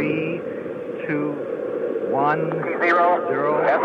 three, 0.00 0.40
two, 1.06 1.32
one, 2.10 2.50
Zero. 2.80 3.20
zero, 3.28 3.60
and 3.68 3.84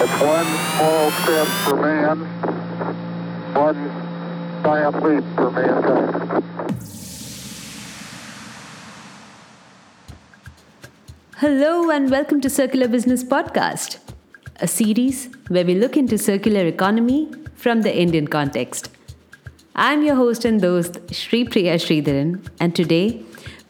It's 0.00 0.18
one 0.22 0.50
small 0.72 1.10
step 1.10 1.46
for 1.64 1.76
man, 1.76 2.18
one 3.52 3.80
giant 4.62 5.02
leap 5.04 5.24
for 5.36 5.50
mankind. 5.50 6.44
Hello, 11.36 11.90
and 11.90 12.10
welcome 12.10 12.40
to 12.40 12.48
Circular 12.48 12.88
Business 12.88 13.22
Podcast, 13.22 13.98
a 14.56 14.66
series 14.66 15.28
where 15.48 15.66
we 15.66 15.74
look 15.74 15.98
into 15.98 16.16
circular 16.16 16.64
economy 16.64 17.30
from 17.54 17.82
the 17.82 17.94
Indian 17.94 18.26
context. 18.26 18.88
I'm 19.80 20.02
your 20.02 20.16
host 20.16 20.44
and 20.44 20.60
host, 20.60 20.98
Sri 21.14 21.44
Priya 21.44 21.74
Sridharan, 21.74 22.44
and 22.58 22.74
today 22.74 23.22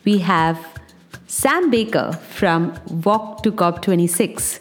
we 0.06 0.20
have 0.20 0.58
Sam 1.26 1.70
Baker 1.70 2.12
from 2.30 2.80
Walk 3.04 3.42
to 3.42 3.52
COP26. 3.52 4.60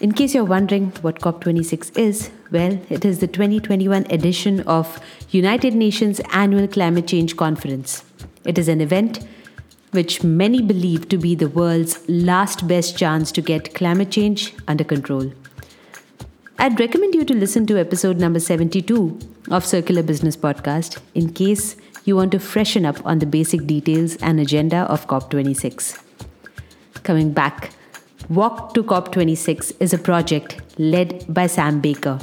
In 0.00 0.12
case 0.12 0.32
you're 0.32 0.44
wondering 0.44 0.92
what 1.00 1.18
COP26 1.18 1.98
is, 1.98 2.30
well, 2.52 2.78
it 2.88 3.04
is 3.04 3.18
the 3.18 3.26
2021 3.26 4.06
edition 4.10 4.60
of 4.60 5.00
United 5.30 5.74
Nations 5.74 6.20
Annual 6.32 6.68
Climate 6.68 7.08
Change 7.08 7.36
Conference. 7.36 8.04
It 8.44 8.58
is 8.58 8.68
an 8.68 8.80
event 8.80 9.26
which 9.90 10.22
many 10.22 10.62
believe 10.62 11.08
to 11.08 11.18
be 11.18 11.34
the 11.34 11.48
world's 11.48 11.98
last 12.08 12.68
best 12.68 12.96
chance 12.96 13.32
to 13.32 13.42
get 13.42 13.74
climate 13.74 14.12
change 14.12 14.54
under 14.68 14.84
control. 14.84 15.32
I'd 16.60 16.78
recommend 16.78 17.14
you 17.14 17.24
to 17.24 17.34
listen 17.34 17.66
to 17.68 17.80
episode 17.80 18.18
number 18.18 18.38
72 18.38 19.18
of 19.50 19.66
Circular 19.66 20.02
Business 20.02 20.36
Podcast 20.36 20.98
in 21.14 21.32
case 21.32 21.76
you 22.04 22.16
want 22.16 22.32
to 22.32 22.38
freshen 22.38 22.86
up 22.86 23.04
on 23.04 23.18
the 23.18 23.26
basic 23.26 23.66
details 23.66 24.16
and 24.16 24.40
agenda 24.40 24.78
of 24.82 25.06
COP26. 25.06 26.02
Coming 27.02 27.32
back, 27.32 27.72
Walk 28.30 28.74
to 28.74 28.84
COP26 28.84 29.72
is 29.80 29.92
a 29.92 29.98
project 29.98 30.60
led 30.78 31.24
by 31.28 31.48
Sam 31.48 31.80
Baker. 31.80 32.20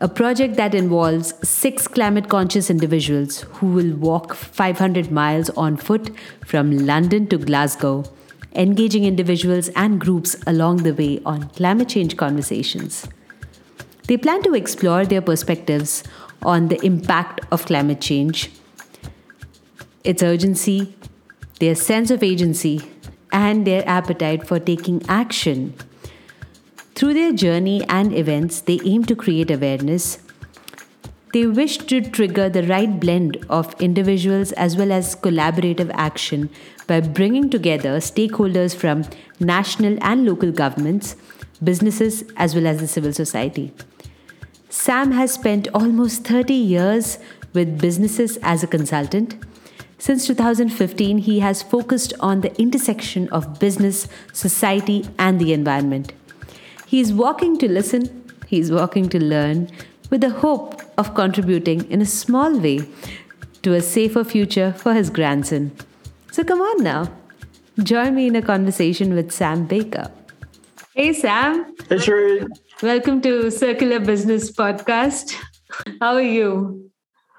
A 0.00 0.08
project 0.08 0.56
that 0.56 0.74
involves 0.74 1.32
six 1.48 1.86
climate 1.86 2.28
conscious 2.28 2.68
individuals 2.68 3.42
who 3.42 3.68
will 3.68 3.94
walk 3.94 4.34
500 4.34 5.12
miles 5.12 5.50
on 5.50 5.76
foot 5.76 6.10
from 6.44 6.76
London 6.84 7.28
to 7.28 7.38
Glasgow, 7.38 8.02
engaging 8.56 9.04
individuals 9.04 9.68
and 9.76 10.00
groups 10.00 10.34
along 10.48 10.78
the 10.78 10.92
way 10.92 11.20
on 11.24 11.48
climate 11.50 11.90
change 11.90 12.16
conversations. 12.16 13.06
They 14.08 14.16
plan 14.16 14.42
to 14.42 14.54
explore 14.54 15.06
their 15.06 15.22
perspectives 15.22 16.02
on 16.44 16.68
the 16.68 16.84
impact 16.84 17.40
of 17.50 17.66
climate 17.66 18.00
change, 18.00 18.50
its 20.04 20.22
urgency, 20.22 20.94
their 21.60 21.74
sense 21.74 22.10
of 22.10 22.22
agency, 22.22 22.82
and 23.32 23.66
their 23.66 23.86
appetite 23.88 24.46
for 24.46 24.58
taking 24.58 25.02
action. 25.08 25.74
Through 26.94 27.14
their 27.14 27.32
journey 27.32 27.84
and 27.88 28.12
events, 28.12 28.60
they 28.60 28.78
aim 28.84 29.04
to 29.06 29.16
create 29.16 29.50
awareness. 29.50 30.18
They 31.32 31.46
wish 31.46 31.78
to 31.78 32.00
trigger 32.00 32.48
the 32.48 32.62
right 32.62 33.00
blend 33.00 33.44
of 33.50 33.74
individuals 33.80 34.52
as 34.52 34.76
well 34.76 34.92
as 34.92 35.16
collaborative 35.16 35.90
action 35.94 36.50
by 36.86 37.00
bringing 37.00 37.50
together 37.50 37.96
stakeholders 37.98 38.76
from 38.76 39.04
national 39.40 39.98
and 40.00 40.24
local 40.24 40.52
governments, 40.52 41.16
businesses, 41.62 42.22
as 42.36 42.54
well 42.54 42.68
as 42.68 42.78
the 42.78 42.86
civil 42.86 43.12
society. 43.12 43.72
Sam 44.74 45.12
has 45.12 45.32
spent 45.32 45.68
almost 45.72 46.24
30 46.24 46.52
years 46.52 47.18
with 47.52 47.80
businesses 47.80 48.38
as 48.42 48.64
a 48.64 48.66
consultant. 48.66 49.36
Since 49.98 50.26
2015, 50.26 51.18
he 51.18 51.38
has 51.38 51.62
focused 51.62 52.12
on 52.18 52.40
the 52.40 52.52
intersection 52.60 53.28
of 53.28 53.60
business, 53.60 54.08
society, 54.32 55.08
and 55.16 55.40
the 55.40 55.52
environment. 55.52 56.12
He's 56.86 57.12
walking 57.12 57.56
to 57.58 57.70
listen, 57.70 58.32
he's 58.48 58.72
walking 58.72 59.08
to 59.10 59.24
learn, 59.24 59.70
with 60.10 60.22
the 60.22 60.30
hope 60.30 60.82
of 60.98 61.14
contributing 61.14 61.88
in 61.88 62.02
a 62.02 62.06
small 62.06 62.58
way 62.58 62.80
to 63.62 63.74
a 63.74 63.80
safer 63.80 64.24
future 64.24 64.72
for 64.72 64.92
his 64.92 65.08
grandson. 65.08 65.70
So 66.32 66.42
come 66.42 66.60
on 66.60 66.82
now, 66.82 67.12
join 67.78 68.16
me 68.16 68.26
in 68.26 68.34
a 68.34 68.42
conversation 68.42 69.14
with 69.14 69.30
Sam 69.30 69.66
Baker. 69.66 70.10
Hey, 70.96 71.12
Sam. 71.12 71.74
Hey, 71.88 71.98
Sri. 71.98 72.44
Welcome 72.82 73.20
to 73.20 73.50
Circular 73.52 74.00
Business 74.00 74.50
Podcast. 74.50 75.36
How 76.00 76.14
are 76.14 76.20
you? 76.20 76.90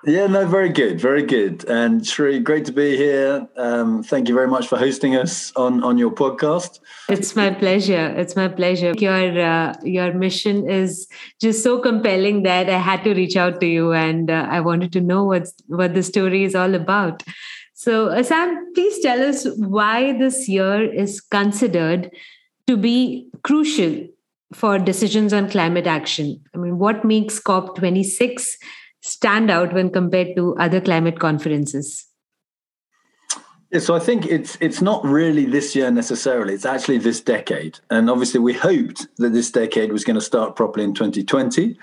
Yeah, 0.06 0.28
no, 0.28 0.48
very 0.48 0.70
good, 0.70 1.02
very 1.02 1.24
good. 1.24 1.66
And 1.68 2.08
Sri, 2.08 2.40
great 2.40 2.64
to 2.66 2.72
be 2.72 2.96
here. 2.96 3.46
Um, 3.58 4.02
thank 4.02 4.30
you 4.30 4.34
very 4.34 4.48
much 4.48 4.68
for 4.68 4.78
hosting 4.78 5.18
us 5.18 5.52
on 5.58 5.84
on 5.84 5.98
your 5.98 6.12
podcast. 6.12 6.80
It's 7.10 7.36
my 7.36 7.52
pleasure. 7.52 8.14
It's 8.16 8.36
my 8.36 8.48
pleasure. 8.48 8.94
Your 8.98 9.42
uh, 9.42 9.76
your 9.84 10.14
mission 10.14 10.70
is 10.70 11.06
just 11.42 11.64
so 11.64 11.80
compelling 11.80 12.44
that 12.44 12.70
I 12.70 12.78
had 12.78 13.04
to 13.04 13.14
reach 13.14 13.36
out 13.36 13.60
to 13.60 13.68
you, 13.68 13.92
and 13.92 14.32
uh, 14.32 14.48
I 14.50 14.62
wanted 14.62 14.94
to 14.94 15.02
know 15.02 15.26
what's 15.26 15.54
what 15.68 15.96
the 15.96 16.04
story 16.04 16.46
is 16.46 16.56
all 16.56 16.76
about. 16.76 17.24
So, 17.74 18.08
uh, 18.08 18.24
Sam, 18.24 18.72
please 18.74 19.02
tell 19.02 19.22
us 19.22 19.46
why 19.58 20.18
this 20.18 20.48
year 20.48 20.82
is 20.82 21.20
considered 21.20 22.10
to 22.68 22.78
be 22.78 23.28
crucial 23.44 24.08
for 24.54 24.78
decisions 24.78 25.34
on 25.34 25.50
climate 25.50 25.88
action. 25.88 26.42
I 26.54 26.58
mean, 26.58 26.78
what 26.78 27.04
makes 27.04 27.40
COP 27.40 27.76
twenty 27.76 28.04
six 28.04 28.58
stand 29.02 29.52
out 29.52 29.74
when 29.74 29.90
compared 29.90 30.36
to 30.36 30.56
other 30.58 30.82
climate 30.82 31.20
conferences? 31.20 32.06
So 33.80 33.96
I 33.96 34.00
think 34.00 34.26
it's 34.26 34.58
it's 34.62 34.82
not 34.82 35.04
really 35.04 35.46
this 35.46 35.76
year 35.76 35.92
necessarily. 35.92 36.54
It's 36.54 36.66
actually 36.66 37.00
this 37.00 37.20
decade, 37.20 37.80
and 37.90 38.10
obviously 38.10 38.40
we 38.40 38.54
hoped 38.54 39.08
that 39.18 39.34
this 39.34 39.52
decade 39.52 39.92
was 39.92 40.04
going 40.04 40.16
to 40.16 40.22
start 40.22 40.56
properly 40.56 40.86
in 40.86 40.94
2020. 40.94 41.78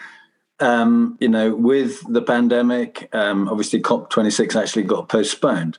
Um, 0.61 1.19
you 1.21 1.29
know, 1.29 1.55
with 1.55 2.01
the 2.11 2.23
pandemic, 2.23 3.09
um, 3.13 3.49
obviously 3.49 3.83
COP26 3.83 4.55
actually 4.55 4.85
got 4.85 5.09
postponed, 5.09 5.79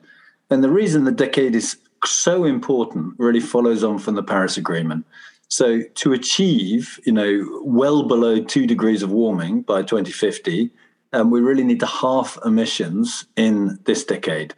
and 0.50 0.62
the 0.62 0.70
reason 0.70 1.04
the 1.04 1.12
decade 1.12 1.54
is 1.54 1.78
so 2.04 2.44
important 2.44 3.14
really 3.18 3.40
follows 3.40 3.82
on 3.82 3.98
from 3.98 4.14
the 4.14 4.22
Paris 4.22 4.56
Agreement. 4.56 5.06
So 5.48 5.82
to 5.82 6.12
achieve, 6.12 6.98
you 7.06 7.12
know, 7.12 7.60
well 7.62 8.02
below 8.02 8.42
two 8.42 8.66
degrees 8.66 9.02
of 9.02 9.12
warming 9.12 9.62
by 9.62 9.82
2050 9.82 10.70
um, 11.14 11.30
we 11.30 11.40
really 11.40 11.64
need 11.64 11.80
to 11.80 11.86
halve 11.86 12.38
emissions 12.44 13.26
in 13.36 13.78
this 13.84 14.04
decade. 14.04 14.54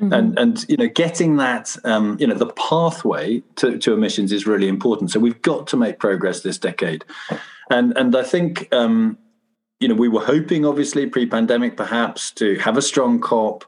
Mm-hmm. 0.00 0.12
And 0.12 0.38
and 0.38 0.68
you 0.68 0.76
know, 0.76 0.88
getting 0.88 1.36
that 1.36 1.76
um, 1.84 2.16
you 2.18 2.26
know 2.26 2.34
the 2.34 2.46
pathway 2.46 3.42
to, 3.56 3.78
to 3.78 3.94
emissions 3.94 4.32
is 4.32 4.46
really 4.46 4.68
important. 4.68 5.10
So 5.10 5.20
we've 5.20 5.40
got 5.42 5.66
to 5.68 5.76
make 5.76 5.98
progress 5.98 6.42
this 6.42 6.58
decade. 6.58 7.04
And 7.70 7.96
and 7.96 8.16
I 8.16 8.24
think 8.24 8.68
um, 8.72 9.18
you 9.78 9.88
know 9.88 9.94
we 9.94 10.08
were 10.08 10.24
hoping, 10.24 10.64
obviously, 10.64 11.06
pre-pandemic, 11.06 11.76
perhaps 11.76 12.32
to 12.32 12.58
have 12.58 12.76
a 12.76 12.82
strong 12.82 13.20
COP. 13.20 13.64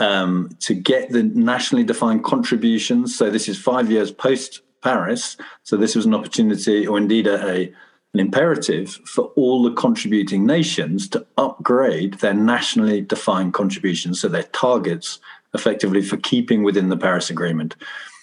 Um, 0.00 0.50
to 0.58 0.74
get 0.74 1.10
the 1.10 1.22
nationally 1.22 1.84
defined 1.84 2.24
contributions. 2.24 3.16
So 3.16 3.30
this 3.30 3.48
is 3.48 3.56
five 3.56 3.92
years 3.92 4.10
post 4.10 4.60
Paris. 4.84 5.36
So 5.64 5.76
this 5.76 5.96
was 5.96 6.06
an 6.06 6.14
opportunity, 6.14 6.86
or 6.86 6.96
indeed 6.98 7.26
a, 7.26 7.44
a 7.48 7.74
an 8.14 8.20
imperative 8.20 8.90
for 9.04 9.24
all 9.34 9.64
the 9.64 9.72
contributing 9.72 10.46
nations 10.46 11.08
to 11.08 11.26
upgrade 11.36 12.14
their 12.14 12.32
nationally 12.32 13.00
defined 13.00 13.52
contributions, 13.54 14.20
so 14.20 14.28
their 14.28 14.44
targets 14.44 15.18
effectively 15.52 16.00
for 16.00 16.16
keeping 16.18 16.62
within 16.62 16.90
the 16.90 16.96
Paris 16.96 17.28
Agreement. 17.28 17.74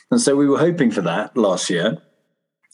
And 0.09 0.21
so 0.21 0.35
we 0.35 0.47
were 0.47 0.57
hoping 0.57 0.91
for 0.91 1.01
that 1.01 1.35
last 1.35 1.69
year. 1.69 1.97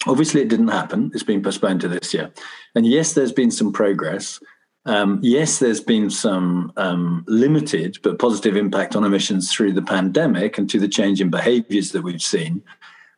Obviously, 0.05 0.41
it 0.41 0.47
didn't 0.47 0.67
happen. 0.67 1.11
It's 1.13 1.23
been 1.23 1.41
postponed 1.41 1.81
to 1.81 1.87
this 1.87 2.13
year. 2.13 2.31
And 2.75 2.85
yes, 2.85 3.13
there's 3.13 3.31
been 3.31 3.51
some 3.51 3.73
progress. 3.73 4.39
Um, 4.85 5.19
yes, 5.21 5.59
there's 5.59 5.81
been 5.81 6.09
some 6.09 6.71
um, 6.77 7.25
limited 7.27 7.97
but 8.03 8.19
positive 8.19 8.55
impact 8.55 8.95
on 8.95 9.03
emissions 9.03 9.51
through 9.51 9.73
the 9.73 9.81
pandemic 9.81 10.57
and 10.57 10.69
to 10.69 10.79
the 10.79 10.87
change 10.87 11.19
in 11.19 11.29
behaviors 11.29 11.91
that 11.91 12.03
we've 12.03 12.21
seen. 12.21 12.61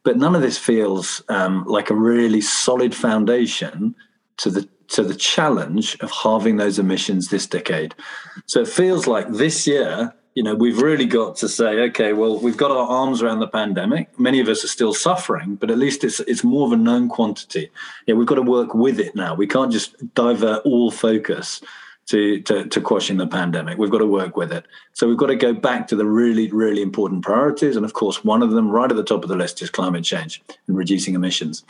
But 0.03 0.17
none 0.17 0.35
of 0.35 0.41
this 0.41 0.57
feels 0.57 1.21
um, 1.29 1.65
like 1.65 1.89
a 1.89 1.95
really 1.95 2.41
solid 2.41 2.95
foundation 2.95 3.95
to 4.37 4.49
the 4.49 4.69
to 4.89 5.03
the 5.03 5.15
challenge 5.15 5.95
of 5.99 6.09
halving 6.11 6.57
those 6.57 6.79
emissions 6.79 7.29
this 7.29 7.45
decade. 7.45 7.93
So 8.47 8.61
it 8.61 8.67
feels 8.67 9.05
like 9.05 9.29
this 9.29 9.67
year, 9.67 10.15
you 10.33 10.41
know, 10.41 10.55
we've 10.55 10.81
really 10.81 11.05
got 11.05 11.35
to 11.37 11.47
say, 11.47 11.79
okay, 11.89 12.13
well, 12.13 12.39
we've 12.39 12.57
got 12.57 12.71
our 12.71 12.87
arms 12.87 13.21
around 13.21 13.39
the 13.39 13.47
pandemic. 13.47 14.17
Many 14.19 14.39
of 14.39 14.47
us 14.47 14.63
are 14.63 14.69
still 14.69 14.93
suffering, 14.93 15.55
but 15.55 15.69
at 15.69 15.77
least 15.77 16.03
it's 16.03 16.19
it's 16.21 16.43
more 16.43 16.65
of 16.65 16.71
a 16.71 16.77
known 16.77 17.09
quantity. 17.09 17.69
Yeah, 18.07 18.15
we've 18.15 18.27
got 18.27 18.35
to 18.35 18.41
work 18.41 18.73
with 18.73 18.99
it 18.99 19.15
now. 19.15 19.35
We 19.35 19.47
can't 19.47 19.71
just 19.71 19.95
divert 20.15 20.65
all 20.65 20.91
focus 20.91 21.61
to, 22.09 22.41
to, 22.41 22.65
to 22.67 22.81
quashing 22.81 23.17
the 23.17 23.27
pandemic. 23.27 23.77
We've 23.77 23.89
got 23.95 23.99
to 23.99 24.05
work 24.19 24.37
with 24.37 24.51
it. 24.51 24.65
So 24.93 25.07
we've 25.07 25.17
got 25.23 25.27
to 25.27 25.35
go 25.47 25.53
back 25.53 25.87
to 25.87 25.95
the 25.95 26.05
really, 26.05 26.51
really 26.51 26.81
important 26.81 27.23
priorities. 27.23 27.75
And 27.75 27.85
of 27.85 27.93
course, 27.93 28.23
one 28.23 28.43
of 28.43 28.51
them 28.51 28.69
right 28.69 28.91
at 28.91 28.97
the 28.97 29.03
top 29.03 29.23
of 29.23 29.29
the 29.29 29.35
list 29.35 29.61
is 29.61 29.69
climate 29.69 30.03
change 30.03 30.41
and 30.67 30.77
reducing 30.77 31.15
emissions. 31.15 31.63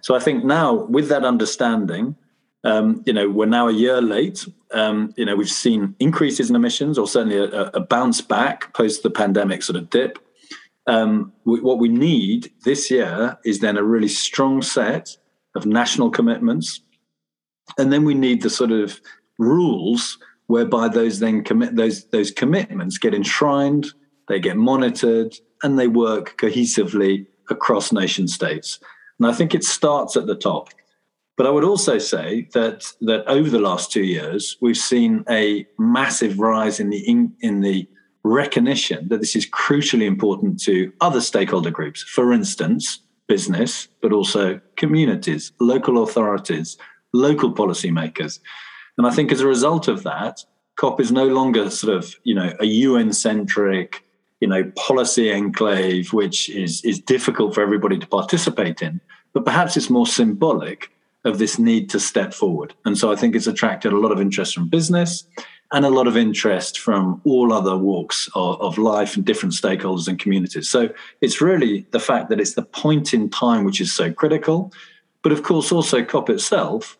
So 0.00 0.16
I 0.16 0.20
think 0.20 0.44
now, 0.44 0.72
with 0.96 1.08
that 1.08 1.24
understanding, 1.24 2.16
Um, 2.66 3.02
you 3.06 3.12
know, 3.12 3.28
we're 3.28 3.56
now 3.58 3.68
a 3.68 3.78
year 3.84 4.00
late. 4.00 4.48
Um, 4.72 5.12
you 5.18 5.26
know, 5.26 5.36
we've 5.36 5.56
seen 5.64 5.94
increases 5.98 6.48
in 6.48 6.56
emissions, 6.56 6.98
or 6.98 7.06
certainly 7.06 7.36
a, 7.36 7.70
a 7.74 7.80
bounce 7.80 8.24
back 8.24 8.72
post 8.72 9.02
the 9.02 9.10
pandemic 9.10 9.62
sort 9.62 9.76
of 9.76 9.90
dip. 9.90 10.18
Um, 10.86 11.32
we, 11.44 11.60
what 11.60 11.78
we 11.78 11.88
need 11.88 12.40
this 12.64 12.90
year 12.90 13.36
is 13.44 13.58
then 13.58 13.76
a 13.76 13.82
really 13.94 14.08
strong 14.08 14.62
set 14.62 15.18
of 15.54 15.66
national 15.66 16.10
commitments, 16.10 16.80
and 17.76 17.92
then 17.92 18.04
we 18.06 18.14
need 18.14 18.40
the 18.40 18.50
sort 18.50 18.72
of 18.72 18.98
rules 19.38 20.18
whereby 20.46 20.88
those 20.88 21.20
then 21.20 21.42
commit 21.42 21.76
those 21.76 22.04
those 22.06 22.30
commitments 22.30 22.98
get 22.98 23.14
enshrined, 23.14 23.86
they 24.28 24.38
get 24.38 24.56
monitored, 24.56 25.34
and 25.62 25.78
they 25.78 25.88
work 25.88 26.36
cohesively 26.38 27.26
across 27.50 27.92
nation 27.92 28.28
states. 28.28 28.78
And 29.18 29.28
I 29.28 29.32
think 29.32 29.54
it 29.54 29.64
starts 29.64 30.16
at 30.16 30.26
the 30.26 30.34
top. 30.34 30.70
But 31.36 31.46
I 31.46 31.50
would 31.50 31.64
also 31.64 31.98
say 31.98 32.48
that 32.54 32.84
that 33.00 33.24
over 33.26 33.50
the 33.50 33.58
last 33.58 33.90
two 33.90 34.04
years, 34.04 34.56
we've 34.60 34.76
seen 34.76 35.24
a 35.28 35.66
massive 35.78 36.38
rise 36.38 36.78
in 36.78 36.90
the 36.90 36.98
in, 36.98 37.32
in 37.40 37.60
the 37.60 37.88
recognition 38.22 39.08
that 39.08 39.20
this 39.20 39.36
is 39.36 39.48
crucially 39.48 40.06
important 40.06 40.60
to 40.62 40.92
other 41.00 41.20
stakeholder 41.20 41.70
groups. 41.70 42.02
For 42.02 42.32
instance, 42.32 43.00
business, 43.28 43.88
but 44.00 44.12
also 44.12 44.60
communities, 44.76 45.52
local 45.60 46.02
authorities, 46.02 46.76
local 47.12 47.52
policymakers. 47.52 48.38
And 48.96 49.06
I 49.06 49.10
think 49.10 49.32
as 49.32 49.40
a 49.40 49.46
result 49.46 49.88
of 49.88 50.02
that, 50.04 50.44
COP 50.76 51.00
is 51.00 51.12
no 51.12 51.26
longer 51.26 51.70
sort 51.70 51.96
of, 51.96 52.14
you 52.24 52.34
know, 52.34 52.52
a 52.60 52.66
UN 52.66 53.12
centric, 53.12 54.04
you 54.40 54.48
know, 54.48 54.70
policy 54.76 55.32
enclave, 55.32 56.12
which 56.12 56.48
is, 56.50 56.84
is 56.84 56.98
difficult 56.98 57.54
for 57.54 57.62
everybody 57.62 57.98
to 57.98 58.06
participate 58.06 58.82
in, 58.82 59.00
but 59.32 59.44
perhaps 59.44 59.76
it's 59.76 59.90
more 59.90 60.06
symbolic 60.06 60.90
of 61.24 61.38
this 61.38 61.58
need 61.58 61.88
to 61.90 62.00
step 62.00 62.34
forward. 62.34 62.74
And 62.84 62.98
so 62.98 63.10
I 63.10 63.16
think 63.16 63.34
it's 63.34 63.46
attracted 63.46 63.92
a 63.92 63.98
lot 63.98 64.12
of 64.12 64.20
interest 64.20 64.54
from 64.54 64.68
business 64.68 65.24
and 65.72 65.84
a 65.84 65.90
lot 65.90 66.06
of 66.06 66.16
interest 66.16 66.78
from 66.78 67.20
all 67.24 67.52
other 67.52 67.76
walks 67.76 68.28
of, 68.34 68.60
of, 68.60 68.78
life 68.78 69.16
and 69.16 69.24
different 69.24 69.54
stakeholders 69.54 70.06
and 70.06 70.18
communities. 70.18 70.68
So 70.68 70.90
it's 71.20 71.40
really 71.40 71.86
the 71.90 71.98
fact 71.98 72.28
that 72.28 72.40
it's 72.40 72.54
the 72.54 72.62
point 72.62 73.14
in 73.14 73.30
time 73.30 73.64
which 73.64 73.80
is 73.80 73.92
so 73.92 74.12
critical. 74.12 74.72
But 75.22 75.32
of 75.32 75.42
course, 75.42 75.72
also 75.72 76.04
COP 76.04 76.28
itself 76.28 76.98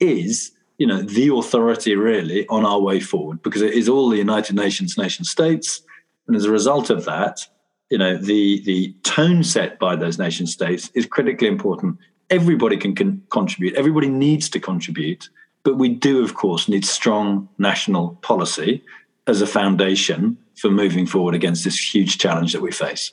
is 0.00 0.52
you 0.78 0.86
know 0.86 1.02
the 1.02 1.34
authority 1.34 1.96
really 1.96 2.46
on 2.48 2.64
our 2.64 2.80
way 2.80 3.00
forward 3.00 3.42
because 3.42 3.62
it 3.62 3.74
is 3.74 3.88
all 3.88 4.08
the 4.08 4.18
United 4.18 4.56
Nations 4.56 4.98
nation 4.98 5.24
states, 5.24 5.82
and 6.26 6.36
as 6.36 6.44
a 6.44 6.50
result 6.50 6.90
of 6.90 7.04
that, 7.04 7.46
you 7.90 7.98
know 7.98 8.16
the 8.16 8.62
the 8.64 8.94
tone 9.02 9.42
set 9.42 9.78
by 9.78 9.96
those 9.96 10.18
nation 10.18 10.46
states 10.46 10.90
is 10.94 11.06
critically 11.06 11.48
important. 11.48 11.98
Everybody 12.28 12.76
can, 12.76 12.94
can 12.94 13.22
contribute. 13.30 13.74
Everybody 13.76 14.08
needs 14.08 14.48
to 14.50 14.58
contribute, 14.58 15.28
but 15.62 15.78
we 15.78 15.88
do, 15.88 16.24
of 16.24 16.34
course, 16.34 16.68
need 16.68 16.84
strong 16.84 17.48
national 17.58 18.16
policy 18.22 18.82
as 19.28 19.40
a 19.40 19.46
foundation 19.46 20.36
for 20.56 20.70
moving 20.70 21.06
forward 21.06 21.34
against 21.34 21.64
this 21.64 21.78
huge 21.94 22.18
challenge 22.18 22.52
that 22.52 22.62
we 22.62 22.72
face. 22.72 23.12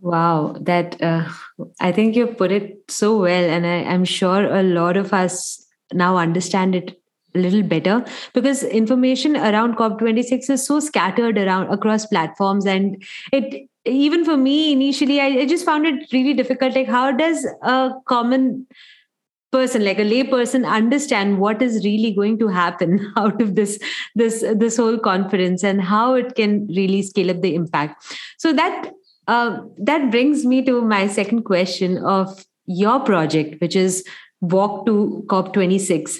Wow, 0.00 0.56
that 0.60 1.00
uh, 1.00 1.28
I 1.80 1.92
think 1.92 2.16
you 2.16 2.26
put 2.26 2.50
it 2.50 2.84
so 2.88 3.18
well, 3.18 3.44
and 3.44 3.66
I, 3.66 3.84
I'm 3.84 4.04
sure 4.04 4.52
a 4.52 4.62
lot 4.62 4.96
of 4.96 5.12
us 5.12 5.62
now 5.94 6.16
understand 6.16 6.74
it 6.74 6.98
a 7.34 7.38
little 7.38 7.62
better. 7.62 8.04
Because 8.34 8.62
information 8.62 9.36
around 9.36 9.76
COP26 9.76 10.50
is 10.50 10.66
so 10.66 10.80
scattered 10.80 11.38
around 11.38 11.72
across 11.72 12.06
platforms 12.06 12.66
and 12.66 13.02
it 13.32 13.68
even 13.84 14.24
for 14.24 14.36
me 14.36 14.72
initially 14.72 15.20
I, 15.20 15.26
I 15.26 15.46
just 15.46 15.64
found 15.64 15.86
it 15.86 16.12
really 16.12 16.34
difficult. 16.34 16.74
Like 16.74 16.88
how 16.88 17.12
does 17.12 17.44
a 17.62 17.92
common 18.06 18.66
person 19.50 19.84
like 19.84 19.98
a 19.98 20.04
lay 20.04 20.24
person 20.24 20.64
understand 20.64 21.38
what 21.38 21.60
is 21.60 21.84
really 21.84 22.10
going 22.10 22.38
to 22.38 22.48
happen 22.48 23.12
out 23.16 23.40
of 23.40 23.54
this 23.54 23.78
this 24.14 24.44
this 24.56 24.76
whole 24.76 24.98
conference 24.98 25.62
and 25.62 25.82
how 25.82 26.14
it 26.14 26.34
can 26.34 26.66
really 26.68 27.02
scale 27.02 27.30
up 27.30 27.42
the 27.42 27.54
impact? 27.54 28.04
So 28.38 28.52
that 28.52 28.92
uh, 29.28 29.58
that 29.78 30.10
brings 30.10 30.44
me 30.44 30.64
to 30.64 30.82
my 30.82 31.06
second 31.06 31.44
question 31.44 31.98
of 31.98 32.44
your 32.66 33.00
project 33.00 33.60
which 33.60 33.74
is 33.74 34.04
walk 34.42 34.84
to 34.86 35.24
COP26. 35.28 36.18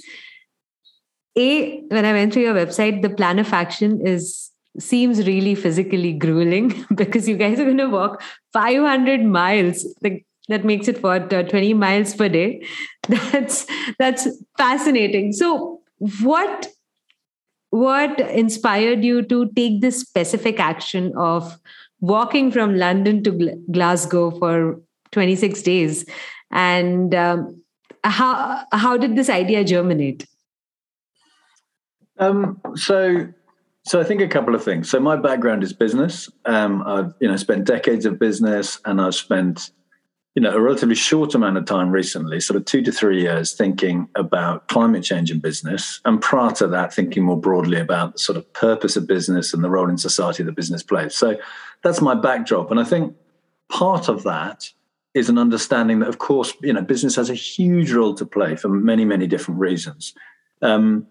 A, 1.37 1.81
when 1.89 2.05
I 2.05 2.13
went 2.13 2.33
through 2.33 2.43
your 2.43 2.55
website, 2.55 3.03
the 3.03 3.11
plan 3.11 3.39
of 3.39 3.53
action 3.53 4.07
is 4.07 4.51
seems 4.79 5.27
really 5.27 5.55
physically 5.55 6.15
grueling 6.15 6.87
because 6.95 7.29
you 7.29 7.37
guys 7.37 7.61
are 7.61 7.65
going 7.65 7.77
to 7.77 7.91
walk 7.91 8.23
500 8.55 9.23
miles. 9.23 9.87
Like 10.03 10.25
that 10.49 10.65
makes 10.65 10.89
it 10.89 10.99
for 10.99 11.15
uh, 11.15 11.43
20 11.43 11.75
miles 11.75 12.15
per 12.15 12.29
day. 12.29 12.67
That's 13.09 13.67
that's 13.99 14.29
fascinating. 14.57 15.33
So, 15.33 15.81
what 16.23 16.69
what 17.71 18.21
inspired 18.21 19.03
you 19.03 19.23
to 19.23 19.51
take 19.57 19.81
this 19.81 19.99
specific 19.99 20.61
action 20.61 21.13
of 21.17 21.59
walking 22.01 22.51
from 22.53 22.77
London 22.77 23.23
to 23.25 23.57
Glasgow 23.73 24.31
for 24.31 24.81
26 25.13 25.63
days? 25.63 26.05
And 26.51 27.15
um, 27.15 27.62
how 28.05 28.65
how 28.73 28.97
did 28.97 29.17
this 29.17 29.29
idea 29.29 29.65
germinate? 29.65 30.27
Um, 32.19 32.61
so, 32.75 33.29
so 33.85 34.01
I 34.01 34.05
think 34.05 34.21
a 34.21 34.29
couple 34.29 34.55
of 34.55 34.63
things. 34.63 34.91
So 34.91 35.01
my 35.01 35.17
background 35.17 35.63
is 35.63 35.73
business. 35.73 36.31
Um, 36.45 36.83
I've 36.87 37.15
you 37.21 37.29
know 37.29 37.37
spent 37.37 37.65
decades 37.65 38.07
of 38.07 38.19
business, 38.19 38.81
and 38.85 39.01
I've 39.01 39.15
spent 39.15 39.71
you 40.35 40.43
know 40.43 40.55
a 40.55 40.61
relatively 40.61 40.95
short 40.95 41.35
amount 41.35 41.57
of 41.57 41.65
time 41.65 41.91
recently, 41.91 42.41
sort 42.41 42.57
of 42.57 42.65
two 42.65 42.83
to 42.83 42.93
three 42.93 43.23
years, 43.23 43.55
thinking 43.55 44.09
about 44.15 44.69
climate 44.69 45.05
change 45.05 45.31
in 45.31 45.41
business, 45.41 46.01
and 46.05 46.21
prior 46.21 46.53
to 46.53 46.67
that, 46.69 46.93
thinking 46.93 47.25
more 47.25 47.41
broadly 47.41 47.81
about 47.81 48.15
the 48.15 48.19
sort 48.19 48.37
of 48.37 48.53
purpose 48.53 48.97
of 48.97 49.07
business 49.07 49.55
and 49.55 49.65
the 49.65 49.71
role 49.71 49.89
in 49.89 49.99
society 49.99 50.43
that 50.43 50.57
business 50.57 50.83
plays. 50.83 51.15
So 51.15 51.37
that's 51.83 52.01
my 52.01 52.15
backdrop, 52.15 52.71
and 52.71 52.79
I 52.79 52.85
think 52.85 53.17
part 53.69 54.09
of 54.09 54.23
that 54.25 54.71
is 55.15 55.29
an 55.29 55.39
understanding 55.39 55.99
that, 56.01 56.09
of 56.09 56.19
course, 56.19 56.55
you 56.63 56.73
know, 56.73 56.83
business 56.83 57.17
has 57.17 57.29
a 57.29 57.35
huge 57.35 57.93
role 57.93 58.15
to 58.15 58.25
play 58.25 58.57
for 58.57 58.69
many, 58.69 59.05
many 59.05 59.27
different 59.27 59.61
reasons. 59.61 60.15
Um, 60.63 61.07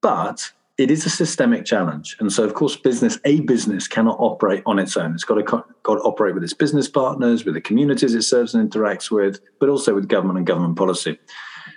but 0.00 0.52
it 0.76 0.90
is 0.90 1.04
a 1.06 1.10
systemic 1.10 1.64
challenge, 1.64 2.16
and 2.20 2.32
so 2.32 2.44
of 2.44 2.54
course, 2.54 2.76
business 2.76 3.18
a 3.24 3.40
business 3.40 3.88
cannot 3.88 4.16
operate 4.20 4.62
on 4.64 4.78
its 4.78 4.96
own. 4.96 5.12
It's 5.12 5.24
got 5.24 5.34
to 5.34 5.42
got 5.42 5.94
to 5.94 6.00
operate 6.02 6.34
with 6.34 6.44
its 6.44 6.52
business 6.52 6.88
partners, 6.88 7.44
with 7.44 7.54
the 7.54 7.60
communities 7.60 8.14
it 8.14 8.22
serves 8.22 8.54
and 8.54 8.70
interacts 8.70 9.10
with, 9.10 9.40
but 9.58 9.68
also 9.68 9.94
with 9.94 10.08
government 10.08 10.38
and 10.38 10.46
government 10.46 10.76
policy. 10.76 11.18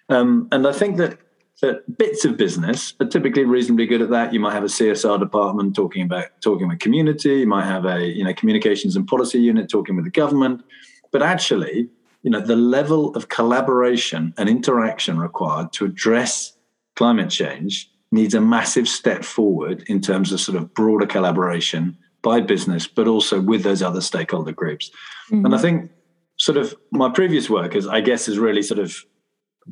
Um, 0.09 0.47
and 0.51 0.67
I 0.67 0.71
think 0.71 0.97
that 0.97 1.17
that 1.61 1.97
bits 1.97 2.25
of 2.25 2.37
business 2.37 2.93
are 2.99 3.07
typically 3.07 3.45
reasonably 3.45 3.85
good 3.85 4.01
at 4.01 4.09
that. 4.09 4.33
You 4.33 4.39
might 4.39 4.53
have 4.53 4.63
a 4.63 4.67
CSR 4.67 5.19
department 5.19 5.75
talking 5.75 6.03
about 6.03 6.25
talking 6.41 6.67
with 6.67 6.79
community. 6.79 7.39
You 7.39 7.47
might 7.47 7.65
have 7.65 7.85
a 7.85 8.05
you 8.05 8.23
know 8.23 8.33
communications 8.33 8.95
and 8.95 9.07
policy 9.07 9.39
unit 9.39 9.69
talking 9.69 9.95
with 9.95 10.05
the 10.05 10.11
government. 10.11 10.63
But 11.11 11.21
actually, 11.21 11.89
you 12.23 12.31
know, 12.31 12.39
the 12.39 12.55
level 12.55 13.15
of 13.15 13.29
collaboration 13.29 14.33
and 14.37 14.47
interaction 14.47 15.19
required 15.19 15.73
to 15.73 15.85
address 15.85 16.53
climate 16.95 17.29
change 17.29 17.89
needs 18.11 18.33
a 18.33 18.41
massive 18.41 18.87
step 18.87 19.23
forward 19.23 19.83
in 19.87 20.01
terms 20.01 20.31
of 20.31 20.39
sort 20.39 20.57
of 20.57 20.73
broader 20.73 21.05
collaboration 21.05 21.97
by 22.21 22.39
business, 22.39 22.87
but 22.87 23.07
also 23.07 23.41
with 23.41 23.63
those 23.63 23.81
other 23.81 24.01
stakeholder 24.01 24.51
groups. 24.51 24.91
Mm-hmm. 25.31 25.45
And 25.45 25.55
I 25.55 25.57
think 25.57 25.91
sort 26.37 26.57
of 26.57 26.75
my 26.91 27.09
previous 27.09 27.49
work 27.49 27.75
is, 27.75 27.87
I 27.87 28.01
guess, 28.01 28.25
has 28.25 28.37
really 28.37 28.61
sort 28.61 28.79
of 28.79 28.95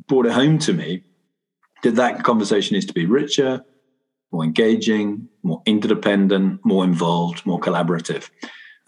brought 0.08 0.26
it 0.26 0.32
home 0.32 0.58
to 0.60 0.72
me 0.72 1.04
that 1.82 1.96
that 1.96 2.24
conversation 2.24 2.74
needs 2.74 2.86
to 2.86 2.92
be 2.92 3.06
richer, 3.06 3.64
more 4.32 4.44
engaging, 4.44 5.28
more 5.42 5.62
interdependent, 5.66 6.64
more 6.64 6.84
involved, 6.84 7.44
more 7.46 7.60
collaborative. 7.60 8.30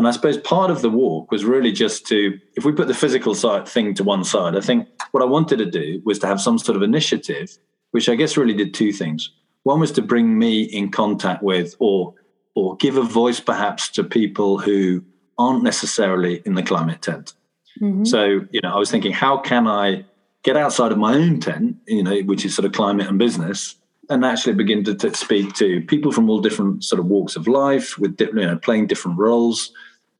And 0.02 0.08
I 0.08 0.10
suppose 0.10 0.36
part 0.38 0.68
of 0.68 0.82
the 0.82 0.90
walk 0.90 1.30
was 1.30 1.44
really 1.44 1.70
just 1.70 2.08
to, 2.08 2.36
if 2.56 2.64
we 2.64 2.72
put 2.72 2.88
the 2.88 2.92
physical 2.92 3.36
side 3.36 3.68
thing 3.68 3.94
to 3.94 4.02
one 4.02 4.24
side, 4.24 4.56
I 4.56 4.60
think 4.60 4.88
what 5.12 5.22
I 5.22 5.26
wanted 5.26 5.58
to 5.58 5.70
do 5.70 6.02
was 6.04 6.18
to 6.18 6.26
have 6.26 6.40
some 6.40 6.58
sort 6.58 6.74
of 6.74 6.82
initiative, 6.82 7.56
which 7.92 8.08
I 8.08 8.16
guess 8.16 8.36
really 8.36 8.52
did 8.52 8.74
two 8.74 8.92
things. 8.92 9.30
One 9.62 9.78
was 9.78 9.92
to 9.92 10.02
bring 10.02 10.36
me 10.36 10.62
in 10.62 10.90
contact 10.90 11.44
with, 11.44 11.76
or 11.78 12.14
or 12.56 12.74
give 12.78 12.96
a 12.96 13.02
voice 13.02 13.38
perhaps 13.38 13.90
to 13.90 14.02
people 14.02 14.58
who 14.58 15.04
aren't 15.38 15.62
necessarily 15.62 16.42
in 16.44 16.56
the 16.56 16.64
climate 16.64 17.00
tent. 17.00 17.34
Mm-hmm. 17.80 18.04
So 18.04 18.40
you 18.50 18.60
know, 18.60 18.74
I 18.74 18.78
was 18.78 18.90
thinking, 18.90 19.12
how 19.12 19.36
can 19.38 19.68
I 19.68 20.04
get 20.42 20.56
outside 20.56 20.90
of 20.90 20.98
my 20.98 21.14
own 21.14 21.38
tent, 21.38 21.76
you 21.86 22.02
know, 22.02 22.22
which 22.22 22.44
is 22.44 22.56
sort 22.56 22.66
of 22.66 22.72
climate 22.72 23.06
and 23.06 23.20
business, 23.20 23.76
and 24.10 24.24
actually 24.24 24.54
begin 24.54 24.82
to, 24.82 24.96
to 24.96 25.14
speak 25.14 25.54
to 25.54 25.80
people 25.82 26.10
from 26.10 26.28
all 26.28 26.40
different 26.40 26.82
sort 26.82 26.98
of 26.98 27.06
walks 27.06 27.36
of 27.36 27.46
life, 27.46 27.96
with 28.00 28.20
you 28.20 28.32
know, 28.32 28.58
playing 28.58 28.88
different 28.88 29.16
roles 29.16 29.70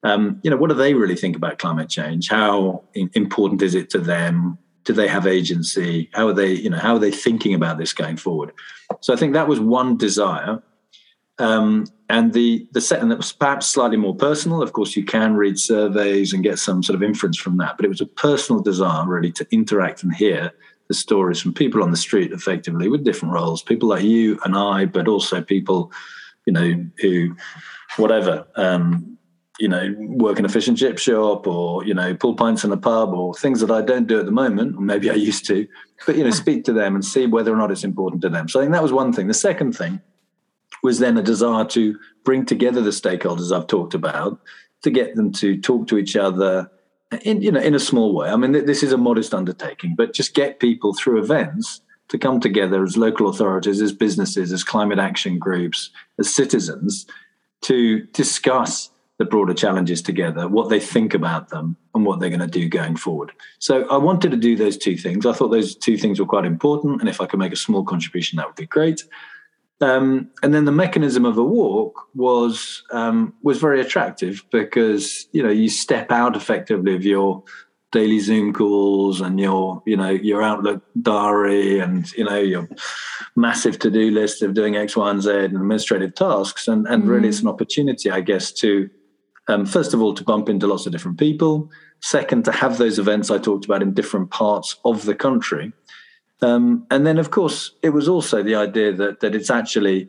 um, 0.03 0.41
you 0.43 0.51
know, 0.51 0.57
what 0.57 0.69
do 0.69 0.75
they 0.75 0.95
really 0.95 1.17
think 1.17 1.37
about 1.37 1.59
climate 1.59 1.89
change? 1.89 2.29
How 2.29 2.83
important 2.95 3.63
is 3.63 3.75
it 3.75 3.91
to 3.91 3.99
them? 3.99 4.59
Do 4.85 4.93
they 4.93 5.07
have 5.07 5.27
agency? 5.27 6.11
How 6.13 6.29
are 6.29 6.33
they, 6.33 6.53
you 6.53 6.71
know, 6.71 6.79
how 6.79 6.95
are 6.95 6.99
they 6.99 7.13
thinking 7.13 7.55
about 7.55 7.79
this 7.79 7.93
going 7.93 8.17
forward? 8.17 8.53
So 9.01 9.13
I 9.13 9.17
think 9.17 9.33
that 9.35 9.47
was 9.47 9.61
one 9.61 9.97
desire. 9.97 10.61
Um, 11.39 11.87
and 12.09 12.33
the 12.35 12.69
the 12.73 12.81
second 12.81 13.09
that 13.09 13.17
was 13.17 13.33
perhaps 13.33 13.67
slightly 13.67 13.97
more 13.97 14.15
personal. 14.15 14.61
Of 14.61 14.75
course, 14.75 14.97
you 14.97 15.05
can 15.05 15.35
read 15.35 15.59
surveys 15.59 16.33
and 16.33 16.43
get 16.43 16.59
some 16.59 16.83
sort 16.83 16.95
of 16.95 17.03
inference 17.03 17.39
from 17.39 17.57
that, 17.59 17.77
but 17.77 17.87
it 17.87 17.89
was 17.89 18.03
a 18.03 18.07
personal 18.07 18.61
desire 18.61 19.07
really 19.07 19.33
to 19.33 19.47
interact 19.51 20.03
and 20.03 20.15
hear 20.15 20.53
the 20.89 20.95
stories 20.95 21.41
from 21.41 21.55
people 21.55 21.83
on 21.83 21.91
the 21.91 21.97
street 21.97 22.33
effectively 22.33 22.89
with 22.89 23.05
different 23.05 23.33
roles, 23.33 23.63
people 23.63 23.89
like 23.89 24.03
you 24.03 24.39
and 24.45 24.55
I, 24.55 24.85
but 24.85 25.09
also 25.09 25.41
people, 25.41 25.91
you 26.45 26.53
know, 26.53 26.85
who, 27.01 27.35
whatever, 27.97 28.47
um, 28.57 29.17
you 29.63 29.69
know, 29.69 29.95
work 29.97 30.41
in 30.41 30.45
a 30.45 30.49
fish 30.49 30.67
and 30.67 30.77
chip 30.77 30.99
shop 30.99 31.47
or, 31.47 31.85
you 31.85 31.95
know, 31.95 32.17
pull 32.17 32.35
pints 32.35 32.65
in 32.65 32.73
a 32.73 32.77
pub 32.77 33.15
or 33.15 33.33
things 33.33 33.61
that 33.61 33.71
I 33.71 33.81
don't 33.81 34.09
do 34.09 34.19
at 34.19 34.27
the 34.27 34.33
moment, 34.33 34.75
or 34.75 34.81
maybe 34.81 35.09
I 35.09 35.15
used 35.15 35.47
to, 35.47 35.69
but, 36.05 36.17
you 36.17 36.25
know, 36.25 36.31
speak 36.31 36.65
to 36.65 36.73
them 36.73 36.97
and 36.97 37.05
see 37.05 37.29
whether 37.29 37.53
or 37.53 37.57
not 37.57 37.71
it's 37.71 37.85
important 37.85 38.23
to 38.23 38.29
them. 38.29 38.49
So 38.49 38.59
I 38.59 38.65
think 38.65 38.73
that 38.73 38.83
was 38.83 38.93
one 38.93 39.13
thing. 39.13 39.29
The 39.29 39.35
second 39.35 39.77
thing 39.77 40.01
was 40.83 40.99
then 40.99 41.17
a 41.17 41.23
desire 41.23 41.65
to 41.67 41.97
bring 42.25 42.45
together 42.45 42.81
the 42.81 42.91
stakeholders 42.91 43.57
I've 43.57 43.69
talked 43.69 43.95
about 43.95 44.41
to 44.83 44.91
get 44.91 45.15
them 45.15 45.31
to 45.35 45.61
talk 45.61 45.87
to 45.87 45.97
each 45.97 46.17
other 46.17 46.69
in, 47.23 47.41
you 47.41 47.53
know, 47.53 47.61
in 47.61 47.77
a 47.77 47.79
small 47.79 48.17
way. 48.17 48.31
I 48.31 48.37
mean, 48.37 48.51
this 48.51 48.83
is 48.83 48.93
a 48.93 48.99
modest 48.99 49.33
undertaking, 49.33 49.95
but 49.97 50.13
just 50.13 50.35
get 50.35 50.59
people 50.59 50.93
through 50.93 51.23
events 51.23 51.83
to 52.09 52.19
come 52.19 52.41
together 52.41 52.83
as 52.83 52.97
local 52.97 53.29
authorities, 53.29 53.81
as 53.81 53.93
businesses, 53.93 54.53
as 54.53 54.65
climate 54.65 54.99
action 54.99 55.39
groups, 55.39 55.91
as 56.19 56.35
citizens 56.35 57.07
to 57.61 58.01
discuss 58.07 58.91
the 59.23 59.31
broader 59.31 59.55
challenges 59.55 60.03
together, 60.03 60.49
what 60.49 60.69
they 60.69 60.81
think 60.81 61.15
about 61.15 61.51
them, 61.51 61.77
and 61.95 62.05
what 62.05 62.19
they're 62.19 62.29
going 62.29 62.41
to 62.41 62.47
do 62.47 62.69
going 62.69 62.97
forward. 62.97 63.31
So 63.61 63.89
I 63.89 63.97
wanted 63.97 64.33
to 64.33 64.37
do 64.37 64.57
those 64.57 64.77
two 64.77 64.97
things. 64.97 65.25
I 65.25 65.33
thought 65.33 65.49
those 65.49 65.77
two 65.77 65.97
things 65.97 66.19
were 66.19 66.27
quite 66.27 66.45
important, 66.45 67.01
and 67.01 67.09
if 67.09 67.21
I 67.21 67.27
could 67.27 67.39
make 67.39 67.53
a 67.53 67.57
small 67.57 67.85
contribution, 67.85 68.39
that 68.39 68.49
would 68.49 68.57
be 68.57 68.67
great. 68.67 69.05
Um, 69.81 70.31
and 70.43 70.53
then 70.53 70.65
the 70.65 70.73
mechanism 70.73 71.25
of 71.25 71.39
a 71.39 71.45
walk 71.45 72.09
was 72.15 72.83
um, 72.91 73.35
was 73.43 73.59
very 73.59 73.81
attractive 73.81 74.45
because 74.51 75.27
you 75.33 75.43
know 75.43 75.51
you 75.51 75.69
step 75.69 76.11
out 76.11 76.37
effectively 76.37 76.95
of 76.95 77.05
your 77.05 77.45
daily 77.93 78.19
Zoom 78.19 78.53
calls 78.53 79.21
and 79.21 79.39
your 79.39 79.83
you 79.87 79.97
know 79.97 80.11
your 80.11 80.43
Outlook 80.43 80.83
diary 81.01 81.79
and 81.79 82.11
you 82.13 82.25
know 82.25 82.39
your 82.39 82.69
massive 83.37 83.79
to 83.81 83.91
do 83.91 84.11
list 84.11 84.43
of 84.43 84.55
doing 84.55 84.77
X, 84.77 84.97
Y, 84.97 85.11
and 85.11 85.23
Z 85.23 85.31
and 85.31 85.57
administrative 85.57 86.15
tasks, 86.15 86.67
and 86.67 86.87
and 86.89 87.05
mm. 87.05 87.09
really 87.09 87.29
it's 87.29 87.41
an 87.41 87.49
opportunity, 87.49 88.11
I 88.11 88.21
guess, 88.21 88.53
to 88.55 88.91
um, 89.49 89.67
first 89.67 89.95
of 89.95 90.01
all, 90.01 90.15
to 90.15 90.25
bump 90.25 90.49
into 90.49 90.67
lots 90.67 90.87
of 90.87 90.93
different 90.93 91.19
people. 91.19 91.71
Second, 92.01 92.45
to 92.45 92.53
have 92.53 92.79
those 92.79 92.99
events 92.99 93.31
I 93.31 93.39
talked 93.39 93.65
about 93.65 93.83
in 93.83 93.95
different 93.95 94.31
parts 94.31 94.77
of 94.85 95.05
the 95.05 95.15
country. 95.15 95.73
Um, 96.41 96.87
and 96.91 97.07
then, 97.07 97.19
of 97.19 97.31
course, 97.31 97.73
it 97.83 97.91
was 97.91 98.09
also 98.09 98.43
the 98.43 98.57
idea 98.57 98.93
that 98.93 99.21
that 99.21 99.35
it's 99.35 99.51
actually 99.51 100.09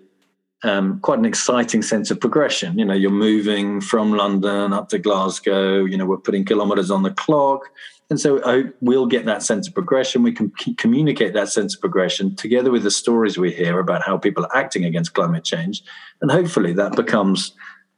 um, 0.63 0.99
quite 1.01 1.19
an 1.19 1.25
exciting 1.25 1.81
sense 1.81 2.09
of 2.09 2.19
progression. 2.19 2.79
You 2.79 2.85
know, 2.85 2.93
you're 2.93 3.11
moving 3.11 3.81
from 3.81 4.13
London 4.13 4.73
up 4.73 4.89
to 4.89 4.97
Glasgow. 4.97 5.85
You 5.85 5.97
know, 5.97 6.05
we're 6.05 6.17
putting 6.17 6.45
kilometres 6.45 6.89
on 6.89 7.03
the 7.03 7.11
clock, 7.11 7.69
and 8.09 8.19
so 8.19 8.43
I, 8.43 8.63
we'll 8.81 9.05
get 9.05 9.25
that 9.25 9.43
sense 9.43 9.67
of 9.67 9.75
progression. 9.75 10.23
We 10.23 10.31
can 10.31 10.51
communicate 10.77 11.33
that 11.33 11.49
sense 11.49 11.75
of 11.75 11.81
progression 11.81 12.35
together 12.35 12.71
with 12.71 12.83
the 12.83 12.91
stories 12.91 13.37
we 13.37 13.51
hear 13.51 13.79
about 13.79 14.01
how 14.01 14.17
people 14.17 14.45
are 14.45 14.57
acting 14.57 14.85
against 14.85 15.13
climate 15.13 15.43
change, 15.43 15.83
and 16.21 16.31
hopefully 16.31 16.73
that 16.73 16.95
becomes, 16.95 17.53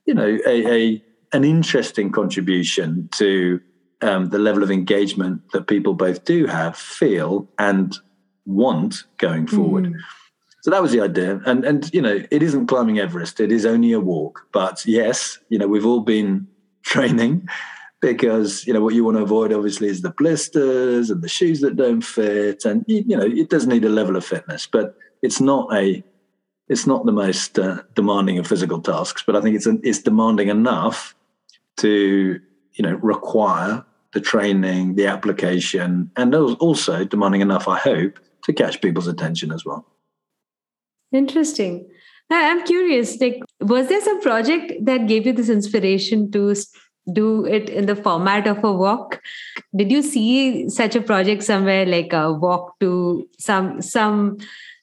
you 0.06 0.14
know, 0.14 0.38
a, 0.46 0.74
a 0.74 1.04
an 1.36 1.44
interesting 1.44 2.12
contribution 2.12 3.10
to 3.14 3.60
um, 4.02 4.30
the 4.30 4.40
level 4.40 4.64
of 4.64 4.72
engagement 4.72 5.42
that 5.52 5.68
people 5.68 5.94
both 5.94 6.24
do 6.24 6.46
have, 6.46 6.78
feel, 6.78 7.50
and 7.60 7.98
want 8.46 9.04
going 9.18 9.48
forward. 9.48 9.86
Mm. 9.86 9.96
So 10.62 10.72
that 10.72 10.82
was 10.82 10.92
the 10.92 11.02
idea. 11.02 11.42
And 11.46 11.64
and 11.66 11.94
you 11.94 12.02
know, 12.02 12.24
it 12.32 12.42
isn't 12.42 12.68
climbing 12.68 13.00
Everest, 13.00 13.40
it 13.40 13.52
is 13.52 13.66
only 13.66 13.92
a 13.92 14.00
walk. 14.00 14.48
But 14.52 14.86
yes, 14.86 15.38
you 15.50 15.60
know, 15.60 15.68
we've 15.68 15.86
all 15.86 16.02
been 16.02 16.48
training 16.84 17.48
because 18.02 18.66
you 18.68 18.74
know 18.74 18.82
what 18.82 18.94
you 18.94 19.04
want 19.04 19.18
to 19.18 19.24
avoid 19.24 19.52
obviously 19.52 19.88
is 19.88 20.02
the 20.02 20.12
blisters 20.12 21.10
and 21.10 21.22
the 21.22 21.30
shoes 21.30 21.62
that 21.62 21.76
don't 21.76 22.02
fit 22.02 22.64
and 22.66 22.84
you 22.88 23.18
know 23.18 23.26
it 23.26 23.50
does 23.50 23.66
need 23.66 23.84
a 23.84 23.90
level 23.90 24.16
of 24.16 24.24
fitness 24.24 24.68
but 24.68 24.96
it's 25.24 25.42
not 25.42 25.74
a 25.74 26.04
it's 26.68 26.86
not 26.86 27.06
the 27.06 27.12
most 27.12 27.58
uh, 27.58 27.82
demanding 27.96 28.38
of 28.38 28.46
physical 28.46 28.80
tasks 28.82 29.24
but 29.26 29.36
i 29.36 29.42
think 29.42 29.56
it's 29.56 29.66
it's 29.66 30.00
demanding 30.00 30.50
enough 30.50 31.16
to 31.78 32.40
you 32.74 32.84
know 32.84 32.96
require 32.96 33.86
the 34.14 34.22
training, 34.22 34.96
the 34.96 35.08
application, 35.08 36.10
and 36.16 36.34
also 36.34 37.04
demanding 37.04 37.42
enough, 37.42 37.68
I 37.68 37.78
hope, 37.78 38.18
to 38.46 38.54
catch 38.54 38.82
people's 38.82 39.08
attention 39.08 39.52
as 39.52 39.66
well. 39.66 39.86
Interesting. 41.12 41.88
I'm 42.32 42.64
curious, 42.64 43.20
like, 43.22 43.40
was 43.60 43.88
there 43.88 44.02
some 44.02 44.22
project 44.22 44.74
that 44.86 45.08
gave 45.08 45.28
you 45.28 45.34
this 45.34 45.50
inspiration 45.50 46.32
to 46.32 46.56
do 47.12 47.46
it 47.46 47.70
in 47.70 47.86
the 47.86 47.96
format 47.96 48.48
of 48.48 48.64
a 48.64 48.72
walk? 48.72 49.22
Did 49.76 49.92
you 49.92 50.02
see 50.02 50.70
such 50.70 50.96
a 50.96 51.02
project 51.02 51.44
somewhere, 51.44 51.86
like 51.86 52.14
a 52.14 52.34
walk 52.34 52.80
to 52.80 53.28
some 53.38 53.82
some 53.82 54.38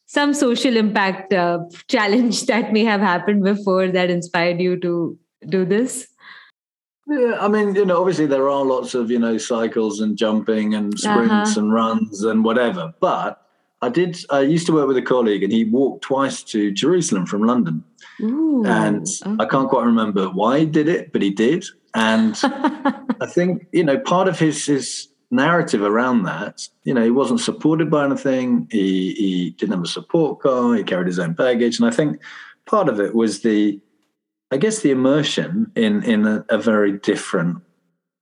some 0.06 0.34
social 0.34 0.76
impact 0.76 1.32
uh, 1.32 1.60
challenge 1.88 2.46
that 2.52 2.72
may 2.72 2.84
have 2.84 3.00
happened 3.00 3.42
before 3.42 3.88
that 3.88 4.10
inspired 4.10 4.60
you 4.60 4.78
to 4.80 5.18
do 5.48 5.64
this? 5.64 6.11
Yeah, 7.08 7.38
I 7.40 7.48
mean, 7.48 7.74
you 7.74 7.84
know, 7.84 7.98
obviously 7.98 8.26
there 8.26 8.48
are 8.48 8.64
lots 8.64 8.94
of, 8.94 9.10
you 9.10 9.18
know, 9.18 9.36
cycles 9.36 10.00
and 10.00 10.16
jumping 10.16 10.74
and 10.74 10.96
sprints 10.98 11.50
uh-huh. 11.50 11.60
and 11.60 11.72
runs 11.72 12.22
and 12.22 12.44
whatever. 12.44 12.94
But 13.00 13.44
I 13.80 13.88
did, 13.88 14.16
I 14.30 14.40
used 14.40 14.66
to 14.66 14.72
work 14.72 14.86
with 14.86 14.96
a 14.96 15.02
colleague 15.02 15.42
and 15.42 15.52
he 15.52 15.64
walked 15.64 16.04
twice 16.04 16.42
to 16.44 16.70
Jerusalem 16.70 17.26
from 17.26 17.42
London. 17.42 17.82
Ooh, 18.20 18.64
and 18.64 19.06
okay. 19.26 19.36
I 19.40 19.46
can't 19.46 19.68
quite 19.68 19.84
remember 19.84 20.26
why 20.26 20.60
he 20.60 20.66
did 20.66 20.88
it, 20.88 21.12
but 21.12 21.22
he 21.22 21.30
did. 21.30 21.64
And 21.94 22.38
I 22.42 23.26
think, 23.26 23.66
you 23.72 23.82
know, 23.82 23.98
part 23.98 24.28
of 24.28 24.38
his, 24.38 24.64
his 24.66 25.08
narrative 25.32 25.82
around 25.82 26.22
that, 26.22 26.68
you 26.84 26.94
know, 26.94 27.02
he 27.02 27.10
wasn't 27.10 27.40
supported 27.40 27.90
by 27.90 28.04
anything. 28.04 28.68
He, 28.70 29.14
he 29.14 29.50
didn't 29.50 29.74
have 29.74 29.84
a 29.84 29.88
support 29.88 30.40
car. 30.40 30.76
He 30.76 30.84
carried 30.84 31.08
his 31.08 31.18
own 31.18 31.32
baggage. 31.32 31.80
And 31.80 31.88
I 31.88 31.90
think 31.90 32.20
part 32.66 32.88
of 32.88 33.00
it 33.00 33.16
was 33.16 33.42
the, 33.42 33.80
I 34.52 34.58
guess 34.58 34.80
the 34.80 34.90
immersion 34.90 35.72
in 35.74 36.02
in 36.02 36.26
a, 36.26 36.44
a 36.50 36.58
very 36.58 36.92
different, 36.92 37.62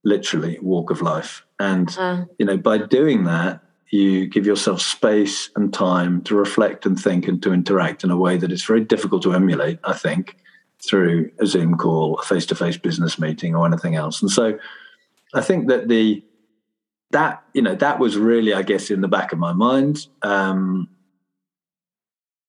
literally 0.04 0.58
walk 0.62 0.90
of 0.90 1.02
life, 1.02 1.44
and 1.58 1.94
uh. 1.98 2.24
you 2.38 2.46
know 2.46 2.56
by 2.56 2.78
doing 2.78 3.24
that 3.24 3.62
you 3.90 4.26
give 4.26 4.46
yourself 4.46 4.80
space 4.80 5.50
and 5.56 5.74
time 5.74 6.22
to 6.22 6.36
reflect 6.36 6.86
and 6.86 6.98
think 6.98 7.26
and 7.26 7.42
to 7.42 7.52
interact 7.52 8.04
in 8.04 8.10
a 8.10 8.16
way 8.16 8.36
that 8.36 8.52
is 8.52 8.64
very 8.64 8.84
difficult 8.84 9.22
to 9.22 9.34
emulate. 9.34 9.80
I 9.82 9.92
think 9.92 10.36
through 10.80 11.30
a 11.40 11.46
Zoom 11.46 11.76
call, 11.76 12.16
a 12.18 12.22
face-to-face 12.22 12.78
business 12.78 13.18
meeting, 13.18 13.54
or 13.54 13.66
anything 13.66 13.96
else. 13.96 14.22
And 14.22 14.30
so, 14.30 14.58
I 15.34 15.40
think 15.40 15.68
that 15.68 15.88
the 15.88 16.22
that 17.10 17.42
you 17.52 17.62
know 17.62 17.74
that 17.74 17.98
was 17.98 18.16
really, 18.16 18.54
I 18.54 18.62
guess, 18.62 18.90
in 18.90 19.00
the 19.00 19.08
back 19.08 19.32
of 19.32 19.38
my 19.38 19.52
mind. 19.52 20.06
Um, 20.22 20.88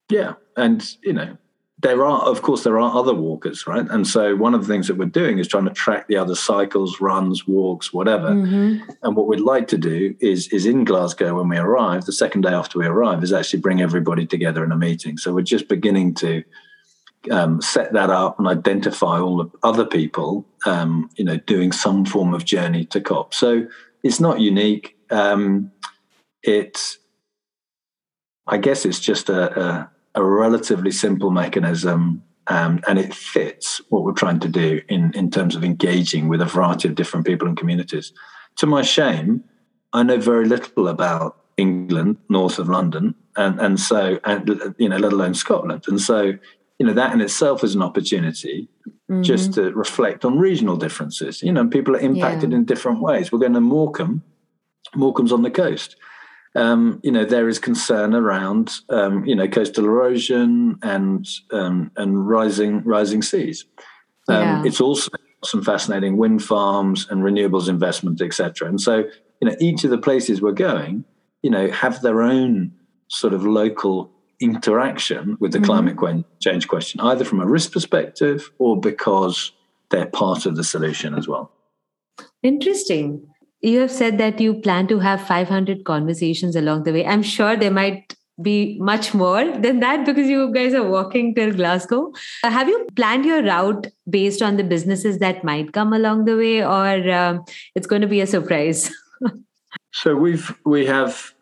yeah, 0.09 0.33
and 0.55 0.83
you 1.01 1.13
know, 1.13 1.37
there 1.81 2.05
are, 2.05 2.21
of 2.21 2.41
course, 2.43 2.63
there 2.63 2.79
are 2.79 2.95
other 2.95 3.13
walkers, 3.13 3.65
right? 3.65 3.87
And 3.89 4.07
so 4.07 4.35
one 4.35 4.53
of 4.53 4.61
the 4.61 4.67
things 4.67 4.87
that 4.87 4.97
we're 4.97 5.05
doing 5.05 5.39
is 5.39 5.47
trying 5.47 5.65
to 5.65 5.73
track 5.73 6.07
the 6.07 6.17
other 6.17 6.35
cycles, 6.35 7.01
runs, 7.01 7.47
walks, 7.47 7.91
whatever. 7.91 8.29
Mm-hmm. 8.29 8.89
And 9.01 9.15
what 9.15 9.27
we'd 9.27 9.39
like 9.39 9.67
to 9.69 9.77
do 9.77 10.15
is, 10.19 10.47
is 10.49 10.65
in 10.65 10.83
Glasgow 10.83 11.35
when 11.35 11.49
we 11.49 11.57
arrive, 11.57 12.05
the 12.05 12.13
second 12.13 12.41
day 12.41 12.53
after 12.53 12.77
we 12.77 12.85
arrive, 12.85 13.23
is 13.23 13.33
actually 13.33 13.61
bring 13.61 13.81
everybody 13.81 14.27
together 14.27 14.63
in 14.63 14.71
a 14.71 14.77
meeting. 14.77 15.17
So 15.17 15.33
we're 15.33 15.41
just 15.41 15.67
beginning 15.67 16.13
to 16.15 16.43
um, 17.31 17.61
set 17.61 17.93
that 17.93 18.09
up 18.09 18.37
and 18.37 18.47
identify 18.47 19.19
all 19.19 19.37
the 19.37 19.49
other 19.63 19.85
people, 19.85 20.45
um, 20.65 21.09
you 21.15 21.25
know, 21.25 21.37
doing 21.37 21.71
some 21.71 22.05
form 22.05 22.33
of 22.33 22.45
journey 22.45 22.85
to 22.85 23.01
COP. 23.01 23.33
So 23.33 23.65
it's 24.03 24.19
not 24.19 24.39
unique. 24.39 24.97
Um, 25.09 25.71
it, 26.43 26.97
I 28.47 28.57
guess, 28.57 28.85
it's 28.85 28.99
just 28.99 29.29
a, 29.29 29.59
a 29.59 29.90
a 30.15 30.23
relatively 30.23 30.91
simple 30.91 31.31
mechanism 31.31 32.23
um, 32.47 32.81
and 32.87 32.99
it 32.99 33.13
fits 33.13 33.81
what 33.89 34.03
we're 34.03 34.11
trying 34.11 34.39
to 34.39 34.49
do 34.49 34.81
in, 34.89 35.13
in 35.13 35.29
terms 35.31 35.55
of 35.55 35.63
engaging 35.63 36.27
with 36.27 36.41
a 36.41 36.45
variety 36.45 36.87
of 36.87 36.95
different 36.95 37.25
people 37.25 37.47
and 37.47 37.57
communities. 37.57 38.13
To 38.57 38.65
my 38.65 38.81
shame, 38.81 39.43
I 39.93 40.03
know 40.03 40.17
very 40.17 40.45
little 40.45 40.87
about 40.87 41.37
England, 41.57 42.17
north 42.29 42.59
of 42.59 42.67
London, 42.67 43.15
and, 43.37 43.59
and 43.59 43.79
so, 43.79 44.19
and, 44.25 44.73
you 44.77 44.89
know, 44.89 44.97
let 44.97 45.13
alone 45.13 45.33
Scotland. 45.33 45.85
And 45.87 46.01
so, 46.01 46.33
you 46.79 46.85
know, 46.85 46.93
that 46.93 47.13
in 47.13 47.21
itself 47.21 47.63
is 47.63 47.75
an 47.75 47.81
opportunity 47.81 48.67
mm-hmm. 49.09 49.21
just 49.21 49.53
to 49.53 49.71
reflect 49.71 50.25
on 50.25 50.37
regional 50.37 50.75
differences. 50.75 51.41
You 51.41 51.53
know, 51.53 51.67
people 51.67 51.95
are 51.95 51.99
impacted 51.99 52.51
yeah. 52.51 52.57
in 52.57 52.65
different 52.65 53.01
ways. 53.01 53.31
We're 53.31 53.39
going 53.39 53.53
to 53.53 53.61
Morecambe. 53.61 54.23
Morecambe's 54.95 55.31
on 55.31 55.43
the 55.43 55.51
coast 55.51 55.95
um, 56.55 56.99
you 57.03 57.11
know, 57.11 57.25
there 57.25 57.47
is 57.47 57.59
concern 57.59 58.13
around, 58.13 58.71
um, 58.89 59.25
you 59.25 59.35
know, 59.35 59.47
coastal 59.47 59.85
erosion 59.85 60.77
and 60.81 61.27
um, 61.51 61.91
and 61.95 62.27
rising 62.27 62.83
rising 62.83 63.21
seas. 63.21 63.65
Um, 64.27 64.41
yeah. 64.41 64.63
It's 64.65 64.81
also 64.81 65.09
some 65.43 65.63
fascinating 65.63 66.17
wind 66.17 66.43
farms 66.43 67.07
and 67.09 67.23
renewables 67.23 67.67
investment, 67.67 68.21
etc. 68.21 68.67
And 68.67 68.79
so, 68.79 69.05
you 69.41 69.49
know, 69.49 69.55
each 69.59 69.83
of 69.83 69.89
the 69.89 69.97
places 69.97 70.41
we're 70.41 70.51
going, 70.51 71.05
you 71.41 71.49
know, 71.49 71.69
have 71.71 72.01
their 72.01 72.21
own 72.21 72.73
sort 73.07 73.33
of 73.33 73.45
local 73.45 74.11
interaction 74.39 75.37
with 75.39 75.51
the 75.51 75.59
mm-hmm. 75.59 75.95
climate 75.95 76.25
change 76.41 76.67
question, 76.67 76.99
either 77.01 77.23
from 77.23 77.39
a 77.39 77.45
risk 77.45 77.71
perspective 77.71 78.51
or 78.59 78.79
because 78.79 79.51
they're 79.89 80.07
part 80.07 80.45
of 80.45 80.55
the 80.55 80.63
solution 80.63 81.13
as 81.13 81.27
well. 81.27 81.51
Interesting. 82.43 83.27
You 83.61 83.79
have 83.79 83.91
said 83.91 84.17
that 84.17 84.39
you 84.39 84.55
plan 84.55 84.87
to 84.87 84.99
have 84.99 85.21
500 85.25 85.85
conversations 85.85 86.55
along 86.55 86.83
the 86.83 86.93
way. 86.93 87.05
I'm 87.05 87.23
sure 87.23 87.55
there 87.55 87.71
might 87.71 88.15
be 88.41 88.77
much 88.79 89.13
more 89.13 89.45
than 89.57 89.79
that 89.81 90.05
because 90.05 90.27
you 90.27 90.51
guys 90.53 90.73
are 90.73 90.87
walking 90.87 91.35
till 91.35 91.53
Glasgow. 91.53 92.11
Uh, 92.43 92.49
have 92.49 92.67
you 92.67 92.87
planned 92.95 93.25
your 93.25 93.43
route 93.43 93.87
based 94.09 94.41
on 94.41 94.57
the 94.57 94.63
businesses 94.63 95.19
that 95.19 95.43
might 95.43 95.73
come 95.73 95.93
along 95.93 96.25
the 96.25 96.37
way, 96.37 96.63
or 96.63 97.11
um, 97.11 97.43
it's 97.75 97.87
going 97.87 98.01
to 98.01 98.07
be 98.07 98.21
a 98.21 98.27
surprise? 98.27 98.91
so 99.91 100.15
we've 100.15 100.57
we 100.65 100.85
have 100.85 101.33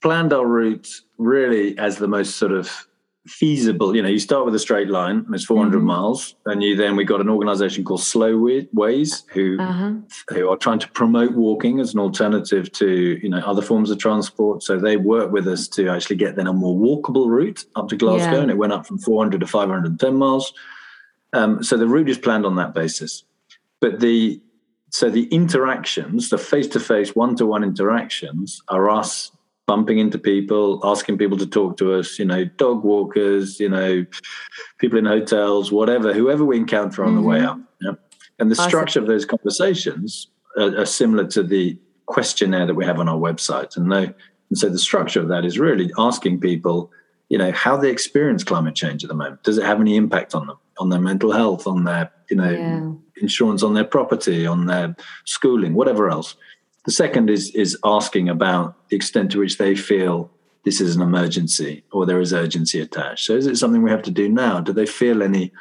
planned 0.00 0.32
our 0.32 0.46
route 0.46 0.88
really 1.16 1.76
as 1.78 1.98
the 1.98 2.06
most 2.06 2.36
sort 2.36 2.52
of 2.52 2.87
feasible. 3.28 3.94
You 3.94 4.02
know, 4.02 4.08
you 4.08 4.18
start 4.18 4.44
with 4.44 4.54
a 4.54 4.58
straight 4.58 4.88
line, 4.88 5.26
it's 5.32 5.44
400 5.44 5.76
mm-hmm. 5.76 5.86
miles, 5.86 6.34
and 6.46 6.62
you 6.62 6.74
then 6.74 6.96
we 6.96 7.04
got 7.04 7.20
an 7.20 7.28
organization 7.28 7.84
called 7.84 8.02
Slow 8.02 8.36
Ways 8.72 9.24
who 9.32 9.58
uh-huh. 9.60 9.92
who 10.30 10.48
are 10.48 10.56
trying 10.56 10.78
to 10.80 10.88
promote 10.90 11.32
walking 11.32 11.80
as 11.80 11.94
an 11.94 12.00
alternative 12.00 12.72
to 12.72 13.18
you 13.22 13.28
know 13.28 13.38
other 13.38 13.62
forms 13.62 13.90
of 13.90 13.98
transport. 13.98 14.62
So 14.62 14.78
they 14.78 14.96
work 14.96 15.30
with 15.30 15.46
us 15.46 15.68
to 15.68 15.88
actually 15.88 16.16
get 16.16 16.36
then 16.36 16.46
a 16.46 16.52
more 16.52 16.76
walkable 16.76 17.28
route 17.28 17.64
up 17.76 17.88
to 17.88 17.96
Glasgow, 17.96 18.36
yeah. 18.36 18.42
and 18.42 18.50
it 18.50 18.56
went 18.56 18.72
up 18.72 18.86
from 18.86 18.98
400 18.98 19.40
to 19.40 19.46
510 19.46 20.14
miles. 20.16 20.52
Um, 21.32 21.62
so 21.62 21.76
the 21.76 21.86
route 21.86 22.08
is 22.08 22.18
planned 22.18 22.46
on 22.46 22.56
that 22.56 22.74
basis, 22.74 23.24
but 23.80 24.00
the 24.00 24.40
so 24.90 25.10
the 25.10 25.24
interactions, 25.26 26.30
the 26.30 26.38
face-to-face, 26.38 27.14
one-to-one 27.14 27.62
interactions, 27.62 28.62
are 28.68 28.88
us 28.88 29.30
bumping 29.68 29.98
into 29.98 30.18
people, 30.18 30.80
asking 30.82 31.18
people 31.18 31.36
to 31.36 31.46
talk 31.46 31.76
to 31.76 31.92
us, 31.92 32.18
you 32.18 32.24
know, 32.24 32.46
dog 32.46 32.82
walkers, 32.82 33.60
you 33.60 33.68
know, 33.68 34.04
people 34.78 34.98
in 34.98 35.04
hotels, 35.04 35.70
whatever, 35.70 36.14
whoever 36.14 36.42
we 36.42 36.56
encounter 36.56 37.04
on 37.04 37.10
mm-hmm. 37.10 37.22
the 37.22 37.28
way 37.28 37.38
mm-hmm. 37.40 37.48
up. 37.48 37.60
Yeah? 37.82 37.92
And 38.38 38.50
the 38.50 38.54
awesome. 38.54 38.70
structure 38.70 38.98
of 38.98 39.06
those 39.06 39.26
conversations 39.26 40.28
are, 40.56 40.80
are, 40.80 40.86
similar 40.86 41.26
to 41.28 41.42
the 41.42 41.78
questionnaire 42.06 42.64
that 42.64 42.74
we 42.74 42.86
have 42.86 42.98
on 42.98 43.10
our 43.10 43.18
website. 43.18 43.76
And, 43.76 43.88
no, 43.88 44.04
and 44.48 44.58
so 44.58 44.70
the 44.70 44.78
structure 44.78 45.20
of 45.20 45.28
that 45.28 45.44
is 45.44 45.58
really 45.58 45.92
asking 45.98 46.40
people, 46.40 46.90
you 47.28 47.36
know, 47.36 47.52
how 47.52 47.76
they 47.76 47.90
experience 47.90 48.42
climate 48.42 48.74
change 48.74 49.04
at 49.04 49.08
the 49.08 49.14
moment. 49.14 49.42
Does 49.42 49.58
it 49.58 49.66
have 49.66 49.82
any 49.82 49.96
impact 49.96 50.34
on 50.34 50.46
them, 50.46 50.56
on 50.78 50.88
their 50.88 51.00
mental 51.00 51.30
health, 51.30 51.66
on 51.66 51.84
their, 51.84 52.10
you 52.30 52.36
know, 52.36 52.50
yeah. 52.50 53.22
insurance 53.22 53.62
on 53.62 53.74
their 53.74 53.84
property, 53.84 54.46
on 54.46 54.64
their 54.64 54.96
schooling, 55.26 55.74
whatever 55.74 56.08
else? 56.08 56.36
The 56.88 56.92
second 56.92 57.28
is 57.28 57.54
is 57.54 57.76
asking 57.84 58.30
about 58.30 58.88
the 58.88 58.96
extent 58.96 59.30
to 59.32 59.40
which 59.40 59.58
they 59.58 59.74
feel 59.74 60.30
this 60.64 60.80
is 60.80 60.96
an 60.96 61.02
emergency 61.02 61.84
or 61.92 62.06
there 62.06 62.18
is 62.18 62.32
urgency 62.32 62.80
attached. 62.80 63.26
So 63.26 63.34
is 63.34 63.46
it 63.46 63.58
something 63.58 63.82
we 63.82 63.90
have 63.90 64.04
to 64.04 64.10
do 64.10 64.26
now? 64.26 64.62
Do 64.62 64.72
they 64.72 64.86
feel 64.86 65.22
any 65.22 65.52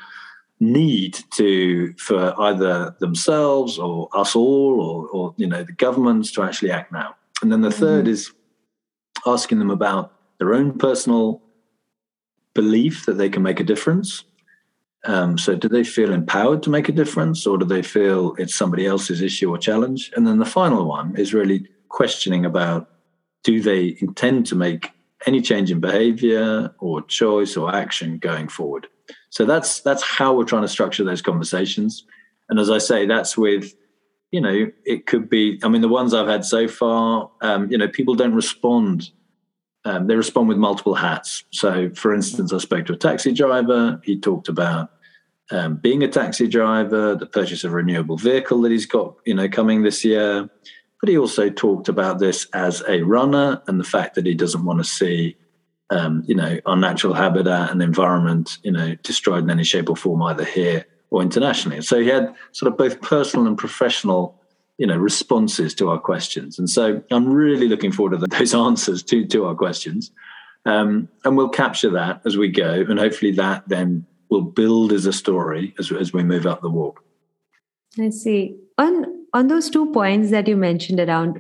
need 0.62 1.20
to 1.32 1.94
for 1.98 2.34
either 2.40 2.96
themselves 3.02 3.78
or 3.78 4.08
us 4.14 4.38
all 4.38 4.80
or, 4.80 5.08
or 5.10 5.34
you 5.36 5.48
know 5.48 5.64
the 5.66 5.74
governments 5.74 6.32
to 6.32 6.44
actually 6.44 6.72
act 6.72 6.94
now? 6.94 7.18
And 7.42 7.52
then 7.52 7.60
the 7.60 7.72
mm-hmm. 7.72 7.80
third 7.82 8.08
is 8.08 8.32
asking 9.26 9.60
them 9.60 9.70
about 9.70 10.14
their 10.40 10.54
own 10.54 10.78
personal 10.78 11.42
belief 12.54 13.06
that 13.06 13.18
they 13.18 13.28
can 13.28 13.44
make 13.44 13.60
a 13.60 13.66
difference 13.66 14.24
um, 15.06 15.38
so, 15.38 15.56
do 15.56 15.70
they 15.70 15.84
feel 15.84 16.12
empowered 16.12 16.64
to 16.64 16.70
make 16.70 16.90
a 16.90 16.92
difference, 16.92 17.46
or 17.46 17.58
do 17.58 17.66
they 17.66 17.82
feel 17.82 18.36
it's 18.38 18.56
somebody 18.56 18.86
else's 18.86 19.22
issue 19.22 19.50
or 19.50 19.58
challenge? 19.58 20.12
And 20.16 20.26
then 20.26 20.40
the 20.40 20.46
final 20.46 20.86
one 20.86 21.16
is 21.16 21.34
really 21.34 21.68
questioning 21.90 22.46
about 22.46 22.90
do 23.44 23.62
they 23.62 23.96
intend 24.02 24.46
to 24.48 24.56
make 24.56 24.92
any 25.26 25.42
change 25.42 25.72
in 25.72 25.80
behavior 25.80 26.74
or 26.80 27.02
choice 27.04 27.56
or 27.56 27.74
action 27.74 28.18
going 28.18 28.48
forward? 28.48 28.88
So 29.30 29.46
that's 29.46 29.82
that's 29.82 30.04
how 30.04 30.34
we're 30.34 30.46
trying 30.46 30.64
to 30.64 30.68
structure 30.68 31.04
those 31.04 31.22
conversations. 31.22 32.06
And 32.50 32.60
as 32.60 32.70
I 32.70 32.80
say, 32.80 33.06
that's 33.06 33.38
with 33.38 33.74
you 34.32 34.42
know 34.42 34.72
it 34.84 35.06
could 35.06 35.30
be. 35.30 35.60
I 35.64 35.70
mean, 35.70 35.82
the 35.82 35.88
ones 35.88 36.14
I've 36.14 36.28
had 36.28 36.44
so 36.44 36.68
far, 36.68 37.30
um, 37.42 37.72
you 37.72 37.78
know, 37.78 37.88
people 37.88 38.16
don't 38.16 38.34
respond 38.34 39.12
um, 39.86 40.08
they 40.08 40.16
respond 40.16 40.50
with 40.50 40.58
multiple 40.58 40.96
hats. 40.96 41.44
So, 41.52 41.90
for 41.92 42.14
instance, 42.14 42.52
I 42.52 42.58
spoke 42.58 42.86
to 42.88 42.94
a 42.94 42.98
taxi 42.98 43.34
driver. 43.34 44.02
He 44.04 44.20
talked 44.20 44.50
about 44.50 44.92
um, 45.52 45.78
being 45.78 46.04
a 46.04 46.08
taxi 46.08 46.48
driver, 46.48 47.16
the 47.16 47.26
purchase 47.26 47.64
of 47.64 47.72
a 47.72 47.76
renewable 47.76 48.18
vehicle 48.18 48.62
that 48.62 48.72
he's 48.72 48.86
got, 48.86 49.16
you 49.26 49.34
know, 49.34 49.48
coming 49.48 49.84
this 49.84 50.04
year. 50.04 50.50
But 51.00 51.10
he 51.10 51.18
also 51.18 51.50
talked 51.50 51.90
about 51.90 52.20
this 52.20 52.48
as 52.54 52.84
a 52.88 53.02
runner 53.04 53.62
and 53.68 53.80
the 53.80 53.86
fact 53.86 54.16
that 54.16 54.26
he 54.26 54.34
doesn't 54.34 54.66
want 54.66 54.80
to 54.80 54.84
see, 54.84 55.38
um, 55.90 56.24
you 56.28 56.36
know, 56.36 56.60
our 56.66 56.76
natural 56.76 57.14
habitat 57.14 57.72
and 57.72 57.82
environment, 57.82 58.58
you 58.64 58.72
know, 58.72 58.96
destroyed 59.04 59.44
in 59.44 59.50
any 59.50 59.64
shape 59.64 59.90
or 59.90 59.96
form, 59.96 60.24
either 60.24 60.44
here 60.44 60.86
or 61.12 61.22
internationally. 61.22 61.82
So 61.82 62.02
he 62.02 62.08
had 62.08 62.36
sort 62.52 62.72
of 62.72 62.78
both 62.78 63.00
personal 63.02 63.48
and 63.48 63.58
professional 63.58 64.42
you 64.78 64.88
know 64.88 64.98
responses 64.98 65.74
to 65.76 65.90
our 65.90 66.00
questions. 66.00 66.60
And 66.60 66.70
so 66.70 67.02
i'm 67.12 67.32
really 67.32 67.68
looking 67.68 67.92
forward 67.92 68.20
to 68.20 68.28
those 68.38 68.54
answers 68.54 69.04
to 69.04 69.26
to 69.28 69.46
our 69.46 69.56
questions. 69.56 70.12
Um, 70.66 71.08
and 71.24 71.38
we'll 71.38 71.50
capture 71.50 71.90
that 71.92 72.22
as 72.26 72.36
we 72.36 72.50
go 72.50 72.86
and 72.90 73.00
hopefully 73.00 73.32
that 73.34 73.68
then 73.68 74.06
will 74.30 74.42
build 74.42 74.92
as 74.92 75.06
a 75.06 75.14
story 75.14 75.74
as, 75.80 75.92
as 75.94 76.12
we 76.12 76.24
move 76.24 76.46
up 76.46 76.62
the 76.62 76.70
walk. 76.70 77.04
I 77.98 78.10
see. 78.10 78.58
On 78.78 79.26
on 79.34 79.48
those 79.48 79.70
two 79.70 79.92
points 79.92 80.32
that 80.32 80.48
you 80.48 80.58
mentioned 80.58 81.00
around 81.00 81.40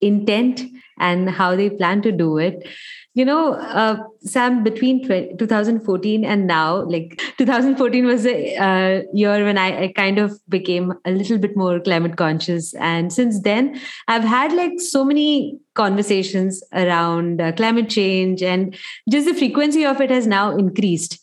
intent 0.00 0.62
and 1.00 1.28
how 1.28 1.56
they 1.56 1.70
plan 1.70 2.02
to 2.02 2.12
do 2.12 2.38
it. 2.38 2.66
You 3.14 3.24
know 3.24 3.54
uh, 3.54 3.96
sam 4.20 4.62
between 4.62 5.06
2014 5.36 6.24
and 6.24 6.46
now 6.46 6.84
like 6.84 7.20
2014 7.38 8.06
was 8.06 8.24
a 8.24 8.56
uh, 8.56 9.02
year 9.12 9.44
when 9.44 9.58
I, 9.58 9.82
I, 9.82 9.92
kind 9.96 10.20
of 10.20 10.38
became 10.48 10.94
a 11.04 11.10
little 11.10 11.36
bit 11.36 11.56
more 11.56 11.80
climate 11.80 12.16
conscious. 12.16 12.72
And 12.74 13.12
since 13.12 13.40
then 13.40 13.80
i've 14.06 14.22
had 14.22 14.52
like 14.52 14.74
so 14.78 15.04
many 15.04 15.58
conversations 15.74 16.62
around 16.72 17.40
uh, 17.40 17.50
climate 17.52 17.88
change 17.88 18.44
and 18.44 18.76
just 19.10 19.26
the 19.26 19.34
frequency 19.34 19.84
of 19.84 20.00
it 20.00 20.10
has 20.10 20.28
now 20.28 20.56
increased. 20.56 21.18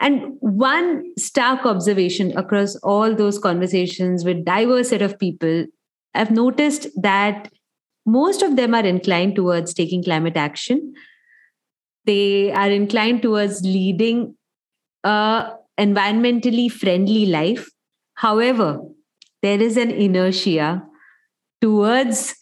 And 0.00 0.36
one 0.38 1.12
stark 1.18 1.66
observation 1.66 2.36
across 2.38 2.76
all 2.76 3.12
those 3.12 3.40
conversations 3.40 4.24
with 4.24 4.44
diverse 4.44 4.90
set 4.90 5.02
of 5.02 5.18
people 5.18 5.66
i've 6.14 6.30
noticed 6.30 6.86
that 7.02 7.50
most 8.08 8.42
of 8.42 8.56
them 8.56 8.74
are 8.74 8.84
inclined 8.84 9.36
towards 9.36 9.74
taking 9.74 10.02
climate 10.02 10.36
action. 10.36 10.94
They 12.06 12.50
are 12.52 12.70
inclined 12.70 13.22
towards 13.22 13.62
leading 13.62 14.34
a 15.04 15.50
environmentally 15.78 16.70
friendly 16.72 17.26
life. 17.26 17.68
However 18.14 18.80
there 19.42 19.60
is 19.60 19.76
an 19.76 19.90
inertia 19.90 20.82
towards 21.60 22.34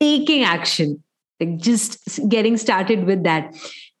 taking 0.00 0.42
action 0.42 1.02
like 1.40 1.56
just 1.58 2.28
getting 2.28 2.56
started 2.56 3.04
with 3.04 3.22
that. 3.24 3.54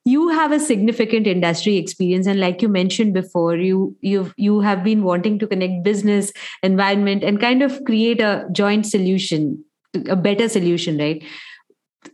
You 0.04 0.28
have 0.30 0.50
a 0.50 0.58
significant 0.58 1.28
industry 1.28 1.76
experience 1.76 2.26
and 2.26 2.40
like 2.40 2.60
you 2.60 2.68
mentioned 2.68 3.14
before 3.14 3.56
you 3.56 3.96
you 4.00 4.32
you 4.36 4.60
have 4.60 4.82
been 4.82 5.04
wanting 5.04 5.38
to 5.38 5.46
connect 5.46 5.84
business 5.84 6.32
environment 6.62 7.22
and 7.22 7.40
kind 7.40 7.62
of 7.62 7.84
create 7.84 8.20
a 8.20 8.46
joint 8.52 8.86
solution 8.86 9.64
a 10.08 10.16
better 10.16 10.48
solution 10.48 10.98
right? 10.98 11.22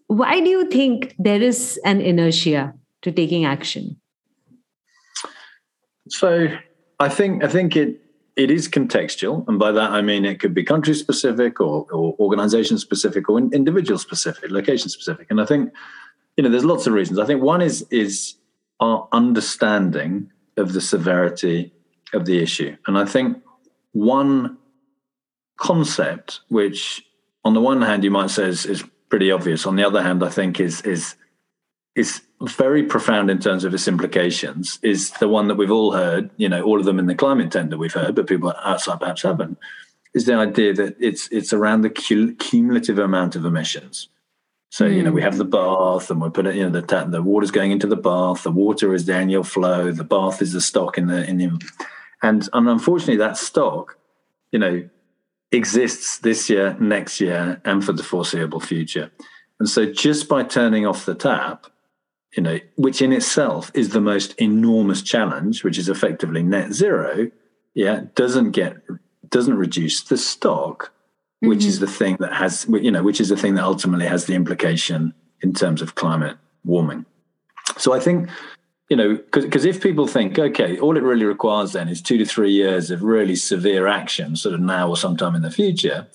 Why 0.06 0.40
do 0.40 0.48
you 0.48 0.68
think 0.68 1.14
there 1.18 1.40
is 1.40 1.78
an 1.84 2.00
inertia 2.00 2.74
to 3.02 3.12
taking 3.12 3.44
action? 3.44 4.00
So 6.08 6.48
i 7.00 7.08
think 7.08 7.44
i 7.44 7.48
think 7.48 7.76
it 7.76 8.00
it 8.34 8.50
is 8.50 8.68
contextual 8.68 9.46
and 9.46 9.58
by 9.58 9.70
that 9.70 9.90
i 9.92 10.02
mean 10.02 10.24
it 10.24 10.40
could 10.40 10.54
be 10.54 10.64
country 10.64 10.94
specific 10.94 11.60
or, 11.60 11.86
or 11.92 12.16
organization 12.18 12.76
specific 12.78 13.28
or 13.28 13.38
individual 13.38 13.98
specific 13.98 14.50
location 14.50 14.88
specific. 14.88 15.26
And 15.30 15.40
i 15.40 15.44
think 15.44 15.72
you 16.36 16.44
know 16.44 16.50
there's 16.50 16.64
lots 16.64 16.86
of 16.86 16.92
reasons. 16.92 17.18
I 17.18 17.26
think 17.26 17.42
one 17.42 17.60
is 17.60 17.84
is 17.90 18.36
our 18.80 19.08
understanding 19.12 20.30
of 20.56 20.72
the 20.72 20.80
severity 20.80 21.72
of 22.14 22.26
the 22.26 22.38
issue. 22.38 22.76
And 22.86 22.96
i 22.96 23.04
think 23.04 23.42
one 23.92 24.56
concept 25.56 26.40
which 26.48 27.02
on 27.44 27.55
the 27.55 27.61
one 27.61 27.83
hand 27.83 28.05
you 28.05 28.11
might 28.11 28.31
say 28.31 28.44
is, 28.44 28.66
is 28.66 28.85
pretty 29.09 29.31
obvious. 29.31 29.66
On 29.66 29.77
the 29.77 29.85
other 29.85 30.03
hand, 30.03 30.22
I 30.22 30.29
think 30.29 30.61
is 30.61 30.83
is 30.83 31.16
is 31.94 32.20
very 32.40 32.85
profound 32.85 33.31
in 33.31 33.38
terms 33.38 33.64
of 33.64 33.74
its 33.74 33.88
implications. 33.88 34.79
Is 34.83 35.11
the 35.12 35.29
one 35.29 35.48
that 35.48 35.57
we've 35.57 35.70
all 35.70 35.92
heard, 35.92 36.31
you 36.37 36.48
know, 36.48 36.62
all 36.62 36.79
of 36.79 36.85
them 36.85 36.98
in 36.98 37.07
the 37.07 37.14
climate 37.14 37.51
that 37.51 37.79
we've 37.79 37.92
heard, 37.92 38.14
but 38.14 38.27
people 38.27 38.53
outside 38.64 39.01
perhaps 39.01 39.22
haven't. 39.22 39.59
Is 40.14 40.27
the 40.27 40.35
idea 40.35 40.72
that 40.74 40.96
it's 40.98 41.29
it's 41.29 41.53
around 41.53 41.83
the 41.83 41.90
cumulative 41.90 42.98
amount 42.98 43.37
of 43.37 43.44
emissions. 43.44 44.09
So 44.70 44.87
mm. 44.87 44.96
you 44.96 45.03
know 45.03 45.12
we 45.12 45.22
have 45.22 45.38
the 45.38 45.44
bath, 45.44 46.11
and 46.11 46.20
we 46.20 46.31
put 46.31 46.46
it. 46.46 46.55
You 46.55 46.68
know 46.68 46.81
the 46.81 47.07
the 47.09 47.22
water's 47.22 47.51
going 47.51 47.72
into 47.72 47.87
the 47.87 47.96
bath. 47.96 48.42
The 48.42 48.51
water 48.51 48.94
is 48.94 49.07
the 49.07 49.14
annual 49.14 49.44
flow. 49.44 49.92
The 49.92 50.05
bath 50.05 50.40
is 50.42 50.53
the 50.53 50.61
stock 50.61 50.98
in 50.98 51.07
the 51.07 51.29
in 51.29 51.38
the, 51.38 51.61
and 52.22 52.48
and 52.53 52.68
unfortunately 52.68 53.16
that 53.16 53.37
stock, 53.37 53.98
you 54.51 54.59
know, 54.59 54.88
exists 55.52 56.18
this 56.18 56.50
year, 56.50 56.76
next 56.80 57.20
year, 57.20 57.61
and 57.64 57.84
for 57.84 57.92
the 57.92 58.02
foreseeable 58.02 58.61
future. 58.61 59.11
And 59.58 59.68
so 59.68 59.90
just 59.90 60.28
by 60.28 60.42
turning 60.42 60.87
off 60.87 61.06
the 61.06 61.14
tap, 61.14 61.66
you 62.37 62.42
know, 62.42 62.58
which 62.76 63.02
in 63.02 63.12
itself 63.12 63.70
is 63.74 63.90
the 63.90 64.00
most 64.00 64.34
enormous 64.34 65.02
challenge, 65.02 65.64
which 65.64 65.78
is 65.78 65.88
effectively 65.88 66.42
net 66.42 66.72
zero, 66.72 67.30
yeah, 67.74 68.04
doesn't 68.14 68.52
get 68.52 68.76
doesn't 69.30 69.58
reduce 69.58 70.02
the 70.04 70.16
stock 70.16 70.92
which 71.40 71.64
is 71.64 71.76
mm-hmm. 71.76 71.84
the 71.84 71.90
thing 71.90 72.16
that 72.20 72.32
has, 72.32 72.66
you 72.68 72.90
know, 72.90 73.02
which 73.02 73.20
is 73.20 73.28
the 73.28 73.37
thing 73.37 73.54
that 73.54 73.64
ultimately 73.64 74.06
has 74.06 74.26
the 74.26 74.34
implication 74.34 75.14
in 75.40 75.52
terms 75.52 75.80
of 75.80 75.94
climate 75.94 76.37
warming. 76.64 77.04
So 77.76 77.92
I 77.92 78.00
think, 78.00 78.28
you 78.88 78.96
know, 78.96 79.16
because 79.31 79.64
if 79.64 79.83
people 79.83 80.07
think, 80.07 80.38
okay, 80.38 80.79
all 80.79 80.96
it 80.96 81.03
really 81.03 81.27
requires 81.27 81.72
then 81.72 81.88
is 81.88 82.01
two 82.01 82.16
to 82.18 82.24
three 82.24 82.53
years 82.53 82.90
of 82.90 83.03
really 83.03 83.37
severe 83.37 83.87
action, 83.87 84.35
sort 84.35 84.55
of 84.55 84.61
now 84.61 84.88
or 84.88 84.96
sometime 84.96 85.35
in 85.35 85.42
the 85.42 85.51
future, 85.51 86.07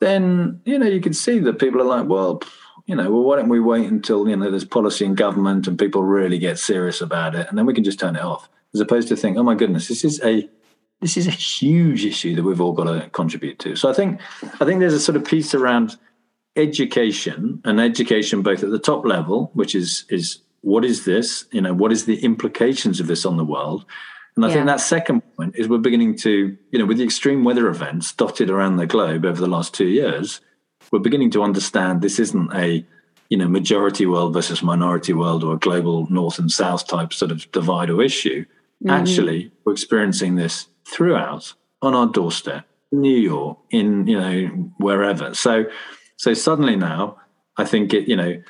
then, 0.00 0.60
you 0.64 0.78
know, 0.78 0.86
you 0.86 1.00
can 1.00 1.14
see 1.14 1.38
that 1.38 1.60
people 1.60 1.80
are 1.80 1.84
like, 1.84 2.08
well, 2.08 2.42
you 2.86 2.96
know, 2.96 3.10
well, 3.10 3.22
why 3.22 3.36
don't 3.36 3.48
we 3.48 3.60
wait 3.60 3.86
until, 3.86 4.28
you 4.28 4.36
know, 4.36 4.50
there's 4.50 4.64
policy 4.64 5.04
in 5.04 5.14
government 5.14 5.68
and 5.68 5.78
people 5.78 6.02
really 6.02 6.38
get 6.38 6.58
serious 6.58 7.00
about 7.00 7.34
it 7.34 7.46
and 7.48 7.56
then 7.56 7.64
we 7.64 7.74
can 7.74 7.84
just 7.84 8.00
turn 8.00 8.16
it 8.16 8.22
off, 8.22 8.48
as 8.74 8.80
opposed 8.80 9.08
to 9.08 9.16
think, 9.16 9.36
oh 9.36 9.44
my 9.44 9.54
goodness, 9.54 9.88
this 9.88 10.04
is 10.04 10.20
a 10.22 10.48
this 11.00 11.16
is 11.16 11.26
a 11.26 11.30
huge 11.32 12.04
issue 12.04 12.34
that 12.34 12.44
we've 12.44 12.60
all 12.60 12.72
got 12.72 12.84
to 12.84 13.10
contribute 13.10 13.58
to. 13.58 13.76
So 13.76 13.90
I 13.90 13.92
think 13.92 14.20
I 14.60 14.64
think 14.64 14.80
there's 14.80 14.94
a 14.94 15.00
sort 15.00 15.16
of 15.16 15.24
piece 15.24 15.54
around 15.54 15.96
education 16.56 17.60
and 17.64 17.80
education 17.80 18.42
both 18.42 18.62
at 18.62 18.70
the 18.70 18.78
top 18.78 19.04
level, 19.04 19.50
which 19.54 19.74
is 19.74 20.04
is 20.08 20.40
what 20.64 20.84
is 20.84 21.04
this? 21.04 21.44
You 21.52 21.60
know, 21.60 21.74
what 21.74 21.92
is 21.92 22.06
the 22.06 22.24
implications 22.24 22.98
of 22.98 23.06
this 23.06 23.26
on 23.26 23.36
the 23.36 23.44
world? 23.44 23.84
And 24.34 24.44
I 24.44 24.48
yeah. 24.48 24.54
think 24.54 24.66
that 24.66 24.80
second 24.80 25.20
point 25.36 25.54
is 25.56 25.68
we're 25.68 25.78
beginning 25.78 26.16
to, 26.18 26.56
you 26.70 26.78
know, 26.78 26.86
with 26.86 26.96
the 26.98 27.04
extreme 27.04 27.44
weather 27.44 27.68
events 27.68 28.12
dotted 28.12 28.50
around 28.50 28.76
the 28.76 28.86
globe 28.86 29.24
over 29.24 29.40
the 29.40 29.46
last 29.46 29.74
two 29.74 29.86
years, 29.86 30.40
we're 30.90 30.98
beginning 30.98 31.30
to 31.32 31.42
understand 31.42 32.00
this 32.00 32.18
isn't 32.18 32.52
a, 32.54 32.84
you 33.28 33.36
know, 33.36 33.46
majority 33.46 34.06
world 34.06 34.32
versus 34.32 34.62
minority 34.62 35.12
world 35.12 35.44
or 35.44 35.54
a 35.54 35.58
global 35.58 36.10
north 36.10 36.38
and 36.38 36.50
south 36.50 36.88
type 36.88 37.12
sort 37.12 37.30
of 37.30 37.50
divide 37.52 37.90
or 37.90 38.02
issue. 38.02 38.44
Mm-hmm. 38.44 38.90
Actually, 38.90 39.52
we're 39.64 39.72
experiencing 39.72 40.34
this 40.34 40.66
throughout 40.86 41.52
on 41.82 41.94
our 41.94 42.06
doorstep, 42.06 42.66
New 42.90 43.16
York, 43.16 43.58
in 43.70 44.06
you 44.06 44.18
know 44.18 44.46
wherever. 44.78 45.34
So, 45.34 45.66
so 46.16 46.34
suddenly 46.34 46.74
now, 46.74 47.18
I 47.56 47.64
think 47.64 47.94
it 47.94 48.08
you 48.08 48.16
know 48.16 48.42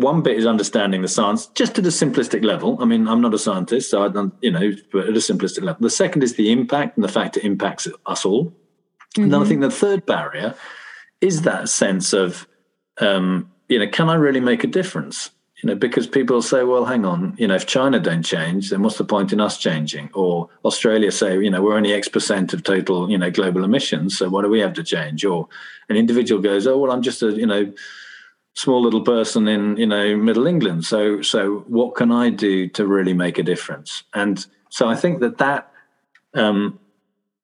one 0.00 0.22
bit 0.22 0.36
is 0.36 0.46
understanding 0.46 1.02
the 1.02 1.08
science 1.08 1.46
just 1.48 1.78
at 1.78 1.84
a 1.84 1.88
simplistic 1.88 2.44
level. 2.44 2.78
I 2.80 2.84
mean, 2.84 3.06
I'm 3.08 3.20
not 3.20 3.34
a 3.34 3.38
scientist, 3.38 3.90
so 3.90 4.02
I 4.02 4.08
don't, 4.08 4.34
you 4.40 4.50
know, 4.50 4.72
but 4.92 5.08
at 5.08 5.10
a 5.10 5.20
simplistic 5.20 5.62
level. 5.62 5.82
The 5.82 5.90
second 5.90 6.22
is 6.22 6.34
the 6.34 6.50
impact 6.50 6.96
and 6.96 7.04
the 7.04 7.08
fact 7.08 7.36
it 7.36 7.44
impacts 7.44 7.86
us 8.06 8.24
all. 8.24 8.46
Mm-hmm. 8.46 9.22
And 9.22 9.32
then 9.32 9.42
I 9.42 9.44
think 9.44 9.60
the 9.60 9.70
third 9.70 10.06
barrier 10.06 10.54
is 11.20 11.42
that 11.42 11.68
sense 11.68 12.12
of, 12.12 12.46
um, 12.98 13.50
you 13.68 13.78
know, 13.78 13.88
can 13.88 14.08
I 14.08 14.14
really 14.14 14.40
make 14.40 14.64
a 14.64 14.68
difference? 14.68 15.30
you 15.62 15.66
know, 15.66 15.74
because 15.74 16.06
people 16.06 16.40
say, 16.40 16.64
well, 16.64 16.86
hang 16.86 17.04
on, 17.04 17.34
you 17.36 17.46
know, 17.46 17.54
if 17.54 17.66
China 17.66 18.00
don't 18.00 18.22
change, 18.22 18.70
then 18.70 18.82
what's 18.82 18.96
the 18.96 19.04
point 19.04 19.32
in 19.32 19.40
us 19.40 19.58
changing? 19.58 20.08
Or 20.14 20.48
Australia 20.64 21.12
say, 21.12 21.38
you 21.38 21.50
know, 21.50 21.60
we're 21.62 21.76
only 21.76 21.92
X 21.92 22.08
percent 22.08 22.54
of 22.54 22.62
total, 22.62 23.10
you 23.10 23.18
know, 23.18 23.30
global 23.30 23.64
emissions, 23.64 24.16
so 24.16 24.28
what 24.30 24.42
do 24.42 24.48
we 24.48 24.60
have 24.60 24.72
to 24.74 24.82
change? 24.82 25.24
Or 25.24 25.48
an 25.88 25.96
individual 25.96 26.40
goes, 26.40 26.66
oh, 26.66 26.78
well, 26.78 26.90
I'm 26.90 27.02
just 27.02 27.22
a, 27.22 27.32
you 27.32 27.46
know, 27.46 27.72
small 28.54 28.82
little 28.82 29.02
person 29.02 29.48
in, 29.48 29.76
you 29.76 29.86
know, 29.86 30.16
middle 30.16 30.46
England. 30.46 30.84
So, 30.84 31.22
so 31.22 31.64
what 31.68 31.94
can 31.94 32.10
I 32.12 32.30
do 32.30 32.68
to 32.70 32.86
really 32.86 33.14
make 33.14 33.38
a 33.38 33.42
difference? 33.42 34.02
And 34.14 34.44
so 34.68 34.88
I 34.88 34.96
think 34.96 35.20
that 35.20 35.38
that 35.38 35.72
um, 36.34 36.78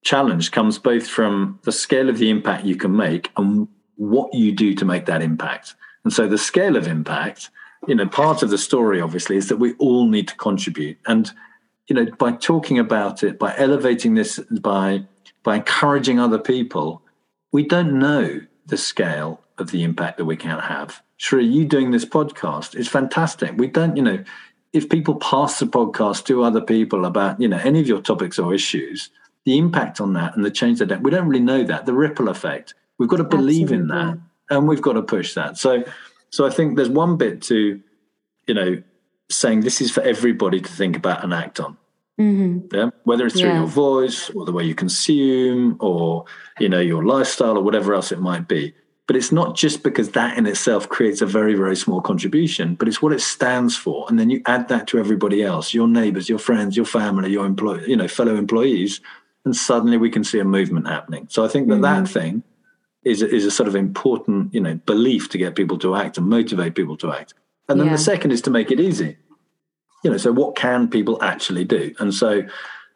challenge 0.03 0.51
comes 0.51 0.79
both 0.79 1.07
from 1.07 1.61
the 1.65 1.73
scale 1.73 2.09
of 2.09 2.19
the 2.19 2.31
impact 2.31 2.65
you 2.65 2.77
can 2.77 2.95
make 2.95 3.31
and 3.37 3.69
what 3.97 4.35
you 4.35 4.53
do 4.53 4.75
to 4.75 4.85
make 4.85 5.07
that 5.07 5.23
impact. 5.23 5.75
And 6.05 6.13
so 6.13 6.29
the 6.29 6.39
scale 6.39 6.77
of 6.77 6.87
impact 6.87 7.51
you 7.87 7.95
know, 7.95 8.07
part 8.07 8.43
of 8.43 8.51
the 8.51 8.59
story, 8.59 9.01
obviously, 9.01 9.37
is 9.37 9.49
that 9.49 9.59
we 9.59 9.75
all 9.75 10.09
need 10.09 10.29
to 10.29 10.37
contribute. 10.37 10.99
And, 11.07 11.31
you 11.89 11.95
know, 11.95 12.07
by 12.19 12.33
talking 12.33 12.79
about 12.79 13.23
it, 13.23 13.39
by 13.39 13.55
elevating 13.57 14.15
this, 14.15 14.39
by 14.61 15.05
by 15.43 15.57
encouraging 15.57 16.19
other 16.19 16.39
people, 16.39 17.03
we 17.53 17.65
don't 17.65 17.99
know 17.99 18.41
the 18.67 18.77
scale 18.77 19.41
of 19.59 19.71
the 19.71 19.83
impact 19.83 20.19
that 20.19 20.25
we 20.25 20.37
can 20.37 20.59
have. 20.59 21.03
Shri, 21.17 21.45
you 21.47 21.65
doing 21.65 21.91
this 21.91 22.05
podcast 22.05 22.75
is 22.75 22.89
fantastic. 22.89 23.57
We 23.57 23.69
don't, 23.69 23.97
you 23.97 24.03
know, 24.03 24.25
if 24.73 24.89
people 24.89 25.15
pass 25.17 25.59
the 25.59 25.67
podcast 25.67 26.27
to 26.27 26.43
other 26.43 26.61
people 26.61 27.07
about, 27.07 27.41
you 27.41 27.49
know, 27.49 27.59
any 27.59 27.81
of 27.81 27.87
your 27.87 28.03
topics 28.03 28.39
or 28.39 28.53
issues, 28.53 29.11
the 29.45 29.57
impact 29.57 30.01
on 30.01 30.13
that 30.15 30.37
and 30.37 30.45
the 30.45 30.51
change 30.51 30.81
that 30.81 31.03
we 31.03 31.11
don't 31.11 31.29
really 31.29 31.43
know 31.43 31.63
that, 31.65 31.87
the 31.87 31.95
ripple 31.95 32.29
effect. 32.29 32.75
We've 32.99 33.09
got 33.09 33.19
to 33.19 33.25
believe 33.25 33.73
Absolutely. 33.73 33.77
in 33.77 33.89
that 33.89 34.19
and 34.51 34.69
we've 34.69 34.83
got 34.83 34.95
to 34.95 35.03
push 35.03 35.35
that. 35.35 35.57
So 35.57 35.85
so 36.31 36.47
I 36.47 36.51
think 36.51 36.77
there's 36.77 36.89
one 36.89 37.17
bit 37.17 37.43
to, 37.43 37.81
you 38.47 38.55
know, 38.55 38.83
saying 39.31 39.61
this 39.61 39.81
is 39.81 39.91
for 39.91 40.03
everybody 40.03 40.61
to 40.61 40.71
think 40.71 40.97
about 40.97 41.25
and 41.25 41.33
act 41.33 41.61
on. 41.61 41.77
Mm-hmm. 42.21 42.75
Yeah, 42.75 42.91
whether 43.05 43.27
it's 43.27 43.39
through 43.39 43.51
yeah. 43.51 43.59
your 43.59 43.67
voice 43.67 44.31
or 44.31 44.47
the 44.47 44.53
way 44.53 44.65
you 44.65 44.75
consume 44.75 45.77
or 45.81 46.25
you 46.59 46.69
know 46.69 46.81
your 46.81 47.05
lifestyle 47.05 47.59
or 47.59 47.63
whatever 47.63 47.93
else 47.95 48.11
it 48.11 48.21
might 48.21 48.49
be. 48.49 48.75
But 49.07 49.15
it's 49.15 49.31
not 49.31 49.55
just 49.55 49.85
because 49.85 50.11
that 50.11 50.37
in 50.37 50.47
itself 50.47 50.89
creates 50.89 51.23
a 51.23 51.27
very 51.27 51.55
very 51.55 51.77
small 51.77 52.01
contribution, 52.01 52.75
but 52.75 52.89
it's 52.89 53.01
what 53.01 53.13
it 53.13 53.21
stands 53.21 53.77
for, 53.77 54.07
and 54.09 54.19
then 54.19 54.31
you 54.31 54.43
add 54.47 54.69
that 54.69 54.89
to 54.89 54.99
everybody 54.99 55.43
else, 55.43 55.73
your 55.73 55.87
neighbors, 55.87 56.29
your 56.29 56.41
friends, 56.41 56.77
your 56.77 56.87
family, 56.87 57.31
your 57.31 57.47
employ, 57.47 57.79
you 57.85 57.97
know, 57.97 58.09
fellow 58.09 58.35
employees, 58.35 59.01
and 59.45 59.55
suddenly 59.55 59.97
we 59.97 60.11
can 60.11 60.25
see 60.25 60.41
a 60.41 60.45
movement 60.45 60.89
happening. 60.89 61.29
So 61.31 61.45
I 61.45 61.49
think 61.49 61.69
that 61.69 61.75
mm-hmm. 61.75 62.05
that 62.05 62.09
thing 62.09 62.43
is 63.07 63.23
is 63.23 63.47
a 63.47 63.51
sort 63.51 63.69
of 63.69 63.77
important 63.77 64.53
you 64.53 64.61
know 64.61 64.75
belief 64.85 65.31
to 65.31 65.39
get 65.39 65.55
people 65.55 65.79
to 65.79 65.95
act 65.95 66.19
and 66.19 66.29
motivate 66.29 66.75
people 66.75 66.97
to 66.97 67.13
act 67.13 67.33
and 67.69 67.79
then 67.81 67.87
yeah. 67.87 67.93
the 67.93 67.99
second 67.99 68.33
is 68.33 68.43
to 68.43 68.51
make 68.51 68.71
it 68.71 68.81
easy 68.81 69.17
you 70.03 70.11
know 70.11 70.17
so 70.17 70.33
what 70.33 70.57
can 70.57 70.89
people 70.89 71.23
actually 71.23 71.65
do 71.65 71.95
and 72.01 72.13
so 72.13 72.43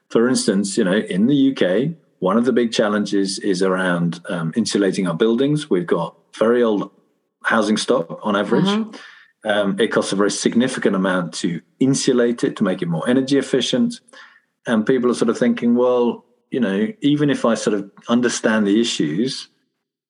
for 0.09 0.29
instance 0.29 0.77
you 0.77 0.83
know 0.83 0.97
in 0.97 1.29
the 1.29 1.39
uk 1.51 1.95
one 2.21 2.39
of 2.39 2.45
the 2.45 2.53
big 2.53 2.73
challenges 2.73 3.39
is 3.41 3.63
around 3.63 4.21
um, 4.29 4.53
insulating 4.57 5.07
our 5.07 5.15
buildings 5.15 5.69
we've 5.69 5.87
got 5.87 6.17
very 6.39 6.63
old 6.63 6.91
housing 7.45 7.77
stock 7.77 8.21
on 8.23 8.37
average 8.37 8.67
uh-huh. 8.67 9.51
um, 9.51 9.81
it 9.81 9.89
costs 9.89 10.13
a 10.13 10.17
very 10.17 10.31
significant 10.31 10.95
amount 10.95 11.35
to 11.35 11.61
insulate 11.81 12.45
it 12.45 12.57
to 12.57 12.65
make 12.65 12.81
it 12.83 12.89
more 12.89 13.09
energy 13.09 13.37
efficient 13.37 14.01
and 14.67 14.87
people 14.87 15.11
are 15.11 15.15
sort 15.15 15.29
of 15.29 15.39
thinking 15.39 15.75
well 15.75 16.25
you 16.51 16.61
know 16.61 16.87
even 17.01 17.29
if 17.29 17.45
i 17.45 17.55
sort 17.55 17.75
of 17.75 17.91
understand 18.09 18.67
the 18.67 18.81
issues 18.81 19.49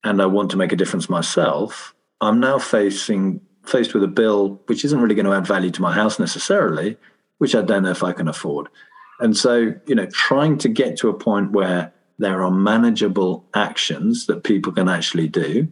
and 0.05 0.23
I 0.23 0.27
want 0.27 0.51
to 0.53 0.57
make 0.57 0.73
a 0.73 0.77
difference 0.77 1.09
myself, 1.09 1.95
I'm 2.21 2.41
now 2.41 2.59
facing 2.59 3.41
faced 3.67 3.93
with 3.93 4.03
a 4.03 4.09
bill 4.09 4.61
which 4.67 4.85
isn't 4.85 5.01
really 5.01 5.15
going 5.15 5.27
to 5.27 5.35
add 5.35 5.47
value 5.47 5.71
to 5.71 5.83
my 5.83 5.93
house 5.93 6.19
necessarily, 6.19 6.97
which 7.39 7.55
I 7.55 7.63
don't 7.63 7.83
know 7.83 7.91
if 7.91 8.03
I 8.03 8.13
can 8.13 8.27
afford. 8.27 8.69
And 9.21 9.37
so, 9.37 9.75
you 9.87 9.95
know, 9.95 10.07
trying 10.07 10.57
to 10.59 10.69
get 10.69 10.97
to 10.99 11.11
a 11.11 11.15
point 11.15 11.53
where 11.53 11.93
there 12.21 12.43
are 12.43 12.51
manageable 12.51 13.47
actions 13.55 14.27
that 14.27 14.45
people 14.45 14.73
can 14.73 14.89
actually 14.89 15.27
do, 15.27 15.69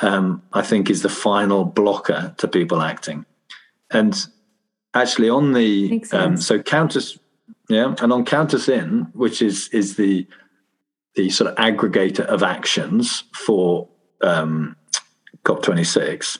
um, 0.00 0.42
I 0.52 0.62
think 0.62 0.88
is 0.88 1.02
the 1.02 1.10
final 1.10 1.66
blocker 1.66 2.34
to 2.38 2.48
people 2.48 2.80
acting. 2.80 3.26
And 3.90 4.16
actually, 4.94 5.28
on 5.28 5.52
the 5.52 6.02
um, 6.12 6.38
so 6.38 6.58
counters, 6.58 7.18
yeah, 7.68 7.94
and 8.00 8.12
on 8.12 8.24
Count 8.24 8.54
Us 8.54 8.68
In, 8.68 9.08
which 9.12 9.42
is 9.42 9.68
is 9.68 9.96
the 9.96 10.26
the 11.16 11.28
sort 11.28 11.50
of 11.50 11.56
aggregator 11.56 12.24
of 12.24 12.42
actions 12.42 13.24
for 13.34 13.88
um, 14.22 14.76
COP26. 15.44 16.38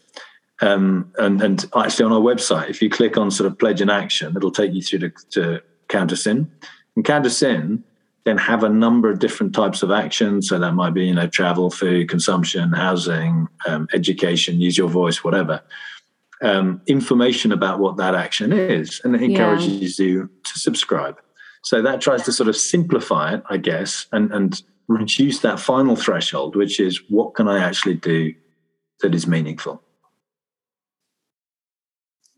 Um, 0.63 1.13
and, 1.19 1.43
and 1.43 1.65
actually, 1.77 2.07
on 2.07 2.13
our 2.13 2.21
website, 2.21 2.71
if 2.71 2.81
you 2.81 2.89
click 2.89 3.19
on 3.19 3.31
sort 3.31 3.47
of 3.47 3.59
pledge 3.59 3.83
in 3.83 3.91
action, 3.91 4.37
it'll 4.37 4.51
take 4.51 4.73
you 4.73 4.83
through 4.83 5.01
to, 5.01 5.13
to 5.31 5.63
Count 5.89 6.13
Us 6.13 6.27
In. 6.27 6.51
And 6.97 7.05
Count 7.05 7.27
Us 7.27 7.43
In 7.43 7.85
then 8.25 8.39
have 8.39 8.65
a 8.65 8.69
number 8.69 9.11
of 9.11 9.19
different 9.19 9.55
types 9.55 9.83
of 9.83 9.91
actions. 9.91 10.49
So 10.49 10.59
that 10.59 10.73
might 10.73 10.95
be, 10.95 11.05
you 11.05 11.15
know, 11.15 11.27
travel, 11.27 11.71
food, 11.71 12.09
consumption, 12.09 12.73
housing, 12.73 13.49
um, 13.67 13.87
education, 13.93 14.61
use 14.61 14.79
your 14.79 14.89
voice, 14.89 15.23
whatever. 15.23 15.63
Um, 16.43 16.81
information 16.87 17.53
about 17.53 17.79
what 17.79 17.97
that 17.99 18.15
action 18.15 18.53
is, 18.53 19.01
and 19.05 19.15
it 19.15 19.23
encourages 19.23 19.99
yeah. 19.99 20.07
you 20.07 20.31
to 20.45 20.59
subscribe. 20.59 21.19
So 21.63 21.81
that 21.81 22.01
tries 22.01 22.23
to 22.25 22.33
sort 22.33 22.49
of 22.49 22.57
simplify 22.57 23.35
it, 23.35 23.43
I 23.49 23.57
guess, 23.57 24.07
and, 24.13 24.31
and 24.33 24.61
reduce 24.89 25.39
that 25.41 25.61
final 25.61 25.97
threshold, 25.97 26.57
which 26.57 26.81
is 26.81 27.01
what 27.09 27.35
can 27.35 27.49
I 27.49 27.63
actually 27.63 27.95
do 27.95 28.35
that 29.01 29.15
is 29.15 29.27
meaningful? 29.27 29.84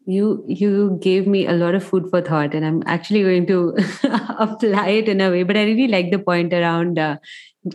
You 0.07 0.45
you 0.47 0.99
gave 1.03 1.27
me 1.27 1.47
a 1.47 1.53
lot 1.53 1.75
of 1.75 1.85
food 1.85 2.09
for 2.11 2.21
thought, 2.21 2.55
and 2.55 2.65
I'm 2.65 2.83
actually 2.87 3.23
going 3.23 3.47
to 3.49 3.77
apply 4.39 4.89
it 4.89 5.09
in 5.09 5.21
a 5.21 5.31
way. 5.31 5.43
But 5.43 5.57
I 5.57 5.65
really 5.65 5.89
like 5.89 6.13
the 6.13 6.19
point 6.19 6.53
around 6.53 6.99
uh, 6.99 7.17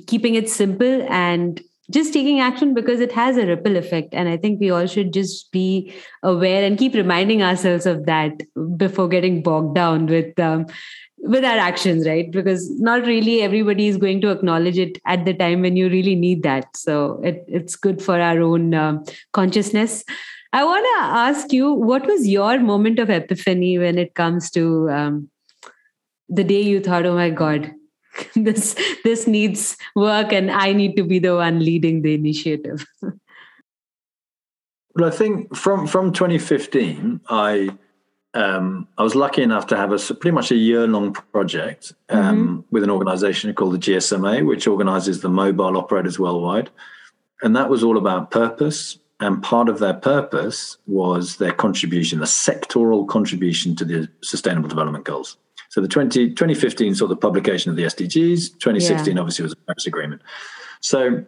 keeping 0.08 0.36
it 0.36 0.50
simple 0.50 1.06
and 1.10 1.62
just 1.92 2.14
taking 2.14 2.40
action 2.40 2.74
because 2.74 3.02
it 3.02 3.12
has 3.12 3.38
a 3.38 3.46
ripple 3.46 3.76
effect. 3.76 4.14
And 4.14 4.30
i 4.30 4.38
think 4.38 4.60
we 4.60 4.72
all 4.72 4.88
should 4.88 5.14
just 5.14 5.52
be 5.52 5.94
aware 6.24 6.64
and 6.64 6.78
keep 6.78 6.94
reminding 6.94 7.44
ourselves 7.44 7.86
of 7.86 8.06
that 8.06 8.42
before 8.78 9.08
getting 9.10 9.44
bogged 9.44 9.76
down 9.76 10.06
with 10.06 10.40
um, 10.40 10.66
with 11.24 11.46
our 11.46 11.58
actions 11.58 12.08
right? 12.08 12.32
Because 12.32 12.70
not 12.80 13.06
really 13.06 13.42
everybody 13.42 13.88
is 13.88 13.98
going 13.98 14.22
to 14.22 14.32
acknowledge 14.32 14.80
it 14.80 14.98
at 15.06 15.26
the 15.26 15.34
time 15.34 15.62
when 15.62 15.76
you 15.76 15.88
really 15.88 16.16
need 16.16 16.42
that. 16.44 16.76
So 16.76 17.22
it, 17.24 17.46
it's 17.48 17.76
good 17.76 18.02
for 18.02 18.20
our 18.20 18.42
own 18.42 18.74
um, 18.74 19.04
consciousness 19.32 20.04
i 20.54 20.64
want 20.64 20.86
to 20.86 21.04
ask 21.04 21.54
you 21.54 21.72
what 21.74 22.06
was 22.06 22.28
your 22.28 22.60
moment 22.60 23.00
of 23.00 23.10
epiphany 23.10 23.78
when 23.78 23.98
it 23.98 24.14
comes 24.14 24.50
to 24.52 24.90
um, 24.90 25.30
the 26.30 26.44
day 26.44 26.62
you 26.62 26.80
thought 26.80 27.06
oh 27.06 27.16
my 27.16 27.30
god 27.30 27.72
this 28.36 28.76
this 29.04 29.28
needs 29.28 29.78
work 29.96 30.34
and 30.34 30.52
i 30.52 30.72
need 30.74 30.96
to 30.96 31.04
be 31.04 31.20
the 31.20 31.36
one 31.36 31.60
leading 31.60 32.02
the 32.02 32.14
initiative 32.14 32.86
well 34.96 35.06
i 35.06 35.12
think 35.12 35.56
from 35.56 35.88
from 35.88 36.12
2015 36.12 37.22
i 37.30 37.70
um, 38.34 38.88
I 38.98 39.04
was 39.04 39.16
lucky 39.16 39.42
enough 39.42 39.68
to 39.68 39.78
have 39.78 39.92
a 39.92 39.98
pretty 39.98 40.32
much 40.32 40.52
a 40.52 40.56
year 40.56 40.88
long 40.88 41.14
project 41.14 41.94
um, 42.10 42.20
mm-hmm. 42.20 42.60
with 42.72 42.84
an 42.84 42.90
organization 42.90 43.54
called 43.54 43.74
the 43.74 43.78
GSMA, 43.78 44.46
which 44.46 44.68
organizes 44.68 45.22
the 45.22 45.30
mobile 45.30 45.78
operators 45.78 46.18
worldwide. 46.18 46.70
And 47.42 47.56
that 47.56 47.70
was 47.70 47.84
all 47.84 47.98
about 47.98 48.32
purpose. 48.32 49.00
And 49.22 49.42
part 49.42 49.70
of 49.70 49.80
their 49.80 49.94
purpose 49.94 50.78
was 50.88 51.38
their 51.38 51.54
contribution, 51.54 52.20
the 52.20 52.26
sectoral 52.26 53.08
contribution 53.08 53.76
to 53.78 53.86
the 53.86 54.10
Sustainable 54.22 54.68
Development 54.68 55.06
Goals. 55.06 55.38
So 55.70 55.80
the 55.80 55.88
20, 55.88 56.32
2015 56.32 56.96
saw 56.96 57.08
the 57.08 57.16
publication 57.16 57.70
of 57.70 57.78
the 57.78 57.84
SDGs, 57.84 58.60
2016 58.60 59.16
yeah. 59.16 59.22
obviously 59.22 59.44
was 59.44 59.52
the 59.52 59.62
Paris 59.68 59.86
Agreement. 59.86 60.22
So 60.82 61.24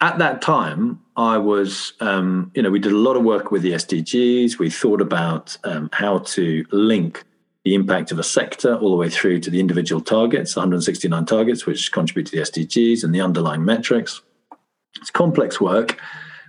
at 0.00 0.18
that 0.18 0.42
time, 0.42 1.00
I 1.16 1.38
was, 1.38 1.94
um, 2.00 2.50
you 2.54 2.62
know, 2.62 2.70
we 2.70 2.80
did 2.80 2.92
a 2.92 2.96
lot 2.96 3.16
of 3.16 3.22
work 3.22 3.50
with 3.50 3.62
the 3.62 3.72
SDGs. 3.72 4.58
We 4.58 4.68
thought 4.68 5.00
about 5.00 5.56
um, 5.64 5.88
how 5.92 6.18
to 6.18 6.66
link 6.72 7.24
the 7.64 7.74
impact 7.74 8.12
of 8.12 8.18
a 8.18 8.24
sector 8.24 8.74
all 8.76 8.90
the 8.90 8.96
way 8.96 9.08
through 9.08 9.40
to 9.40 9.50
the 9.50 9.60
individual 9.60 10.02
targets, 10.02 10.56
169 10.56 11.24
targets, 11.24 11.64
which 11.64 11.92
contribute 11.92 12.26
to 12.26 12.32
the 12.32 12.42
SDGs 12.42 13.04
and 13.04 13.14
the 13.14 13.20
underlying 13.20 13.64
metrics. 13.64 14.20
It's 15.00 15.10
complex 15.10 15.60
work, 15.60 15.98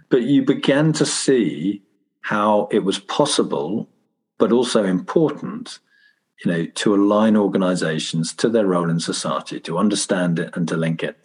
but 0.10 0.24
you 0.24 0.44
began 0.44 0.94
to 0.94 1.06
see 1.06 1.82
how 2.22 2.68
it 2.72 2.84
was 2.84 3.00
possible, 3.00 3.88
but 4.38 4.52
also 4.52 4.84
important, 4.84 5.80
you 6.44 6.52
know, 6.52 6.65
to 6.65 6.96
align 6.96 7.38
organizations 7.38 8.34
to 8.34 8.50
their 8.50 8.65
role 8.65 8.89
in 8.89 9.00
society, 9.00 9.60
to 9.60 9.78
understand 9.78 10.39
it 10.39 10.56
and 10.56 10.68
to 10.68 10.78
link 10.78 11.04
it. 11.04 11.18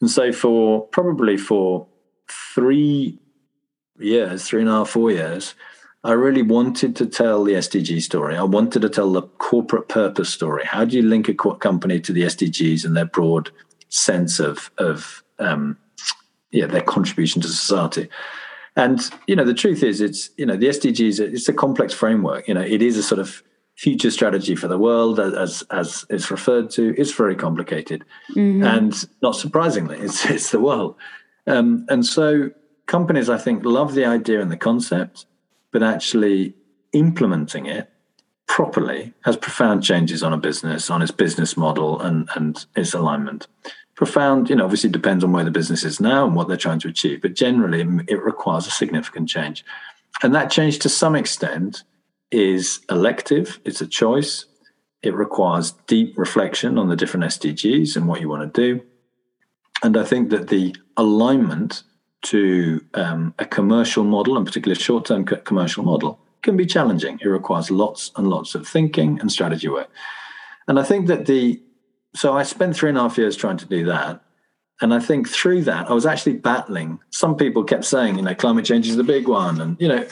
And 0.00 0.10
so 0.10 0.32
for 0.32 0.86
probably 0.88 1.36
for 1.36 1.86
three 2.28 3.18
years, 3.98 4.44
three 4.44 4.60
and 4.60 4.68
a 4.68 4.72
half, 4.72 4.90
four 4.90 5.10
years, 5.10 5.54
I 6.04 6.12
really 6.12 6.42
wanted 6.42 6.96
to 6.96 7.06
tell 7.06 7.44
the 7.44 7.52
SDG 7.52 8.02
story. 8.02 8.36
I 8.36 8.42
wanted 8.42 8.82
to 8.82 8.88
tell 8.88 9.12
the 9.12 9.22
corporate 9.22 9.88
purpose 9.88 10.30
story. 10.30 10.64
How 10.64 10.84
do 10.84 10.96
you 10.96 11.02
link 11.02 11.28
a 11.28 11.34
company 11.34 12.00
to 12.00 12.12
the 12.12 12.22
SDGs 12.22 12.84
and 12.84 12.96
their 12.96 13.06
broad 13.06 13.50
sense 13.88 14.40
of 14.40 14.70
of 14.78 15.22
um, 15.38 15.78
yeah 16.52 16.66
their 16.66 16.82
contribution 16.82 17.42
to 17.42 17.48
society? 17.48 18.08
And 18.76 19.00
you 19.26 19.36
know, 19.36 19.44
the 19.44 19.54
truth 19.54 19.82
is, 19.82 20.00
it's 20.00 20.30
you 20.36 20.46
know 20.46 20.56
the 20.56 20.68
SDGs. 20.68 21.20
It's 21.20 21.48
a 21.48 21.52
complex 21.52 21.92
framework. 21.92 22.48
You 22.48 22.54
know, 22.54 22.62
it 22.62 22.80
is 22.80 22.96
a 22.96 23.02
sort 23.02 23.18
of 23.18 23.42
future 23.76 24.10
strategy 24.10 24.54
for 24.54 24.68
the 24.68 24.78
world, 24.78 25.18
as 25.18 25.62
as 25.70 26.04
it's 26.08 26.30
referred 26.30 26.70
to, 26.70 26.94
It's 26.98 27.12
very 27.12 27.34
complicated, 27.34 28.04
mm-hmm. 28.30 28.62
and 28.62 29.08
not 29.22 29.36
surprisingly, 29.36 29.98
it's 29.98 30.24
it's 30.26 30.50
the 30.50 30.60
world, 30.60 30.96
um, 31.46 31.86
and 31.88 32.04
so 32.04 32.50
companies 32.86 33.28
I 33.28 33.38
think 33.38 33.64
love 33.64 33.94
the 33.94 34.04
idea 34.04 34.40
and 34.40 34.50
the 34.50 34.56
concept, 34.56 35.26
but 35.70 35.82
actually 35.82 36.54
implementing 36.92 37.66
it 37.66 37.90
properly 38.46 39.14
has 39.24 39.36
profound 39.36 39.82
changes 39.82 40.22
on 40.22 40.32
a 40.32 40.36
business, 40.36 40.90
on 40.90 41.00
its 41.02 41.12
business 41.12 41.56
model, 41.56 42.00
and 42.00 42.28
and 42.36 42.64
its 42.76 42.94
alignment. 42.94 43.46
Profound, 44.02 44.50
you 44.50 44.56
know, 44.56 44.64
obviously 44.64 44.90
depends 44.90 45.22
on 45.22 45.30
where 45.30 45.44
the 45.44 45.52
business 45.52 45.84
is 45.84 46.00
now 46.00 46.26
and 46.26 46.34
what 46.34 46.48
they're 46.48 46.56
trying 46.56 46.80
to 46.80 46.88
achieve, 46.88 47.22
but 47.22 47.34
generally 47.34 47.86
it 48.08 48.20
requires 48.20 48.66
a 48.66 48.70
significant 48.72 49.28
change, 49.28 49.64
and 50.24 50.34
that 50.34 50.50
change 50.50 50.80
to 50.80 50.88
some 50.88 51.14
extent 51.14 51.84
is 52.32 52.80
elective, 52.90 53.60
it's 53.64 53.80
a 53.80 53.86
choice. 53.86 54.46
It 55.02 55.14
requires 55.14 55.70
deep 55.86 56.18
reflection 56.18 56.78
on 56.78 56.88
the 56.88 56.96
different 56.96 57.26
SDGs 57.26 57.94
and 57.94 58.08
what 58.08 58.20
you 58.20 58.28
want 58.28 58.52
to 58.52 58.60
do. 58.60 58.82
And 59.84 59.96
I 59.96 60.02
think 60.02 60.30
that 60.30 60.48
the 60.48 60.74
alignment 60.96 61.84
to 62.22 62.84
um, 62.94 63.34
a 63.38 63.44
commercial 63.44 64.02
model, 64.02 64.36
and 64.36 64.44
particularly 64.44 64.80
a 64.80 64.82
short 64.82 65.04
term 65.04 65.24
commercial 65.24 65.84
model, 65.84 66.18
can 66.42 66.56
be 66.56 66.66
challenging. 66.66 67.20
It 67.22 67.28
requires 67.28 67.70
lots 67.70 68.10
and 68.16 68.26
lots 68.26 68.56
of 68.56 68.66
thinking 68.66 69.20
and 69.20 69.30
strategy 69.30 69.68
work. 69.68 69.90
And 70.66 70.80
I 70.80 70.82
think 70.82 71.06
that 71.06 71.26
the, 71.26 71.62
so 72.14 72.36
I 72.36 72.42
spent 72.42 72.76
three 72.76 72.90
and 72.90 72.98
a 72.98 73.02
half 73.02 73.18
years 73.18 73.36
trying 73.36 73.56
to 73.58 73.66
do 73.66 73.84
that. 73.86 74.22
And 74.80 74.92
I 74.92 74.98
think 74.98 75.28
through 75.28 75.62
that, 75.62 75.88
I 75.88 75.92
was 75.92 76.06
actually 76.06 76.34
battling. 76.34 76.98
Some 77.10 77.36
people 77.36 77.62
kept 77.62 77.84
saying, 77.84 78.16
you 78.16 78.22
know, 78.22 78.34
climate 78.34 78.64
change 78.64 78.88
is 78.88 78.96
the 78.96 79.04
big 79.04 79.28
one. 79.28 79.60
And, 79.60 79.80
you 79.80 79.86
know, 79.86 80.04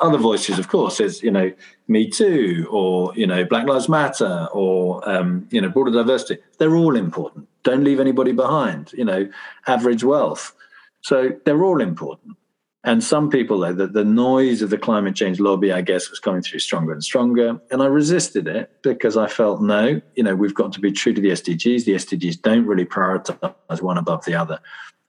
other 0.00 0.18
voices, 0.18 0.58
of 0.58 0.66
course, 0.66 0.98
is, 0.98 1.22
you 1.22 1.30
know, 1.30 1.52
Me 1.86 2.10
Too 2.10 2.66
or, 2.72 3.12
you 3.14 3.24
know, 3.24 3.44
Black 3.44 3.68
Lives 3.68 3.88
Matter 3.88 4.48
or, 4.52 5.08
um, 5.08 5.46
you 5.52 5.60
know, 5.60 5.68
broader 5.68 5.92
diversity. 5.92 6.42
They're 6.58 6.74
all 6.74 6.96
important. 6.96 7.46
Don't 7.62 7.84
leave 7.84 8.00
anybody 8.00 8.32
behind, 8.32 8.92
you 8.94 9.04
know, 9.04 9.30
average 9.68 10.02
wealth. 10.02 10.54
So 11.02 11.30
they're 11.44 11.62
all 11.62 11.80
important. 11.80 12.36
And 12.84 13.02
some 13.02 13.28
people, 13.28 13.58
though, 13.58 13.72
that 13.72 13.92
the 13.92 14.04
noise 14.04 14.62
of 14.62 14.70
the 14.70 14.78
climate 14.78 15.16
change 15.16 15.40
lobby, 15.40 15.72
I 15.72 15.80
guess, 15.80 16.10
was 16.10 16.20
coming 16.20 16.42
through 16.42 16.60
stronger 16.60 16.92
and 16.92 17.02
stronger. 17.02 17.60
And 17.70 17.82
I 17.82 17.86
resisted 17.86 18.46
it 18.46 18.70
because 18.82 19.16
I 19.16 19.26
felt, 19.26 19.60
no, 19.60 20.00
you 20.14 20.22
know, 20.22 20.36
we've 20.36 20.54
got 20.54 20.72
to 20.74 20.80
be 20.80 20.92
true 20.92 21.12
to 21.12 21.20
the 21.20 21.30
SDGs. 21.30 21.84
The 21.84 21.94
SDGs 21.94 22.40
don't 22.40 22.66
really 22.66 22.84
prioritize 22.84 23.82
one 23.82 23.98
above 23.98 24.24
the 24.24 24.36
other. 24.36 24.60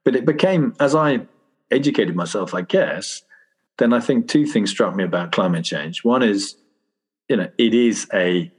But 0.04 0.16
it 0.16 0.26
became, 0.26 0.74
as 0.80 0.94
I 0.94 1.20
educated 1.70 2.16
myself, 2.16 2.54
I 2.54 2.62
guess, 2.62 3.22
then 3.78 3.92
I 3.92 4.00
think 4.00 4.28
two 4.28 4.46
things 4.46 4.70
struck 4.70 4.96
me 4.96 5.04
about 5.04 5.32
climate 5.32 5.64
change. 5.64 6.02
One 6.04 6.22
is, 6.22 6.56
you 7.28 7.36
know, 7.36 7.48
it 7.56 7.72
is 7.72 8.08
a 8.12 8.52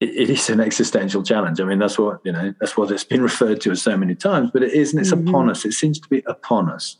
it 0.00 0.28
is 0.28 0.50
an 0.50 0.60
existential 0.60 1.22
challenge. 1.22 1.60
I 1.60 1.64
mean, 1.64 1.78
that's 1.78 1.98
what 1.98 2.20
you 2.24 2.32
know. 2.32 2.54
That's 2.60 2.76
what 2.76 2.90
it's 2.90 3.04
been 3.04 3.22
referred 3.30 3.60
to 3.62 3.70
as 3.70 3.82
so 3.82 3.96
many 3.96 4.14
times. 4.14 4.50
But 4.52 4.62
it 4.62 4.72
is, 4.72 4.92
and 4.92 5.00
It's 5.00 5.12
mm-hmm. 5.12 5.28
upon 5.28 5.50
us. 5.50 5.64
It 5.64 5.72
seems 5.72 5.98
to 6.00 6.08
be 6.08 6.22
upon 6.26 6.70
us. 6.70 6.96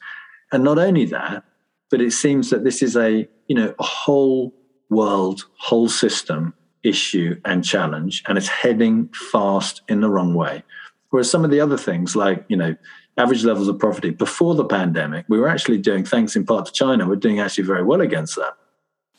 And 0.55 0.62
not 0.62 0.79
only 0.79 1.05
that, 1.07 1.43
but 1.90 2.01
it 2.01 2.12
seems 2.12 2.51
that 2.51 2.62
this 2.62 2.81
is 2.81 2.97
a, 2.97 3.29
you 3.49 3.57
know, 3.57 3.75
a 3.77 3.83
whole 3.83 4.55
world, 4.88 5.47
whole 5.59 5.88
system 5.88 6.55
issue 6.85 7.40
and 7.45 7.64
challenge, 7.64 8.23
and 8.29 8.38
it's 8.38 8.47
heading 8.47 9.09
fast 9.33 9.83
in 9.88 10.01
the 10.01 10.09
wrong 10.09 10.33
way. 10.33 10.62
Whereas 11.11 11.29
some 11.29 11.45
of 11.45 11.51
the 11.51 11.59
other 11.59 11.77
things, 11.77 12.14
like, 12.14 12.45
you 12.47 12.57
know, 12.57 12.77
average 13.19 13.43
levels 13.43 13.67
of 13.67 13.81
poverty 13.81 14.11
before 14.11 14.55
the 14.55 14.64
pandemic, 14.64 15.25
we 15.29 15.40
were 15.40 15.49
actually 15.49 15.79
doing, 15.79 16.05
thanks 16.05 16.37
in 16.37 16.47
part 16.47 16.67
to 16.67 16.73
China, 16.73 17.09
we're 17.09 17.17
doing 17.17 17.40
actually 17.40 17.64
very 17.64 17.83
well 17.83 18.01
against 18.01 18.37
that. 18.37 18.53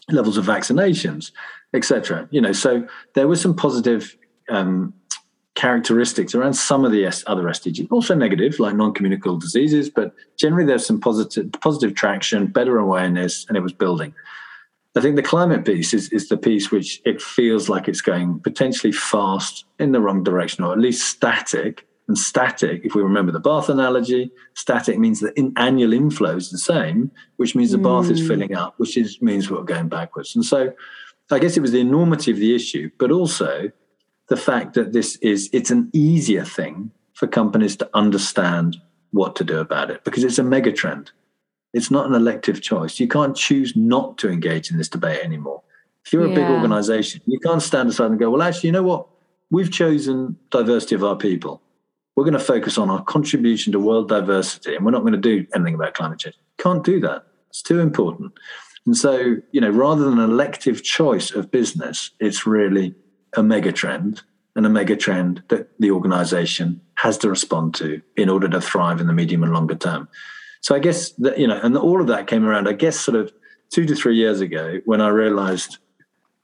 Levels 0.10 0.38
of 0.38 0.46
vaccinations, 0.46 1.32
etc. 1.74 2.30
You 2.32 2.40
know, 2.40 2.54
so 2.54 2.88
there 3.14 3.28
was 3.28 3.42
some 3.42 3.58
positive 3.58 4.16
um, 4.48 4.94
characteristics 5.56 6.36
around 6.36 6.54
some 6.54 6.86
of 6.86 6.92
the 6.92 7.06
other 7.28 7.44
SDGs, 7.44 7.92
also 7.92 8.14
negative, 8.14 8.60
like 8.60 8.76
non-communicable 8.76 9.38
diseases, 9.38 9.90
but 9.90 10.14
generally 10.38 10.66
there's 10.66 10.86
some 10.86 11.00
positive 11.00 11.52
positive 11.62 11.96
traction, 11.96 12.48
better 12.48 12.78
awareness, 12.78 13.46
and 13.48 13.58
it 13.58 13.62
was 13.62 13.74
building. 13.74 14.14
I 14.98 15.02
think 15.02 15.18
the 15.18 15.24
climate 15.24 15.66
piece 15.66 15.94
is, 15.94 16.10
is 16.10 16.30
the 16.30 16.38
piece 16.38 16.72
which 16.72 17.02
it 17.04 17.22
feels 17.22 17.68
like 17.68 17.90
it's 17.90 18.00
going 18.00 18.40
potentially 18.40 18.94
fast 18.94 19.66
in 19.78 19.92
the 19.92 20.00
wrong 20.00 20.24
direction, 20.24 20.64
or 20.64 20.72
at 20.72 20.80
least 20.80 21.10
static. 21.10 21.86
And 22.08 22.18
static, 22.18 22.82
if 22.86 22.94
we 22.94 23.02
remember 23.02 23.32
the 23.32 23.40
bath 23.40 23.68
analogy, 23.68 24.32
static 24.54 25.00
means 25.00 25.20
that 25.22 25.36
in 25.36 25.52
annual 25.58 25.92
inflow 25.92 26.36
is 26.36 26.52
the 26.52 26.58
same, 26.58 27.12
which 27.38 27.56
means 27.56 27.72
the 27.72 27.78
mm. 27.78 27.84
bath 27.84 28.12
is 28.12 28.22
hmm. 28.22 28.28
filling 28.28 28.56
up, 28.56 28.76
which 28.78 28.96
is, 28.96 29.20
means 29.22 29.50
we're 29.50 29.64
going 29.64 29.90
backwards. 29.90 30.36
And 30.36 30.46
so 30.46 30.72
I 31.32 31.40
guess 31.40 31.58
it 31.58 31.62
was 31.62 31.72
the 31.72 31.80
enormity 31.80 32.30
of 32.30 32.38
the 32.38 32.56
issue, 32.56 32.92
but 33.00 33.12
also 33.12 33.72
the 34.28 34.38
fact 34.38 34.74
that 34.74 34.94
this 34.94 35.16
is 35.18 35.50
it's 35.54 35.72
an 35.72 35.90
easier 35.94 36.44
thing 36.44 36.92
for 37.14 37.28
companies 37.28 37.76
to 37.78 37.90
understand 37.94 38.78
what 39.12 39.36
to 39.38 39.44
do 39.44 39.60
about 39.60 39.90
it 39.90 40.04
because 40.04 40.24
it's 40.24 40.40
a 40.40 40.44
mega 40.44 40.72
trend. 40.72 41.12
It's 41.74 41.92
not 41.92 42.06
an 42.06 42.14
elective 42.14 42.62
choice. 42.62 43.00
You 43.00 43.08
can't 43.08 43.36
choose 43.36 43.76
not 43.76 44.18
to 44.20 44.30
engage 44.30 44.72
in 44.72 44.78
this 44.78 44.90
debate 44.90 45.22
anymore. 45.24 45.62
If 46.06 46.14
you're 46.14 46.26
a 46.26 46.30
yeah. 46.30 46.36
big 46.36 46.46
organization, 46.46 47.22
you 47.26 47.40
can't 47.40 47.62
stand 47.62 47.90
aside 47.90 48.12
and 48.12 48.20
go, 48.20 48.30
well, 48.30 48.42
actually, 48.42 48.68
you 48.68 48.74
know 48.74 48.84
what? 48.84 49.08
We've 49.50 49.72
chosen 49.72 50.38
diversity 50.52 50.96
of 50.96 51.04
our 51.04 51.16
people. 51.16 51.62
We're 52.16 52.24
going 52.24 52.34
to 52.34 52.40
focus 52.40 52.78
on 52.78 52.90
our 52.90 53.04
contribution 53.04 53.74
to 53.74 53.80
world 53.80 54.08
diversity 54.08 54.76
and 54.76 54.86
we're 54.86 54.92
not 54.92 55.02
going 55.02 55.14
to 55.14 55.20
do 55.20 55.46
anything 55.54 55.76
about 55.76 55.94
climate 55.94 56.20
change. 56.20 56.36
Can't 56.58 56.84
do 56.84 57.00
that. 57.02 57.26
It's 57.50 57.62
too 57.62 57.80
important. 57.80 58.34
And 58.86 58.96
so, 58.96 59.38
you 59.52 59.60
know, 59.60 59.70
rather 59.70 60.06
than 60.06 60.20
an 60.20 60.30
elective 60.30 60.84
choice 60.84 61.32
of 61.32 61.52
business, 61.52 62.12
it's 62.20 62.46
really 62.46 62.94
a 63.36 63.44
mega 63.44 63.72
trend 63.72 64.22
and 64.56 64.66
a 64.66 64.70
mega 64.70 64.96
trend 64.96 65.44
that 65.50 65.70
the 65.80 65.92
organization 65.92 66.82
has 66.96 67.18
to 67.20 67.30
respond 67.30 67.76
to 67.76 68.02
in 68.16 68.30
order 68.30 68.48
to 68.48 68.62
thrive 68.62 69.02
in 69.02 69.08
the 69.08 69.14
medium 69.14 69.44
and 69.44 69.54
longer 69.54 69.76
term. 69.76 70.08
So 70.62 70.76
I 70.76 70.80
guess 70.80 71.12
that, 71.12 71.38
you 71.38 71.48
know, 71.48 71.60
and 71.62 71.78
all 71.78 72.02
of 72.02 72.08
that 72.08 72.28
came 72.28 72.46
around, 72.46 72.68
I 72.68 72.74
guess, 72.74 73.00
sort 73.00 73.18
of 73.18 73.32
two 73.70 73.86
to 73.86 73.96
three 73.96 74.16
years 74.16 74.42
ago 74.42 74.80
when 74.86 75.02
I 75.02 75.10
realized 75.10 75.78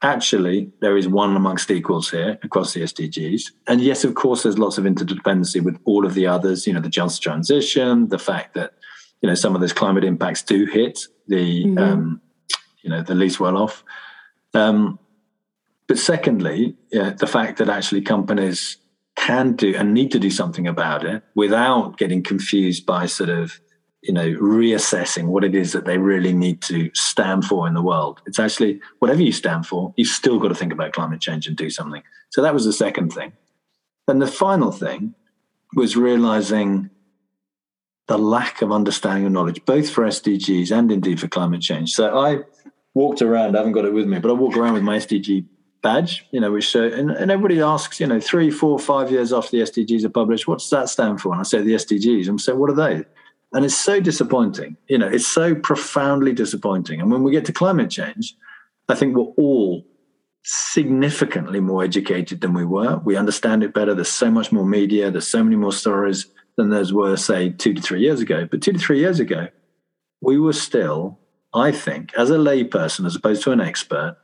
actually 0.02 0.70
there 0.80 0.96
is 0.96 1.08
one 1.08 1.34
amongst 1.34 1.70
equals 1.70 2.10
here 2.10 2.38
across 2.42 2.74
the 2.74 2.82
SDGs. 2.82 3.50
And 3.66 3.80
yes, 3.80 4.04
of 4.04 4.14
course, 4.14 4.42
there's 4.42 4.58
lots 4.58 4.78
of 4.78 4.84
interdependency 4.84 5.62
with 5.62 5.78
all 5.84 6.04
of 6.04 6.14
the 6.14 6.26
others, 6.26 6.66
you 6.66 6.72
know, 6.72 6.80
the 6.80 6.88
just 6.88 7.22
transition, 7.22 8.08
the 8.08 8.18
fact 8.18 8.54
that, 8.54 8.74
you 9.22 9.28
know, 9.28 9.34
some 9.34 9.54
of 9.54 9.60
those 9.60 9.72
climate 9.72 10.04
impacts 10.04 10.42
do 10.42 10.66
hit 10.66 11.00
the, 11.28 11.64
mm-hmm. 11.64 11.78
um, 11.78 12.20
you 12.82 12.90
know, 12.90 13.02
the 13.02 13.14
least 13.14 13.40
well 13.40 13.56
off. 13.56 13.84
Um, 14.54 14.98
but 15.92 15.98
secondly, 15.98 16.74
yeah, 16.90 17.10
the 17.10 17.26
fact 17.26 17.58
that 17.58 17.68
actually 17.68 18.00
companies 18.00 18.78
can 19.14 19.56
do 19.56 19.74
and 19.76 19.92
need 19.92 20.10
to 20.12 20.18
do 20.18 20.30
something 20.30 20.66
about 20.66 21.04
it 21.04 21.22
without 21.34 21.98
getting 21.98 22.22
confused 22.22 22.86
by 22.86 23.04
sort 23.04 23.28
of 23.28 23.60
you 24.00 24.10
know 24.10 24.30
reassessing 24.40 25.24
what 25.24 25.44
it 25.44 25.54
is 25.54 25.72
that 25.72 25.84
they 25.84 25.98
really 25.98 26.32
need 26.32 26.62
to 26.62 26.90
stand 26.94 27.44
for 27.44 27.68
in 27.68 27.74
the 27.74 27.82
world. 27.82 28.22
It's 28.24 28.38
actually 28.38 28.80
whatever 29.00 29.20
you 29.20 29.32
stand 29.32 29.66
for 29.66 29.92
you've 29.98 30.08
still 30.08 30.38
got 30.38 30.48
to 30.48 30.54
think 30.54 30.72
about 30.72 30.94
climate 30.94 31.20
change 31.20 31.46
and 31.46 31.58
do 31.58 31.68
something. 31.68 32.02
So 32.30 32.40
that 32.40 32.54
was 32.54 32.64
the 32.64 32.72
second 32.72 33.12
thing. 33.12 33.34
And 34.08 34.22
the 34.22 34.26
final 34.26 34.72
thing 34.72 35.14
was 35.76 35.94
realizing 35.94 36.88
the 38.08 38.16
lack 38.16 38.62
of 38.62 38.72
understanding 38.72 39.26
and 39.26 39.34
knowledge 39.34 39.62
both 39.66 39.90
for 39.90 40.06
sdgs 40.06 40.74
and 40.74 40.90
indeed 40.90 41.20
for 41.20 41.28
climate 41.28 41.60
change. 41.60 41.92
So 41.92 42.18
i 42.18 42.38
walked 42.94 43.20
around 43.20 43.56
i 43.56 43.58
haven't 43.58 43.72
got 43.72 43.84
it 43.84 43.92
with 43.92 44.06
me 44.06 44.18
but 44.18 44.30
i 44.30 44.34
walk 44.34 44.56
around 44.56 44.74
with 44.74 44.82
my 44.82 44.96
sdg 44.98 45.46
badge, 45.82 46.24
you 46.30 46.40
know, 46.40 46.52
which 46.52 46.64
show, 46.64 46.84
and, 46.84 47.10
and 47.10 47.30
everybody 47.30 47.60
asks, 47.60 48.00
you 48.00 48.06
know, 48.06 48.20
three, 48.20 48.50
four, 48.50 48.78
five 48.78 49.10
years 49.10 49.32
after 49.32 49.50
the 49.50 49.62
SDGs 49.62 50.04
are 50.04 50.10
published, 50.10 50.46
what 50.46 50.60
does 50.60 50.70
that 50.70 50.88
stand 50.88 51.20
for? 51.20 51.32
And 51.32 51.40
I 51.40 51.44
say 51.44 51.60
the 51.60 51.74
SDGs. 51.74 52.28
And 52.28 52.40
say, 52.40 52.52
what 52.52 52.70
are 52.70 52.74
they? 52.74 53.04
And 53.52 53.64
it's 53.64 53.76
so 53.76 54.00
disappointing. 54.00 54.76
You 54.88 54.98
know, 54.98 55.08
it's 55.08 55.26
so 55.26 55.54
profoundly 55.54 56.32
disappointing. 56.32 57.00
And 57.00 57.10
when 57.10 57.22
we 57.22 57.32
get 57.32 57.44
to 57.46 57.52
climate 57.52 57.90
change, 57.90 58.34
I 58.88 58.94
think 58.94 59.16
we're 59.16 59.24
all 59.36 59.84
significantly 60.44 61.60
more 61.60 61.84
educated 61.84 62.40
than 62.40 62.54
we 62.54 62.64
were. 62.64 63.00
We 63.04 63.16
understand 63.16 63.62
it 63.62 63.74
better. 63.74 63.94
There's 63.94 64.08
so 64.08 64.30
much 64.30 64.52
more 64.52 64.64
media. 64.64 65.10
There's 65.10 65.28
so 65.28 65.44
many 65.44 65.56
more 65.56 65.72
stories 65.72 66.26
than 66.56 66.70
there 66.70 66.84
were, 66.92 67.16
say, 67.16 67.50
two 67.50 67.74
to 67.74 67.82
three 67.82 68.00
years 68.00 68.20
ago. 68.20 68.48
But 68.50 68.62
two 68.62 68.72
to 68.72 68.78
three 68.78 68.98
years 68.98 69.20
ago, 69.20 69.48
we 70.20 70.38
were 70.38 70.52
still, 70.52 71.18
I 71.54 71.72
think, 71.72 72.12
as 72.14 72.30
a 72.30 72.36
layperson, 72.36 73.06
as 73.06 73.16
opposed 73.16 73.42
to 73.44 73.52
an 73.52 73.60
expert, 73.60 74.16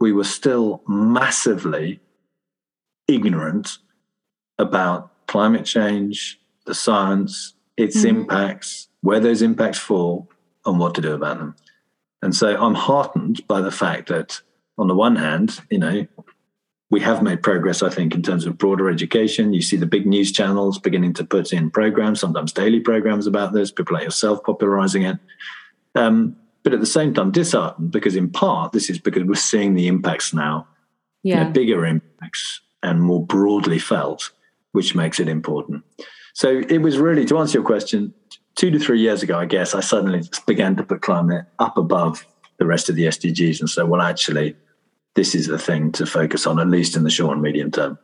we 0.00 0.12
were 0.12 0.24
still 0.24 0.82
massively 0.88 2.00
ignorant 3.06 3.78
about 4.58 5.26
climate 5.26 5.64
change, 5.64 6.40
the 6.66 6.74
science, 6.74 7.54
its 7.76 7.98
mm 7.98 8.08
impacts, 8.08 8.88
where 9.02 9.20
those 9.20 9.42
impacts 9.42 9.78
fall, 9.78 10.28
and 10.66 10.78
what 10.78 10.94
to 10.94 11.00
do 11.00 11.14
about 11.14 11.38
them. 11.38 11.54
And 12.22 12.34
so 12.34 12.60
I'm 12.60 12.74
heartened 12.74 13.46
by 13.46 13.60
the 13.60 13.70
fact 13.70 14.08
that, 14.08 14.40
on 14.76 14.88
the 14.88 14.94
one 14.94 15.16
hand, 15.16 15.60
you 15.70 15.78
know, 15.78 16.06
we 16.90 17.00
have 17.00 17.22
made 17.22 17.42
progress, 17.42 17.82
I 17.82 17.88
think, 17.88 18.14
in 18.14 18.22
terms 18.22 18.46
of 18.46 18.58
broader 18.58 18.90
education. 18.90 19.52
You 19.52 19.62
see 19.62 19.76
the 19.76 19.86
big 19.86 20.06
news 20.06 20.32
channels 20.32 20.78
beginning 20.78 21.14
to 21.14 21.24
put 21.24 21.52
in 21.52 21.70
programs, 21.70 22.20
sometimes 22.20 22.52
daily 22.52 22.80
programs 22.80 23.26
about 23.26 23.52
this, 23.52 23.70
people 23.70 23.94
like 23.94 24.04
yourself 24.04 24.42
popularizing 24.42 25.04
it. 25.04 25.18
Um, 25.94 26.36
but 26.62 26.74
at 26.74 26.80
the 26.80 26.86
same 26.86 27.14
time 27.14 27.30
disheartened 27.30 27.90
because 27.90 28.16
in 28.16 28.30
part 28.30 28.72
this 28.72 28.90
is 28.90 28.98
because 28.98 29.24
we're 29.24 29.34
seeing 29.34 29.74
the 29.74 29.88
impacts 29.88 30.32
now. 30.34 30.66
Yeah. 31.22 31.40
you 31.40 31.44
know, 31.44 31.50
bigger 31.50 31.84
impacts 31.84 32.60
and 32.82 33.02
more 33.02 33.24
broadly 33.24 33.78
felt 33.78 34.30
which 34.72 34.94
makes 34.94 35.18
it 35.20 35.28
important. 35.28 35.82
So 36.32 36.62
it 36.68 36.78
was 36.78 36.96
really 36.96 37.26
to 37.26 37.38
answer 37.38 37.58
your 37.58 37.66
question 37.66 38.14
two 38.54 38.70
to 38.70 38.78
three 38.78 39.00
years 39.00 39.22
ago 39.22 39.38
i 39.38 39.46
guess 39.46 39.74
i 39.74 39.80
suddenly 39.80 40.22
began 40.46 40.76
to 40.76 40.82
put 40.82 41.02
climate 41.02 41.46
up 41.58 41.76
above 41.76 42.26
the 42.58 42.66
rest 42.66 42.88
of 42.88 42.96
the 42.96 43.04
sdgs 43.04 43.60
and 43.60 43.70
so 43.70 43.86
well 43.86 44.02
actually 44.02 44.54
this 45.14 45.34
is 45.34 45.46
the 45.46 45.58
thing 45.58 45.90
to 45.92 46.06
focus 46.06 46.46
on 46.46 46.58
at 46.58 46.68
least 46.68 46.96
in 46.96 47.02
the 47.02 47.10
short 47.10 47.32
and 47.32 47.42
medium 47.42 47.70
term 47.70 47.98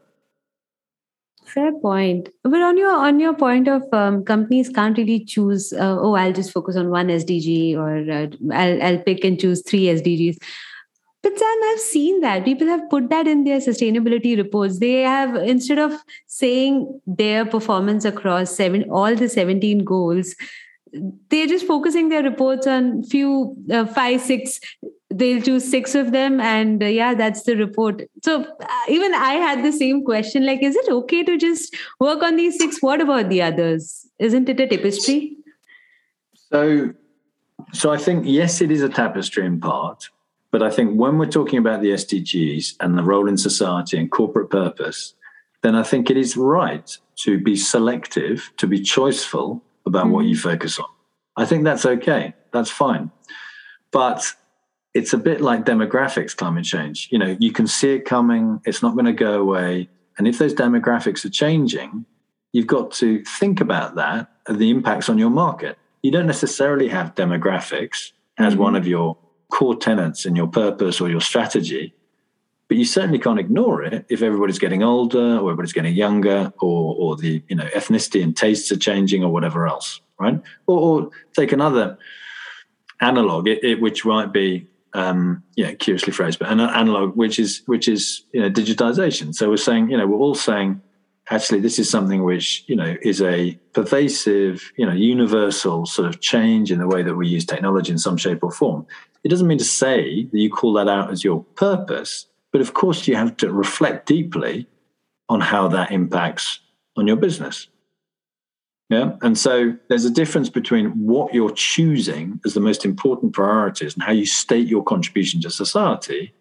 fair 1.46 1.72
point. 1.80 2.28
But 2.42 2.61
on 2.61 2.76
your 2.76 2.94
on 2.94 3.20
your 3.20 3.35
point 3.35 3.68
of 3.68 3.82
um, 3.92 4.24
companies 4.24 4.68
can't 4.68 4.98
really 4.98 5.24
choose 5.24 5.72
uh, 5.72 5.96
oh 5.98 6.14
i'll 6.14 6.32
just 6.32 6.52
focus 6.52 6.76
on 6.76 6.90
one 6.90 7.09
sdg 7.09 7.76
or 7.76 7.90
uh, 8.11 8.26
I'll, 8.52 8.82
I'll 8.82 8.98
pick 8.98 9.24
and 9.24 9.40
choose 9.40 9.62
three 9.62 9.85
sdgs 9.85 10.38
but 11.26 11.37
Sam, 11.37 11.59
I've 11.64 11.80
seen 11.80 12.20
that. 12.20 12.44
People 12.44 12.68
have 12.68 12.88
put 12.88 13.11
that 13.11 13.26
in 13.26 13.42
their 13.42 13.59
sustainability 13.59 14.37
reports. 14.37 14.78
They 14.78 15.00
have 15.00 15.35
instead 15.35 15.80
of 15.80 15.92
saying 16.28 17.00
their 17.04 17.44
performance 17.44 18.04
across 18.04 18.54
seven 18.54 18.85
all 18.90 19.16
the 19.16 19.28
17 19.28 19.82
goals, 19.82 20.37
they're 21.28 21.48
just 21.48 21.66
focusing 21.66 22.11
their 22.11 22.22
reports 22.22 22.68
on 22.68 23.02
few 23.02 23.56
uh, 23.72 23.87
five 23.87 24.20
six 24.20 24.61
they'll 25.10 25.40
choose 25.40 25.68
six 25.68 25.94
of 25.94 26.12
them 26.12 26.40
and 26.40 26.82
uh, 26.82 26.86
yeah 26.86 27.14
that's 27.14 27.42
the 27.44 27.56
report. 27.56 28.02
So 28.22 28.42
uh, 28.42 28.66
even 28.88 29.14
i 29.14 29.34
had 29.34 29.64
the 29.64 29.72
same 29.72 30.04
question 30.04 30.44
like 30.44 30.62
is 30.62 30.76
it 30.76 30.88
okay 30.88 31.22
to 31.22 31.36
just 31.36 31.74
work 32.00 32.22
on 32.22 32.36
these 32.36 32.58
six? 32.58 32.82
What 32.82 33.00
about 33.00 33.28
the 33.28 33.42
others? 33.42 34.06
Isn't 34.18 34.48
it 34.48 34.60
a 34.60 34.66
tapestry? 34.66 35.36
So 36.50 36.92
so 37.72 37.92
i 37.92 37.96
think 37.96 38.24
yes 38.26 38.60
it 38.60 38.70
is 38.70 38.82
a 38.82 38.88
tapestry 38.88 39.44
in 39.44 39.58
part 39.58 40.10
but 40.52 40.62
i 40.62 40.70
think 40.70 40.94
when 41.00 41.18
we're 41.18 41.26
talking 41.26 41.58
about 41.58 41.80
the 41.80 41.88
sdgs 41.88 42.74
and 42.80 42.96
the 42.96 43.02
role 43.02 43.28
in 43.28 43.36
society 43.36 43.98
and 43.98 44.10
corporate 44.10 44.50
purpose 44.50 45.14
then 45.62 45.74
i 45.74 45.82
think 45.82 46.10
it 46.10 46.18
is 46.18 46.36
right 46.36 46.98
to 47.16 47.40
be 47.40 47.56
selective 47.56 48.52
to 48.58 48.66
be 48.66 48.78
choiceful 48.78 49.62
about 49.86 50.04
mm-hmm. 50.04 50.12
what 50.12 50.24
you 50.26 50.36
focus 50.36 50.78
on. 50.78 50.86
I 51.36 51.46
think 51.46 51.64
that's 51.64 51.86
okay. 51.86 52.34
That's 52.52 52.70
fine. 52.70 53.10
But 53.90 54.32
it's 54.96 55.12
a 55.12 55.18
bit 55.18 55.40
like 55.40 55.64
demographics 55.64 56.37
climate 56.37 56.64
change. 56.64 57.09
You 57.11 57.18
know 57.18 57.37
you 57.38 57.52
can 57.52 57.66
see 57.66 57.90
it 57.94 58.04
coming 58.04 58.61
it's 58.64 58.82
not 58.82 58.94
going 58.94 59.06
to 59.06 59.12
go 59.12 59.40
away. 59.40 59.88
And 60.18 60.26
if 60.26 60.38
those 60.38 60.54
demographics 60.54 61.24
are 61.24 61.30
changing 61.30 62.06
you've 62.52 62.66
got 62.66 62.90
to 62.90 63.22
think 63.24 63.61
about 63.61 63.96
that 63.96 64.30
and 64.46 64.59
the 64.59 64.70
impacts 64.70 65.11
on 65.11 65.18
your 65.18 65.28
market. 65.28 65.76
You 66.02 66.11
don't 66.11 66.26
necessarily 66.26 66.88
have 66.88 67.14
demographics 67.14 68.12
as 68.38 68.54
mm-hmm. 68.54 68.62
one 68.62 68.76
of 68.76 68.87
your 68.87 69.18
core 69.50 69.76
tenets 69.76 70.24
in 70.24 70.35
your 70.35 70.46
purpose 70.46 71.00
or 71.00 71.09
your 71.11 71.20
strategy 71.20 71.94
but 72.68 72.76
you 72.76 72.85
certainly 72.85 73.18
can't 73.18 73.38
ignore 73.38 73.82
it 73.82 74.04
if 74.09 74.22
everybody's 74.22 74.59
getting 74.59 74.82
older 74.82 75.37
or 75.38 75.50
everybody's 75.50 75.72
getting 75.72 75.94
younger 75.94 76.52
or, 76.61 76.96
or 76.98 77.16
the 77.16 77.42
you 77.48 77.56
know 77.56 77.66
ethnicity 77.68 78.22
and 78.22 78.37
tastes 78.37 78.72
are 78.72 78.76
changing 78.76 79.22
or 79.22 79.32
whatever 79.32 79.66
else 79.66 80.00
right? 80.18 80.40
Or, 80.66 80.78
or 80.78 81.11
take 81.35 81.52
another 81.52 81.98
analog 83.00 83.46
it, 83.48 83.62
it, 83.62 83.80
which 83.80 84.04
might 84.04 84.32
be 84.32 84.66
um, 84.96 85.42
yeah, 85.56 85.74
curiously 85.74 86.12
phrased, 86.12 86.38
but 86.38 86.48
an 86.48 86.59
analog, 86.59 87.16
which 87.16 87.38
is 87.38 87.62
which 87.66 87.87
is 87.87 88.24
you 88.32 88.40
know 88.40 88.50
digitization. 88.50 89.35
So 89.35 89.50
we're 89.50 89.59
saying, 89.59 89.90
you 89.90 89.96
know, 89.98 90.06
we're 90.06 90.16
all 90.16 90.35
saying, 90.35 90.80
actually, 91.28 91.61
this 91.61 91.78
is 91.78 91.90
something 91.90 92.24
which 92.24 92.64
you 92.66 92.74
know 92.74 92.96
is 93.02 93.20
a 93.20 93.61
pervasive, 93.74 94.72
you 94.78 94.87
know, 94.87 94.92
universal 94.92 95.85
sort 95.85 96.09
of 96.09 96.20
change 96.20 96.72
in 96.72 96.78
the 96.78 96.87
way 96.88 97.02
that 97.02 97.14
we 97.14 97.28
use 97.28 97.44
technology 97.44 97.92
in 97.92 97.98
some 97.98 98.16
shape 98.16 98.42
or 98.42 98.50
form. 98.50 98.87
It 99.22 99.28
doesn't 99.28 99.46
mean 99.46 99.59
to 99.59 99.64
say 99.64 100.24
that 100.24 100.38
you 100.38 100.50
call 100.50 100.72
that 100.72 100.88
out 100.88 101.11
as 101.11 101.22
your 101.22 101.44
purpose, 101.56 102.26
but 102.50 102.62
of 102.62 102.72
course 102.72 103.06
you 103.06 103.16
have 103.16 103.37
to 103.38 103.52
reflect 103.52 104.06
deeply 104.06 104.66
on 105.28 105.42
how 105.42 105.68
that 105.68 105.92
impacts 105.92 106.61
on 106.96 107.06
your 107.06 107.16
business. 107.16 107.68
Yeah. 108.88 109.16
And 109.20 109.37
so 109.37 109.77
there's 109.88 110.05
a 110.05 110.11
difference 110.11 110.49
between 110.49 110.90
what 110.90 111.35
you're 111.35 111.51
choosing 111.51 112.40
as 112.44 112.55
the 112.55 112.61
most 112.61 112.85
important 112.85 113.33
priorities 113.33 113.94
and 113.94 114.03
how 114.03 114.12
you 114.12 114.27
state 114.27 114.68
your 114.68 114.85
contribution 114.85 115.40
to 115.40 115.51
society. 115.51 116.33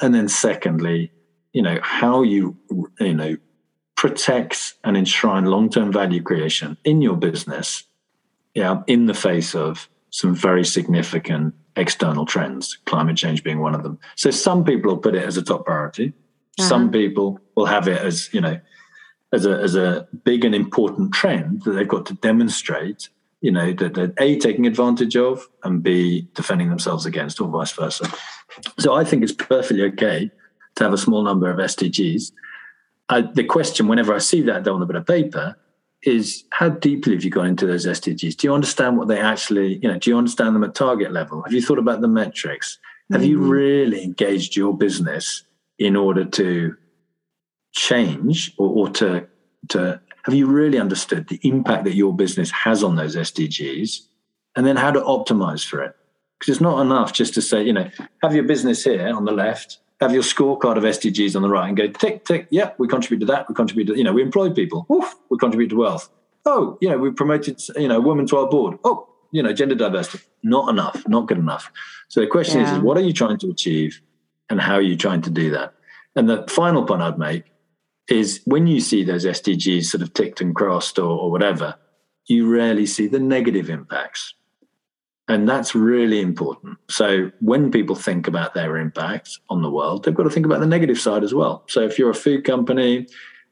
And 0.00 0.12
then 0.12 0.28
secondly, 0.28 1.12
you 1.52 1.62
know, 1.62 1.78
how 1.82 2.22
you, 2.22 2.56
you 2.98 3.14
know, 3.14 3.36
protect 3.96 4.74
and 4.82 4.96
enshrine 4.96 5.44
long-term 5.44 5.92
value 5.92 6.20
creation 6.20 6.76
in 6.84 7.00
your 7.00 7.16
business, 7.16 7.84
yeah, 8.54 8.82
in 8.88 9.06
the 9.06 9.14
face 9.14 9.54
of 9.54 9.88
some 10.10 10.34
very 10.34 10.64
significant 10.64 11.54
external 11.76 12.26
trends, 12.26 12.76
climate 12.86 13.16
change 13.16 13.44
being 13.44 13.60
one 13.60 13.74
of 13.74 13.84
them. 13.84 13.98
So 14.16 14.30
some 14.30 14.64
people 14.64 14.90
will 14.90 14.98
put 14.98 15.14
it 15.14 15.22
as 15.22 15.36
a 15.36 15.42
top 15.42 15.64
priority. 15.64 16.12
Uh-huh. 16.58 16.68
Some 16.68 16.90
people 16.90 17.40
will 17.56 17.66
have 17.66 17.86
it 17.86 18.00
as, 18.00 18.32
you 18.34 18.40
know, 18.40 18.60
as 19.34 19.46
a 19.46 19.60
as 19.60 19.74
a 19.74 20.08
big 20.24 20.44
and 20.44 20.54
important 20.54 21.12
trend 21.12 21.62
that 21.62 21.72
they've 21.72 21.88
got 21.88 22.06
to 22.06 22.14
demonstrate 22.14 23.08
you 23.40 23.50
know 23.50 23.72
that 23.72 23.94
they're 23.94 24.12
a 24.18 24.38
taking 24.38 24.66
advantage 24.66 25.16
of 25.16 25.48
and 25.64 25.82
b 25.82 26.26
defending 26.34 26.70
themselves 26.70 27.04
against 27.04 27.40
or 27.40 27.48
vice 27.48 27.72
versa. 27.72 28.08
So 28.78 28.94
i 28.94 29.04
think 29.04 29.22
it's 29.22 29.32
perfectly 29.32 29.82
okay 29.84 30.30
to 30.76 30.84
have 30.84 30.92
a 30.92 30.98
small 30.98 31.22
number 31.22 31.50
of 31.50 31.58
sdgs 31.58 32.32
I, 33.08 33.20
the 33.22 33.44
question 33.44 33.88
whenever 33.88 34.14
i 34.14 34.18
see 34.18 34.40
that 34.42 34.66
on 34.66 34.82
a 34.82 34.86
bit 34.86 34.96
of 34.96 35.06
paper 35.06 35.56
is 36.02 36.44
how 36.50 36.68
deeply 36.68 37.14
have 37.14 37.24
you 37.24 37.30
gone 37.30 37.46
into 37.46 37.66
those 37.66 37.86
sdgs 37.86 38.36
do 38.36 38.46
you 38.46 38.54
understand 38.54 38.96
what 38.96 39.08
they 39.08 39.18
actually 39.18 39.76
you 39.82 39.88
know 39.88 39.98
do 39.98 40.10
you 40.10 40.16
understand 40.16 40.54
them 40.54 40.64
at 40.64 40.74
target 40.74 41.12
level? 41.12 41.42
Have 41.42 41.52
you 41.52 41.62
thought 41.62 41.78
about 41.78 42.00
the 42.00 42.08
metrics? 42.08 42.78
Have 43.10 43.20
mm-hmm. 43.20 43.30
you 43.30 43.38
really 43.38 44.02
engaged 44.02 44.56
your 44.56 44.76
business 44.76 45.42
in 45.78 45.96
order 45.96 46.24
to 46.24 46.76
change 47.74 48.54
or, 48.56 48.68
or 48.68 48.88
to 48.88 49.26
to 49.68 50.00
have 50.24 50.34
you 50.34 50.46
really 50.46 50.78
understood 50.78 51.28
the 51.28 51.38
impact 51.42 51.84
that 51.84 51.94
your 51.94 52.14
business 52.14 52.50
has 52.50 52.82
on 52.82 52.96
those 52.96 53.14
SDGs 53.14 54.00
and 54.56 54.66
then 54.66 54.76
how 54.76 54.90
to 54.90 55.00
optimize 55.00 55.66
for 55.66 55.82
it? 55.82 55.94
Because 56.38 56.54
it's 56.54 56.60
not 56.60 56.80
enough 56.80 57.12
just 57.12 57.34
to 57.34 57.42
say, 57.42 57.62
you 57.62 57.72
know, 57.72 57.90
have 58.22 58.34
your 58.34 58.44
business 58.44 58.84
here 58.84 59.14
on 59.14 59.24
the 59.24 59.32
left, 59.32 59.78
have 60.00 60.12
your 60.12 60.22
scorecard 60.22 60.76
of 60.76 60.84
SDGs 60.84 61.36
on 61.36 61.42
the 61.42 61.48
right 61.48 61.68
and 61.68 61.76
go 61.76 61.88
tick, 61.88 62.24
tick, 62.24 62.46
yeah, 62.50 62.70
we 62.78 62.88
contribute 62.88 63.20
to 63.20 63.32
that, 63.32 63.48
we 63.48 63.54
contribute 63.54 63.86
to, 63.86 63.96
you 63.96 64.04
know, 64.04 64.12
we 64.12 64.22
employ 64.22 64.50
people, 64.50 64.86
Oof, 64.90 65.14
we 65.30 65.38
contribute 65.38 65.68
to 65.68 65.76
wealth. 65.76 66.08
Oh, 66.46 66.78
you 66.80 66.88
know, 66.88 66.98
we 66.98 67.10
promoted, 67.10 67.60
you 67.76 67.88
know, 67.88 68.00
women 68.00 68.26
to 68.26 68.38
our 68.38 68.48
board. 68.48 68.78
Oh, 68.84 69.08
you 69.30 69.42
know, 69.42 69.52
gender 69.52 69.74
diversity. 69.74 70.22
Not 70.42 70.68
enough, 70.68 71.06
not 71.08 71.26
good 71.26 71.38
enough. 71.38 71.70
So 72.08 72.20
the 72.20 72.26
question 72.26 72.60
yeah. 72.60 72.70
is, 72.70 72.72
is, 72.76 72.78
what 72.78 72.96
are 72.96 73.02
you 73.02 73.12
trying 73.12 73.38
to 73.38 73.50
achieve 73.50 74.00
and 74.48 74.60
how 74.60 74.74
are 74.74 74.82
you 74.82 74.96
trying 74.96 75.22
to 75.22 75.30
do 75.30 75.50
that? 75.50 75.74
And 76.16 76.28
the 76.28 76.46
final 76.48 76.84
point 76.84 77.02
I'd 77.02 77.18
make 77.18 77.44
is 78.08 78.40
when 78.44 78.66
you 78.66 78.80
see 78.80 79.02
those 79.02 79.24
SDGs 79.24 79.84
sort 79.84 80.02
of 80.02 80.12
ticked 80.12 80.40
and 80.40 80.54
crossed 80.54 80.98
or, 80.98 81.18
or 81.18 81.30
whatever, 81.30 81.76
you 82.26 82.48
rarely 82.48 82.86
see 82.86 83.06
the 83.06 83.18
negative 83.18 83.70
impacts. 83.70 84.34
And 85.26 85.48
that's 85.48 85.74
really 85.74 86.20
important. 86.20 86.76
So 86.90 87.30
when 87.40 87.70
people 87.70 87.96
think 87.96 88.28
about 88.28 88.52
their 88.52 88.76
impact 88.76 89.38
on 89.48 89.62
the 89.62 89.70
world, 89.70 90.04
they've 90.04 90.14
got 90.14 90.24
to 90.24 90.30
think 90.30 90.44
about 90.44 90.60
the 90.60 90.66
negative 90.66 91.00
side 91.00 91.24
as 91.24 91.32
well. 91.32 91.64
So 91.66 91.80
if 91.80 91.98
you're 91.98 92.10
a 92.10 92.14
food 92.14 92.44
company, 92.44 93.06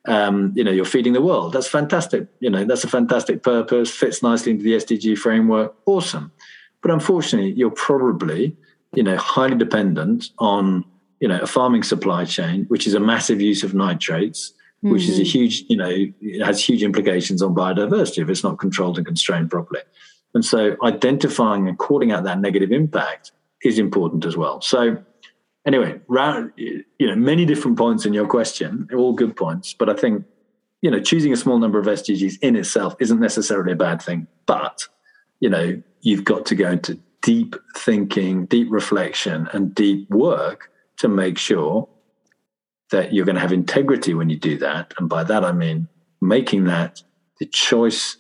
um, 0.07 0.53
you 0.55 0.65
know, 0.65 0.71
you're 0.71 0.85
feeding 0.85 1.15
the 1.15 1.23
world. 1.23 1.53
That's 1.55 1.69
fantastic. 1.69 2.27
You 2.41 2.51
know, 2.51 2.65
that's 2.65 2.85
a 2.85 2.89
fantastic 2.89 3.43
purpose, 3.43 3.91
fits 3.91 4.23
nicely 4.23 4.53
into 4.53 4.65
the 4.65 4.73
SDG 4.73 5.17
framework. 5.17 5.75
Awesome. 5.87 6.33
But 6.83 6.91
unfortunately, 6.91 7.53
you're 7.53 7.71
probably, 7.71 8.57
you 8.95 9.03
know, 9.03 9.17
highly 9.17 9.57
dependent 9.57 10.31
on, 10.39 10.85
you 11.23 11.29
know, 11.29 11.39
a 11.39 11.47
farming 11.47 11.85
supply 11.85 12.25
chain, 12.25 12.65
which 12.65 12.85
is 12.85 12.95
a 12.95 13.01
massive 13.01 13.41
use 13.41 13.63
of 13.63 13.75
nitrates, 13.75 14.51
mm-hmm. 14.51 14.91
which 14.91 15.05
is 15.05 15.21
a 15.21 15.23
mm-hmm. 15.23 15.31
huge, 15.31 15.65
you 15.69 15.77
know, 15.77 15.89
it 15.89 16.45
has 16.45 16.63
huge 16.63 16.83
implications 16.83 17.41
on 17.43 17.55
biodiversity 17.55 18.19
if 18.19 18.29
it's 18.29 18.43
not 18.43 18.59
controlled 18.59 18.99
and 18.99 19.07
constrained 19.07 19.49
properly. 19.49 19.83
And 20.35 20.45
so 20.45 20.77
identifying 20.83 21.69
and 21.69 21.79
calling 21.79 22.11
out 22.11 22.25
that 22.25 22.41
negative 22.41 22.73
impact 22.73 23.31
is 23.63 23.79
important 23.79 24.25
as 24.25 24.37
well. 24.37 24.61
So 24.63 25.01
anyway, 25.65 26.01
round, 26.09 26.51
you 26.57 26.85
know, 27.01 27.15
many 27.15 27.47
different 27.47 27.79
points 27.79 28.05
in 28.05 28.13
your 28.13 28.27
question, 28.27 28.89
all 28.93 29.13
good 29.13 29.37
points, 29.37 29.75
but 29.75 29.89
I 29.89 29.95
think, 29.95 30.25
you 30.81 30.91
know, 30.91 30.99
choosing 30.99 31.33
a 31.33 31.37
small 31.37 31.61
number 31.61 31.79
of 31.79 31.87
SDGs 31.87 32.39
in 32.43 32.57
itself 32.57 32.97
isn't 32.99 33.21
necessarily 33.21 33.75
a 33.75 33.77
bad 33.77 34.03
thing, 34.03 34.27
but, 34.47 34.89
you 35.39 35.49
know, 35.49 35.81
you've 36.01 36.25
got 36.25 36.47
to 36.47 36.57
go 36.57 36.73
into 36.73 36.99
deep 37.23 37.55
thinking, 37.77 38.47
deep 38.47 38.67
reflection 38.73 39.49
and 39.53 39.73
deep 39.73 40.11
work 40.11 40.71
to 41.03 41.09
make 41.09 41.37
sure 41.37 41.89
that 42.93 43.13
you're 43.13 43.25
going 43.25 43.35
to 43.35 43.41
have 43.41 43.53
integrity 43.53 44.15
when 44.15 44.31
you 44.31 44.37
do 44.37 44.57
that. 44.59 44.95
And 44.99 45.09
by 45.09 45.25
that, 45.25 45.45
I 45.45 45.51
mean 45.51 45.89
making 46.21 46.65
that 46.65 47.03
the 47.41 47.47
choice 47.47 48.19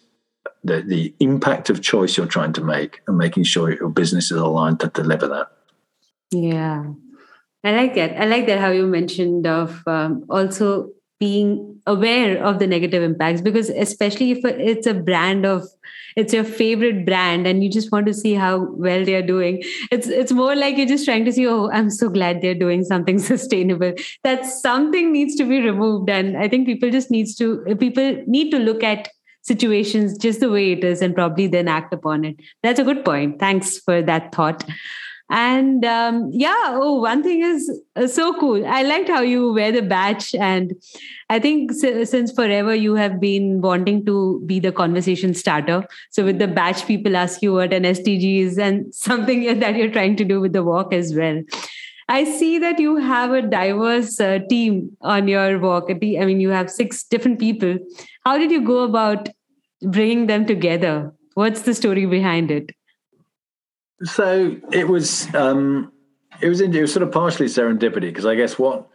the, 0.64 0.82
the 0.82 1.14
impact 1.20 1.70
of 1.70 1.80
choice 1.80 2.16
you're 2.16 2.26
trying 2.26 2.52
to 2.54 2.60
make 2.60 3.00
and 3.06 3.16
making 3.16 3.44
sure 3.44 3.72
your 3.72 3.88
business 3.88 4.30
is 4.30 4.38
aligned 4.38 4.80
to 4.80 4.88
deliver 4.88 5.28
that. 5.28 5.48
Yeah. 6.32 6.84
I 7.64 7.72
like 7.72 7.94
that. 7.94 8.20
I 8.20 8.26
like 8.26 8.46
that 8.46 8.60
how 8.60 8.70
you 8.70 8.86
mentioned 8.86 9.46
of 9.46 9.82
um, 9.86 10.24
also 10.28 10.90
being 11.20 11.71
aware 11.86 12.42
of 12.42 12.58
the 12.58 12.66
negative 12.66 13.02
impacts 13.02 13.40
because 13.40 13.70
especially 13.70 14.30
if 14.30 14.44
it's 14.44 14.86
a 14.86 14.94
brand 14.94 15.44
of 15.44 15.64
it's 16.14 16.32
your 16.32 16.44
favorite 16.44 17.04
brand 17.06 17.46
and 17.46 17.64
you 17.64 17.70
just 17.70 17.90
want 17.90 18.06
to 18.06 18.14
see 18.14 18.34
how 18.34 18.66
well 18.72 19.04
they're 19.04 19.26
doing 19.26 19.62
it's 19.90 20.06
it's 20.06 20.32
more 20.32 20.54
like 20.54 20.76
you're 20.76 20.86
just 20.86 21.04
trying 21.04 21.24
to 21.24 21.32
see 21.32 21.46
oh 21.46 21.70
i'm 21.70 21.90
so 21.90 22.08
glad 22.08 22.40
they're 22.40 22.54
doing 22.54 22.84
something 22.84 23.18
sustainable 23.30 23.92
that 24.22 24.44
something 24.44 25.12
needs 25.12 25.34
to 25.34 25.44
be 25.44 25.60
removed 25.60 26.08
and 26.08 26.36
i 26.36 26.48
think 26.48 26.66
people 26.66 26.90
just 26.90 27.10
needs 27.10 27.34
to 27.34 27.64
people 27.80 28.22
need 28.26 28.50
to 28.50 28.58
look 28.58 28.82
at 28.84 29.08
situations 29.42 30.16
just 30.16 30.40
the 30.40 30.50
way 30.50 30.72
it 30.72 30.84
is 30.84 31.02
and 31.02 31.14
probably 31.14 31.46
then 31.46 31.68
act 31.68 31.92
upon 31.92 32.24
it. 32.24 32.36
That's 32.62 32.78
a 32.78 32.84
good 32.84 33.04
point. 33.04 33.38
Thanks 33.38 33.78
for 33.78 34.00
that 34.02 34.32
thought. 34.32 34.64
And 35.32 35.82
um, 35.86 36.28
yeah, 36.30 36.72
oh, 36.72 37.00
one 37.00 37.22
thing 37.22 37.42
is 37.42 37.80
uh, 37.96 38.06
so 38.06 38.38
cool. 38.38 38.66
I 38.66 38.82
liked 38.82 39.08
how 39.08 39.22
you 39.22 39.50
wear 39.54 39.72
the 39.72 39.80
badge. 39.80 40.34
And 40.34 40.74
I 41.30 41.38
think 41.38 41.72
since 41.72 42.30
forever 42.30 42.74
you 42.74 42.96
have 42.96 43.18
been 43.18 43.62
wanting 43.62 44.04
to 44.04 44.42
be 44.44 44.60
the 44.60 44.72
conversation 44.72 45.32
starter. 45.32 45.86
So 46.10 46.22
with 46.22 46.38
the 46.38 46.48
badge, 46.48 46.84
people 46.84 47.16
ask 47.16 47.40
you 47.40 47.54
what 47.54 47.72
an 47.72 47.84
SDG 47.84 48.40
is 48.40 48.58
and 48.58 48.94
something 48.94 49.58
that 49.60 49.74
you're 49.74 49.90
trying 49.90 50.16
to 50.16 50.24
do 50.24 50.38
with 50.38 50.52
the 50.52 50.62
walk 50.62 50.92
as 50.92 51.14
well. 51.14 51.40
I 52.10 52.24
see 52.24 52.58
that 52.58 52.78
you 52.78 52.96
have 52.96 53.30
a 53.30 53.40
diverse 53.40 54.20
uh, 54.20 54.40
team 54.50 54.94
on 55.00 55.28
your 55.28 55.58
walk. 55.58 55.84
I 55.88 55.94
mean, 55.94 56.40
you 56.40 56.50
have 56.50 56.70
six 56.70 57.04
different 57.04 57.38
people. 57.38 57.78
How 58.26 58.36
did 58.36 58.50
you 58.50 58.60
go 58.60 58.80
about 58.80 59.30
bringing 59.80 60.26
them 60.26 60.44
together? 60.44 61.14
What's 61.32 61.62
the 61.62 61.72
story 61.72 62.04
behind 62.04 62.50
it? 62.50 62.72
So 64.04 64.56
it 64.72 64.88
was 64.88 65.32
um, 65.34 65.92
it 66.40 66.48
was 66.48 66.60
it 66.60 66.80
was 66.80 66.92
sort 66.92 67.02
of 67.02 67.12
partially 67.12 67.46
serendipity 67.46 68.02
because 68.02 68.26
I 68.26 68.34
guess 68.34 68.58
what 68.58 68.88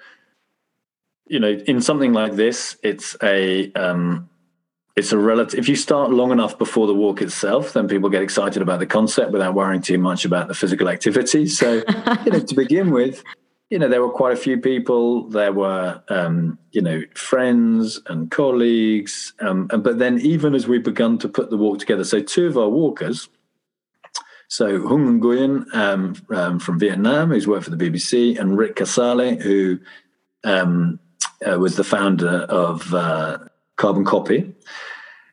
you 1.27 1.39
know 1.39 1.51
in 1.51 1.81
something 1.81 2.13
like 2.13 2.33
this, 2.33 2.77
it's 2.83 3.15
a 3.23 3.71
um, 3.73 4.29
it's 4.95 5.11
a 5.11 5.17
relative 5.17 5.59
if 5.59 5.69
you 5.69 5.75
start 5.75 6.11
long 6.11 6.31
enough 6.31 6.57
before 6.57 6.87
the 6.87 6.93
walk 6.93 7.21
itself 7.21 7.73
then 7.73 7.87
people 7.87 8.09
get 8.09 8.21
excited 8.21 8.61
about 8.61 8.79
the 8.79 8.85
concept 8.85 9.31
without 9.31 9.53
worrying 9.53 9.81
too 9.81 9.97
much 9.97 10.25
about 10.25 10.47
the 10.47 10.53
physical 10.53 10.89
activity. 10.89 11.47
So 11.47 11.83
you 12.25 12.31
know 12.31 12.39
to 12.39 12.55
begin 12.55 12.91
with 12.91 13.23
you 13.69 13.79
know 13.79 13.87
there 13.87 14.01
were 14.01 14.11
quite 14.11 14.33
a 14.33 14.37
few 14.37 14.57
people 14.57 15.29
there 15.29 15.53
were 15.53 16.01
um, 16.09 16.57
you 16.71 16.81
know 16.81 17.01
friends 17.13 18.01
and 18.07 18.31
colleagues 18.31 19.33
um, 19.39 19.67
and, 19.71 19.83
but 19.83 19.99
then 19.99 20.19
even 20.19 20.55
as 20.55 20.67
we 20.67 20.79
begun 20.79 21.17
to 21.19 21.29
put 21.29 21.49
the 21.49 21.57
walk 21.57 21.79
together 21.79 22.03
so 22.03 22.21
two 22.21 22.47
of 22.47 22.57
our 22.57 22.69
walkers 22.69 23.29
so 24.47 24.87
Hung 24.87 25.19
Nguyen 25.19 25.73
um, 25.75 26.15
um, 26.29 26.59
from 26.59 26.79
Vietnam, 26.79 27.29
who's 27.29 27.47
worked 27.47 27.65
for 27.65 27.75
the 27.75 27.89
BBC, 27.89 28.39
and 28.39 28.57
Rick 28.57 28.77
Casale, 28.77 29.37
who 29.37 29.79
um, 30.43 30.99
uh, 31.45 31.59
was 31.59 31.75
the 31.75 31.83
founder 31.83 32.45
of 32.49 32.93
uh, 32.93 33.39
carbon 33.75 34.05
copy. 34.05 34.53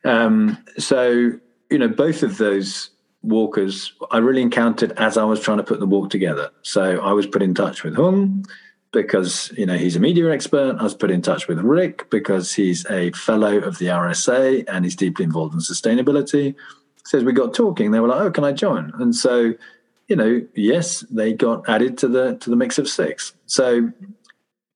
Um, 0.03 0.57
so, 0.77 1.31
you 1.69 1.77
know, 1.77 1.87
both 1.87 2.23
of 2.23 2.37
those 2.37 2.91
walkers 3.25 3.91
I 4.11 4.19
really 4.19 4.41
encountered 4.41 4.91
as 4.93 5.17
I 5.17 5.23
was 5.23 5.39
trying 5.39 5.57
to 5.57 5.63
put 5.63 5.79
the 5.79 5.87
walk 5.87 6.09
together. 6.09 6.51
So 6.61 6.99
I 7.01 7.11
was 7.11 7.25
put 7.25 7.41
in 7.41 7.55
touch 7.55 7.83
with 7.83 7.95
Hung 7.95 8.45
because, 8.91 9.51
you 9.57 9.65
know, 9.65 9.77
he's 9.77 9.95
a 9.95 9.99
media 9.99 10.31
expert. 10.31 10.77
I 10.79 10.83
was 10.83 10.93
put 10.93 11.11
in 11.11 11.21
touch 11.21 11.47
with 11.47 11.59
Rick 11.59 12.09
because 12.09 12.53
he's 12.53 12.85
a 12.85 13.11
fellow 13.11 13.57
of 13.57 13.79
the 13.79 13.87
RSA 13.87 14.65
and 14.67 14.85
he's 14.85 14.95
deeply 14.95 15.25
involved 15.25 15.53
in 15.53 15.59
sustainability. 15.59 16.55
So 17.05 17.17
as 17.17 17.23
we 17.23 17.33
got 17.33 17.53
talking, 17.53 17.91
they 17.91 17.99
were 17.99 18.07
like, 18.07 18.21
oh, 18.21 18.31
can 18.31 18.43
I 18.43 18.51
join? 18.51 18.91
And 18.99 19.15
so, 19.15 19.53
you 20.07 20.15
know, 20.15 20.45
yes, 20.55 21.01
they 21.11 21.33
got 21.33 21.67
added 21.69 21.97
to 21.99 22.07
the 22.07 22.35
to 22.37 22.49
the 22.49 22.55
mix 22.55 22.77
of 22.77 22.87
six. 22.87 23.33
So 23.45 23.91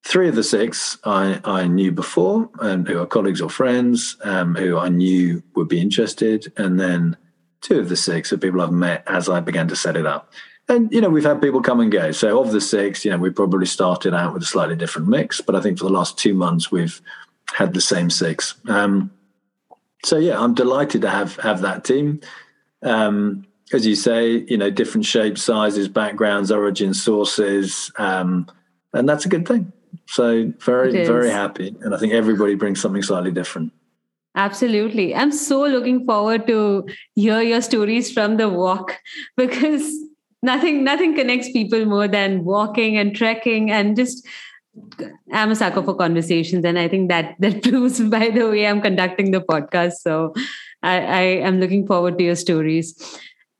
Three 0.04 0.30
of 0.30 0.36
the 0.36 0.44
six 0.44 0.98
I, 1.04 1.40
I 1.44 1.68
knew 1.68 1.92
before, 1.92 2.50
and 2.60 2.88
who 2.88 3.00
are 3.00 3.06
colleagues 3.06 3.42
or 3.42 3.50
friends 3.50 4.18
um, 4.24 4.56
who 4.56 4.78
I 4.78 4.90
knew 4.90 5.44
would 5.56 5.68
be 5.68 5.82
interested, 5.82 6.52
and 6.58 6.80
then 6.80 7.18
two 7.62 7.80
of 7.80 7.90
the 7.90 7.96
six 7.96 8.32
are 8.32 8.38
people 8.38 8.62
I've 8.62 8.72
met 8.72 9.04
as 9.08 9.30
I 9.30 9.42
began 9.42 9.68
to 9.68 9.76
set 9.76 9.98
it 9.98 10.06
up. 10.06 10.32
And 10.70 10.92
you 10.92 11.02
know, 11.02 11.10
we've 11.10 11.26
had 11.26 11.42
people 11.42 11.62
come 11.62 11.80
and 11.80 11.92
go. 11.92 12.12
So 12.12 12.42
of 12.42 12.52
the 12.52 12.62
six, 12.62 13.04
you 13.04 13.12
know, 13.12 13.18
we 13.18 13.30
probably 13.30 13.66
started 13.66 14.14
out 14.14 14.34
with 14.34 14.42
a 14.42 14.48
slightly 14.48 14.76
different 14.76 15.10
mix, 15.10 15.42
but 15.42 15.56
I 15.56 15.62
think 15.62 15.78
for 15.78 15.86
the 15.86 15.94
last 15.94 16.18
two 16.18 16.34
months 16.34 16.72
we've 16.72 17.02
had 17.54 17.74
the 17.74 17.82
same 17.82 18.10
six. 18.10 18.56
Um, 18.68 19.12
so 20.04 20.18
yeah, 20.18 20.40
I'm 20.40 20.54
delighted 20.54 21.02
to 21.02 21.10
have 21.10 21.36
have 21.38 21.62
that 21.62 21.84
team. 21.84 22.22
Um, 22.84 23.46
as 23.74 23.86
you 23.86 23.96
say, 23.96 24.46
you 24.48 24.58
know, 24.58 24.70
different 24.70 25.06
shapes, 25.06 25.44
sizes, 25.44 25.88
backgrounds, 25.88 26.52
origin, 26.52 26.94
sources, 26.94 27.92
um, 27.98 28.48
and 28.94 29.08
that's 29.08 29.26
a 29.26 29.30
good 29.30 29.48
thing. 29.48 29.72
So 30.08 30.52
very, 30.60 30.92
very 31.06 31.30
happy. 31.30 31.76
And 31.82 31.94
I 31.94 31.98
think 31.98 32.14
everybody 32.14 32.56
brings 32.56 32.82
something 32.82 33.04
slightly 33.04 33.32
different. 33.32 33.72
Absolutely. 34.36 35.14
I'm 35.16 35.32
so 35.32 35.66
looking 35.66 36.06
forward 36.06 36.48
to 36.48 36.88
hear 37.16 37.42
your 37.42 37.62
stories 37.62 38.12
from 38.12 38.38
the 38.38 38.50
walk 38.50 38.98
because 39.38 39.92
nothing 40.42 40.84
nothing 40.84 41.16
connects 41.16 41.52
people 41.52 41.86
more 41.86 42.08
than 42.08 42.46
walking 42.46 42.98
and 42.98 43.16
trekking 43.16 43.70
and 43.70 43.96
just 43.96 44.26
I'm 45.32 45.52
a 45.52 45.56
sucker 45.56 45.84
for 45.84 45.96
conversations, 45.96 46.66
and 46.66 46.78
I 46.80 46.88
think 46.88 47.10
that 47.10 47.36
that 47.40 47.64
proves 47.64 48.00
by 48.02 48.30
the 48.30 48.50
way 48.50 48.68
I'm 48.68 48.82
conducting 48.82 49.32
the 49.32 49.42
podcast. 49.42 49.94
So 50.02 50.34
I, 50.84 50.98
I 51.00 51.22
am 51.48 51.60
looking 51.60 51.86
forward 51.86 52.18
to 52.18 52.24
your 52.24 52.36
stories. 52.36 52.96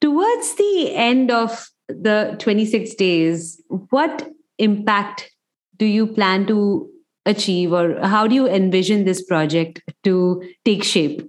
Towards 0.02 0.56
the 0.56 0.96
end 0.96 1.32
of 1.32 1.70
the 1.88 2.36
26 2.40 2.96
days, 2.96 3.62
what 3.90 4.30
impact 4.58 5.32
do 5.78 5.86
you 5.86 6.06
plan 6.06 6.46
to 6.48 6.90
achieve 7.26 7.74
or 7.74 8.00
how 8.02 8.28
do 8.28 8.36
you 8.36 8.48
envision 8.48 9.06
this 9.06 9.24
project 9.24 9.82
to 10.04 10.42
take 10.66 10.84
shape 10.84 11.22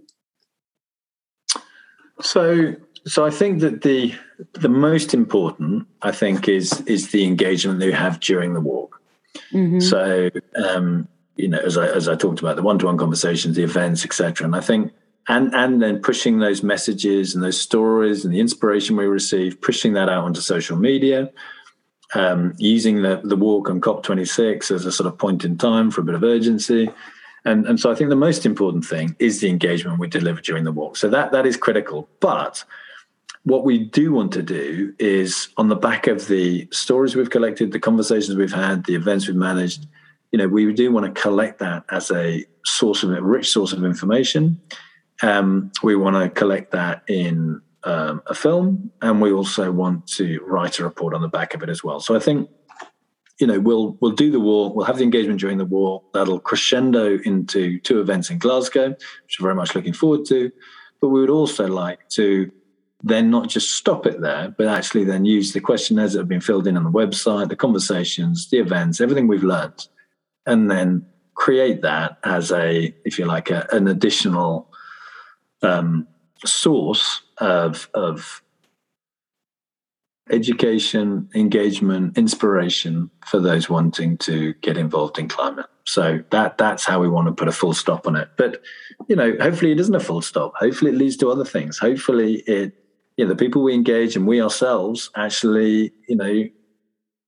so 2.21 2.75
so 3.07 3.25
i 3.25 3.31
think 3.31 3.61
that 3.61 3.83
the 3.83 4.15
the 4.53 4.69
most 4.69 5.15
important 5.15 5.87
i 6.03 6.11
think 6.11 6.49
is 6.49 6.81
is 6.83 7.11
the 7.11 7.25
engagement 7.25 7.81
that 7.81 7.87
you 7.87 7.93
have 7.93 8.21
during 8.21 8.55
the 8.55 8.61
walk 8.61 9.00
mm-hmm. 9.53 9.81
so 9.81 10.31
um 10.57 11.09
you 11.37 11.49
know 11.49 11.59
as 11.59 11.77
i 11.77 11.87
as 11.87 12.09
i 12.09 12.15
talked 12.15 12.41
about 12.41 12.57
the 12.57 12.63
one-to-one 12.63 12.99
conversations 12.99 13.57
the 13.57 13.63
events 13.63 14.05
etc 14.05 14.45
and 14.45 14.57
i 14.57 14.61
think 14.61 14.93
and 15.29 15.55
and 15.55 15.83
then 15.83 16.01
pushing 16.01 16.39
those 16.39 16.63
messages 16.63 17.35
and 17.35 17.45
those 17.45 17.61
stories 17.61 18.25
and 18.25 18.35
the 18.35 18.41
inspiration 18.41 18.97
we 18.97 19.07
receive 19.07 19.61
pushing 19.61 19.93
that 19.93 20.09
out 20.09 20.25
onto 20.25 20.41
social 20.41 20.77
media 20.77 21.31
um, 22.15 22.55
using 22.59 23.03
the, 23.03 23.21
the 23.23 23.37
walk 23.37 23.71
on 23.71 23.81
COP26 23.81 24.71
as 24.71 24.85
a 24.85 24.93
sort 24.93 25.07
of 25.07 25.19
point 25.19 25.45
in 25.45 25.57
time 25.57 25.91
for 25.91 26.01
a 26.01 26.05
bit 26.05 26.15
of 26.15 26.23
urgency. 26.23 26.91
And, 27.45 27.67
and 27.67 27.79
so 27.79 27.91
I 27.91 27.95
think 27.95 28.11
the 28.11 28.17
most 28.17 28.45
important 28.45 28.85
thing 28.85 29.17
is 29.19 29.41
the 29.41 29.49
engagement 29.49 29.99
we 29.99 30.09
deliver 30.09 30.41
during 30.41 30.65
the 30.65 30.73
walk. 30.73 30.97
So 30.97 31.09
that 31.09 31.33
that 31.33 31.47
is 31.47 31.57
critical. 31.57 32.09
But 32.21 32.65
what 33.45 33.65
we 33.65 33.79
do 33.79 34.13
want 34.13 34.33
to 34.33 34.43
do 34.43 34.95
is 34.99 35.49
on 35.57 35.69
the 35.69 35.77
back 35.77 36.07
of 36.07 36.29
the 36.29 36.69
stories 36.73 37.17
we've 37.17 37.31
collected, 37.31 37.73
the 37.73 37.81
conversations 37.81 38.37
we've 38.37 38.53
had, 38.53 38.85
the 38.85 38.95
events 38.95 39.27
we've 39.27 39.37
managed, 39.37 39.87
you 40.31 40.39
know, 40.39 40.47
we 40.47 40.73
do 40.73 40.93
want 40.93 41.13
to 41.13 41.21
collect 41.21 41.59
that 41.59 41.85
as 41.91 42.11
a 42.11 42.45
source 42.65 43.03
of 43.03 43.11
a 43.13 43.23
rich 43.23 43.51
source 43.51 43.73
of 43.73 43.85
information. 43.85 44.61
Um, 45.23 45.73
we 45.83 45.97
want 45.97 46.17
to 46.17 46.29
collect 46.31 46.73
that 46.73 47.03
in 47.09 47.61
um, 47.85 48.23
a 48.27 48.35
film, 48.35 48.91
and 49.03 49.21
we 49.21 49.33
also 49.33 49.73
want 49.73 50.07
to 50.09 50.41
write 50.47 50.79
a 50.79 50.85
report 50.85 51.15
on 51.15 51.23
the 51.23 51.29
back 51.29 51.55
of 51.55 51.63
it 51.63 51.69
as 51.69 51.83
well. 51.83 52.01
So 52.01 52.15
I 52.15 52.21
think 52.21 52.49
you 53.39 53.47
know 53.47 53.59
we'll 53.59 53.97
we'll 54.01 54.13
do 54.13 54.31
the 54.31 54.41
war, 54.41 54.73
we'll 54.73 54.87
have 54.87 54.99
the 54.99 55.05
engagement 55.05 55.41
during 55.41 55.59
the 55.59 55.65
war. 55.65 56.03
That'll 56.15 56.41
crescendo 56.41 57.19
into 57.25 57.81
two 57.81 58.01
events 58.01 58.31
in 58.31 58.39
Glasgow, 58.39 58.91
which 58.91 59.37
I'm 59.39 59.43
very 59.43 59.55
much 59.55 59.75
looking 59.75 59.95
forward 59.95 60.27
to. 60.27 60.51
But 61.01 61.09
we 61.09 61.21
would 61.21 61.31
also 61.31 61.67
like 61.67 62.09
to 62.11 62.51
then 63.03 63.31
not 63.31 63.49
just 63.49 63.71
stop 63.71 64.07
it 64.07 64.21
there, 64.21 64.55
but 64.57 64.67
actually 64.67 65.05
then 65.05 65.25
use 65.25 65.53
the 65.53 65.61
questionnaires 65.61 66.13
that 66.13 66.21
have 66.21 66.29
been 66.29 66.41
filled 66.41 66.67
in 66.67 66.77
on 66.77 66.85
the 66.85 66.91
website, 66.91 67.49
the 67.49 67.57
conversations, 67.57 68.51
the 68.51 68.59
events, 68.59 69.01
everything 69.01 69.27
we've 69.27 69.43
learned, 69.45 69.87
and 70.47 70.71
then 70.71 71.07
create 71.35 71.83
that 71.83 72.19
as 72.25 72.53
a, 72.53 72.95
if 73.05 73.19
you 73.19 73.25
like, 73.25 73.51
a, 73.51 73.67
an 73.73 73.89
additional 73.89 74.71
um, 75.63 76.07
source 76.45 77.23
of 77.39 77.89
of 77.95 78.43
education, 80.31 81.29
engagement, 81.35 82.17
inspiration 82.17 83.11
for 83.27 83.41
those 83.41 83.69
wanting 83.69 84.17
to 84.19 84.55
get 84.61 84.77
involved 84.77 85.19
in 85.19 85.29
climate. 85.29 85.67
So 85.85 86.23
that 86.31 86.57
that's 86.57 86.85
how 86.85 87.01
we 87.01 87.09
want 87.09 87.27
to 87.27 87.33
put 87.33 87.49
a 87.49 87.53
full 87.53 87.75
stop 87.75 88.07
on 88.07 88.17
it. 88.17 88.29
But 88.37 88.63
you 89.09 89.17
know, 89.17 89.37
hopefully 89.41 89.73
it 89.73 89.81
isn't 89.81 89.95
a 89.95 90.01
full 90.01 90.23
stop. 90.23 90.55
Hopefully 90.57 90.93
it 90.93 90.97
leads 90.97 91.17
to 91.19 91.31
other 91.31 91.45
things. 91.45 91.79
Hopefully 91.79 92.45
it 92.47 92.80
you 93.21 93.27
know 93.27 93.35
the 93.35 93.37
people 93.37 93.63
we 93.63 93.75
engage 93.75 94.17
and 94.17 94.27
we 94.27 94.41
ourselves 94.41 95.11
actually 95.15 95.93
you 96.09 96.17
know 96.17 96.45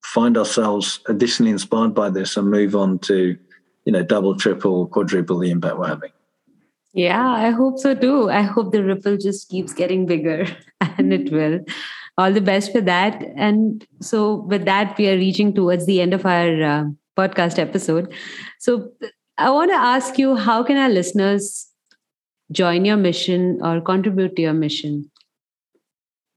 find 0.02 0.38
ourselves 0.38 1.00
additionally 1.06 1.52
inspired 1.52 1.94
by 1.94 2.08
this 2.08 2.36
and 2.38 2.50
move 2.50 2.74
on 2.74 2.98
to 3.00 3.36
you 3.84 3.92
know 3.92 4.02
double, 4.02 4.34
triple, 4.36 4.86
quadruple 4.86 5.38
the 5.38 5.50
impact 5.50 5.78
we're 5.78 5.88
having. 5.88 6.12
Yeah, 6.94 7.28
I 7.30 7.50
hope 7.50 7.78
so 7.78 7.94
too. 7.94 8.30
I 8.30 8.40
hope 8.40 8.72
the 8.72 8.82
ripple 8.82 9.18
just 9.18 9.50
keeps 9.50 9.74
getting 9.74 10.06
bigger 10.06 10.46
and 10.80 11.12
it 11.12 11.30
will. 11.30 11.60
All 12.18 12.32
the 12.32 12.42
best 12.42 12.72
for 12.72 12.82
that. 12.82 13.22
And 13.36 13.86
so, 14.00 14.46
with 14.52 14.64
that, 14.66 14.96
we 14.98 15.08
are 15.08 15.16
reaching 15.16 15.54
towards 15.54 15.86
the 15.86 16.00
end 16.02 16.12
of 16.12 16.26
our 16.26 16.62
uh, 16.62 16.84
podcast 17.18 17.58
episode. 17.58 18.12
So, 18.58 18.92
I 19.38 19.50
want 19.50 19.70
to 19.70 19.76
ask 19.76 20.18
you 20.18 20.36
how 20.36 20.62
can 20.62 20.76
our 20.76 20.90
listeners 20.90 21.68
join 22.50 22.84
your 22.84 22.98
mission 22.98 23.58
or 23.62 23.80
contribute 23.80 24.36
to 24.36 24.42
your 24.42 24.52
mission? 24.52 25.10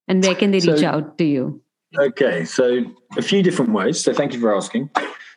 And 0.07 0.23
where 0.23 0.35
can 0.35 0.51
they 0.51 0.59
reach 0.59 0.79
so, 0.79 0.87
out 0.87 1.17
to 1.17 1.25
you? 1.25 1.61
Okay, 1.97 2.45
so 2.45 2.83
a 3.17 3.21
few 3.21 3.41
different 3.41 3.71
ways. 3.71 4.01
So, 4.01 4.13
thank 4.13 4.33
you 4.33 4.39
for 4.39 4.55
asking. 4.55 4.89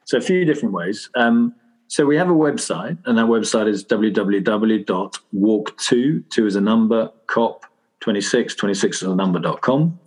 So, 0.04 0.18
a 0.18 0.20
few 0.20 0.44
different 0.44 0.74
ways. 0.74 1.08
Um, 1.14 1.54
so 1.88 2.04
we 2.04 2.16
have 2.18 2.28
a 2.28 2.34
website, 2.34 2.98
and 3.06 3.16
that 3.16 3.26
website 3.26 3.66
is 3.66 3.82
www.walk2, 3.82 6.30
two 6.30 6.46
is 6.46 6.54
a 6.54 6.60
number, 6.60 7.10
cop 7.26 7.64
26, 8.00 8.54
26 8.54 9.02
is 9.02 9.08
a 9.08 9.14
number.com. 9.14 9.98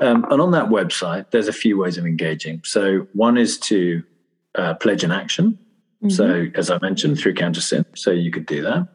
Um, 0.00 0.24
and 0.30 0.40
on 0.40 0.52
that 0.52 0.70
website, 0.70 1.30
there's 1.30 1.48
a 1.48 1.52
few 1.52 1.76
ways 1.78 1.98
of 1.98 2.06
engaging. 2.06 2.62
So 2.64 3.06
one 3.12 3.36
is 3.36 3.58
to 3.58 4.02
uh, 4.54 4.72
pledge 4.74 5.04
an 5.04 5.12
action. 5.12 5.58
Mm-hmm. 6.02 6.08
So 6.10 6.46
as 6.54 6.70
I 6.70 6.78
mentioned, 6.80 7.18
through 7.18 7.34
Count 7.34 7.58
Us 7.58 7.70
In, 7.72 7.84
so 7.94 8.10
you 8.10 8.30
could 8.30 8.46
do 8.46 8.62
that. 8.62 8.88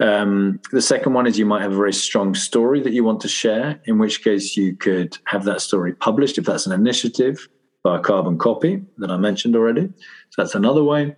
Um, 0.00 0.60
the 0.72 0.80
second 0.80 1.12
one 1.12 1.26
is 1.26 1.38
you 1.38 1.44
might 1.44 1.62
have 1.62 1.72
a 1.72 1.76
very 1.76 1.92
strong 1.92 2.34
story 2.34 2.80
that 2.80 2.92
you 2.92 3.04
want 3.04 3.20
to 3.20 3.28
share, 3.28 3.80
in 3.84 3.98
which 3.98 4.24
case 4.24 4.56
you 4.56 4.74
could 4.74 5.18
have 5.24 5.44
that 5.44 5.60
story 5.60 5.92
published 5.92 6.38
if 6.38 6.46
that's 6.46 6.66
an 6.66 6.72
initiative 6.72 7.48
by 7.82 7.98
a 7.98 8.00
carbon 8.00 8.38
copy 8.38 8.82
that 8.98 9.10
I 9.10 9.16
mentioned 9.18 9.54
already. 9.56 9.92
So 10.30 10.42
that's 10.42 10.54
another 10.54 10.82
way. 10.82 11.16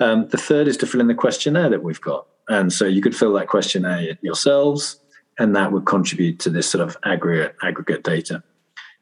Um, 0.00 0.28
the 0.28 0.36
third 0.36 0.68
is 0.68 0.76
to 0.78 0.86
fill 0.86 1.00
in 1.00 1.06
the 1.06 1.14
questionnaire 1.14 1.70
that 1.70 1.82
we've 1.82 2.00
got. 2.00 2.26
And 2.48 2.72
so 2.72 2.86
you 2.86 3.02
could 3.02 3.16
fill 3.16 3.32
that 3.34 3.48
questionnaire 3.48 4.18
yourselves, 4.22 5.00
and 5.38 5.54
that 5.54 5.70
would 5.70 5.86
contribute 5.86 6.38
to 6.40 6.50
this 6.50 6.68
sort 6.68 6.82
of 6.82 6.96
aggregate, 7.04 7.54
aggregate 7.62 8.02
data. 8.02 8.42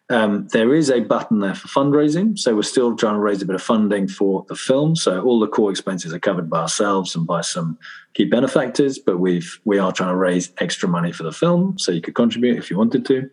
Um, 0.09 0.47
there 0.49 0.73
is 0.73 0.89
a 0.89 1.01
button 1.01 1.41
there 1.41 1.55
for 1.55 1.67
fundraising. 1.67 2.39
So 2.39 2.55
we're 2.55 2.63
still 2.63 2.97
trying 2.97 3.15
to 3.15 3.21
raise 3.21 3.43
a 3.43 3.47
bit 3.47 3.57
of 3.57 3.63
funding 3.63 4.07
for 4.07 4.45
the 4.49 4.55
film. 4.55 4.95
So 4.95 5.21
all 5.23 5.41
the 5.41 5.49
core 5.49 5.71
expenses 5.71 6.15
are 6.15 6.21
covered 6.21 6.49
by 6.49 6.61
ourselves 6.61 7.17
and 7.17 7.27
by 7.27 7.41
some 7.41 7.77
key 8.15 8.25
benefactors, 8.25 8.99
but 8.99 9.19
we've 9.19 9.59
we 9.65 9.79
are 9.79 9.93
trying 9.93 10.11
to 10.11 10.17
raise 10.17 10.53
extra 10.59 10.89
money 10.89 11.11
for 11.11 11.25
the 11.25 11.33
film. 11.33 11.77
So 11.79 11.91
you 11.91 12.01
could 12.01 12.15
contribute 12.15 12.57
if 12.57 12.71
you 12.71 12.79
wanted 12.79 13.05
to. 13.07 13.29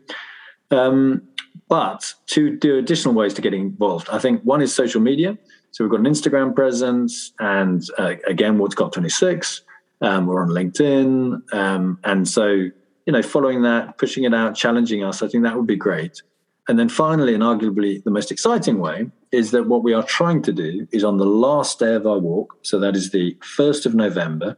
Um, 0.71 1.21
but 1.69 2.13
to 2.27 2.55
do 2.57 2.77
additional 2.77 3.13
ways 3.13 3.35
to 3.35 3.41
get 3.41 3.53
involved, 3.53 4.09
I 4.11 4.17
think 4.17 4.41
one 4.41 4.61
is 4.61 4.73
social 4.73 5.01
media. 5.01 5.37
So 5.71 5.83
we've 5.83 5.91
got 5.91 6.01
an 6.01 6.05
Instagram 6.05 6.55
presence, 6.55 7.33
and 7.39 7.83
uh, 7.97 8.15
again, 8.27 8.57
what's 8.59 8.75
got 8.75 8.93
26. 8.93 9.61
Um, 10.01 10.27
we're 10.27 10.41
on 10.41 10.49
LinkedIn, 10.49 11.53
um, 11.53 11.99
and 12.03 12.27
so 12.27 12.69
you 13.05 13.11
know, 13.11 13.21
following 13.21 13.63
that, 13.63 13.97
pushing 13.97 14.23
it 14.23 14.33
out, 14.33 14.55
challenging 14.55 15.03
us, 15.03 15.21
I 15.21 15.27
think 15.27 15.43
that 15.43 15.55
would 15.57 15.67
be 15.67 15.75
great. 15.75 16.21
And 16.67 16.79
then 16.79 16.89
finally, 16.89 17.33
and 17.33 17.43
arguably 17.43 18.03
the 18.03 18.11
most 18.11 18.31
exciting 18.31 18.79
way, 18.79 19.09
is 19.31 19.51
that 19.51 19.67
what 19.67 19.83
we 19.83 19.93
are 19.93 20.03
trying 20.03 20.41
to 20.43 20.53
do 20.53 20.87
is 20.91 21.03
on 21.03 21.17
the 21.17 21.25
last 21.25 21.79
day 21.79 21.95
of 21.95 22.07
our 22.07 22.19
walk, 22.19 22.55
so 22.61 22.79
that 22.79 22.95
is 22.95 23.11
the 23.11 23.35
1st 23.57 23.85
of 23.85 23.95
November, 23.95 24.57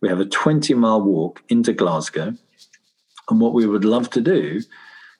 we 0.00 0.08
have 0.08 0.20
a 0.20 0.26
20 0.26 0.74
mile 0.74 1.00
walk 1.00 1.42
into 1.48 1.72
Glasgow. 1.72 2.34
And 3.30 3.40
what 3.40 3.54
we 3.54 3.66
would 3.66 3.84
love 3.84 4.10
to 4.10 4.20
do 4.20 4.60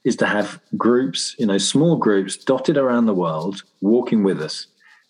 is 0.05 0.17
to 0.17 0.27
have 0.27 0.61
groups, 0.77 1.35
you 1.39 1.47
know, 1.47 1.59
small 1.59 1.97
groups 1.97 2.37
dotted 2.37 2.77
around 2.77 3.07
the 3.07 3.15
world 3.15 3.63
walking 3.81 4.23
with 4.23 4.41
us 4.41 4.67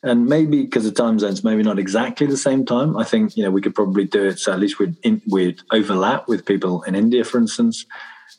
and 0.06 0.26
maybe 0.26 0.62
because 0.62 0.86
of 0.86 0.94
time 0.94 1.18
zones, 1.18 1.42
maybe 1.42 1.62
not 1.62 1.78
exactly 1.78 2.26
the 2.26 2.36
same 2.36 2.64
time. 2.64 2.96
I 2.96 3.04
think 3.04 3.36
you 3.36 3.42
know 3.42 3.50
we 3.50 3.60
could 3.60 3.74
probably 3.74 4.04
do 4.04 4.24
it 4.24 4.38
so 4.38 4.52
at 4.52 4.60
least 4.60 4.78
we'd 4.78 4.96
in, 5.02 5.20
we'd 5.28 5.60
overlap 5.72 6.28
with 6.28 6.46
people 6.46 6.82
in 6.82 6.94
India, 6.94 7.24
for 7.24 7.38
instance, 7.38 7.84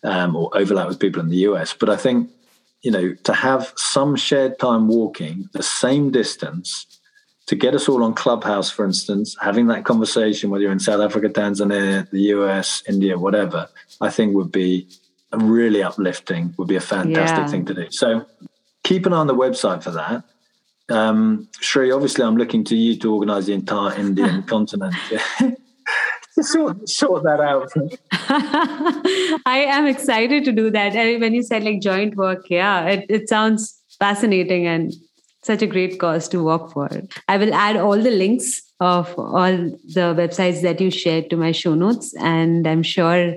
um, 0.04 0.36
or 0.36 0.50
overlap 0.56 0.88
with 0.88 1.00
people 1.00 1.22
in 1.22 1.30
the 1.30 1.44
US. 1.50 1.74
But 1.74 1.90
I 1.90 1.98
think 1.98 2.30
you 2.88 2.94
know 2.96 3.08
to 3.30 3.34
have 3.34 3.74
some 3.76 4.12
shared 4.16 4.58
time 4.60 4.88
walking 4.88 5.36
the 5.54 5.64
same 5.64 6.06
distance 6.22 6.68
to 7.48 7.56
get 7.56 7.74
us 7.74 7.88
all 7.88 8.04
on 8.04 8.14
Clubhouse, 8.14 8.70
for 8.70 8.84
instance, 8.84 9.36
having 9.42 9.68
that 9.68 9.86
conversation 9.86 10.50
whether 10.50 10.64
you're 10.64 10.80
in 10.80 10.88
South 10.90 11.02
Africa, 11.08 11.30
Tanzania, 11.30 12.10
the 12.10 12.24
US, 12.36 12.84
India, 12.94 13.18
whatever, 13.18 13.70
I 14.02 14.10
think 14.10 14.36
would 14.36 14.52
be 14.52 14.88
really 15.34 15.82
uplifting. 15.82 16.54
Would 16.58 16.68
be 16.68 16.76
a 16.76 16.88
fantastic 16.96 17.46
yeah. 17.46 17.48
thing 17.48 17.66
to 17.66 17.74
do. 17.74 17.88
So 17.90 18.26
keep 18.84 19.06
an 19.06 19.14
eye 19.14 19.24
on 19.26 19.28
the 19.28 19.42
website 19.46 19.82
for 19.84 19.92
that 19.92 20.24
um, 20.90 21.48
Sri, 21.60 21.92
obviously, 21.92 22.24
I'm 22.24 22.38
looking 22.38 22.64
to 22.66 22.76
you 22.76 22.98
to 23.00 23.14
organise 23.14 23.46
the 23.46 23.54
entire 23.54 23.98
Indian 24.00 24.44
continent. 24.54 24.96
sort, 26.42 26.88
sort 26.90 27.24
that 27.24 27.40
out. 27.40 27.72
I 29.46 29.66
am 29.68 29.86
excited 29.88 30.46
to 30.46 30.52
do 30.52 30.70
that. 30.72 30.96
I 30.96 31.06
mean, 31.06 31.22
when 31.22 31.34
you 31.34 31.44
said 31.44 31.64
like 31.64 31.82
joint 31.82 32.16
work, 32.16 32.50
yeah, 32.50 32.86
it, 32.86 33.06
it 33.10 33.30
sounds 33.30 33.82
fascinating 34.00 34.68
and 34.68 34.94
such 35.44 35.62
a 35.62 35.68
great 35.68 36.00
cause 36.00 36.28
to 36.30 36.44
work 36.44 36.72
for. 36.72 36.90
I 37.28 37.38
will 37.38 37.54
add 37.54 37.78
all 37.78 38.02
the 38.02 38.12
links 38.12 38.62
of 38.80 39.18
all 39.18 39.52
the 39.52 40.14
websites 40.16 40.62
that 40.62 40.80
you 40.80 40.92
shared 40.92 41.30
to 41.30 41.38
my 41.38 41.52
show 41.52 41.74
notes, 41.74 42.14
and 42.16 42.68
I'm 42.68 42.84
sure 42.84 43.36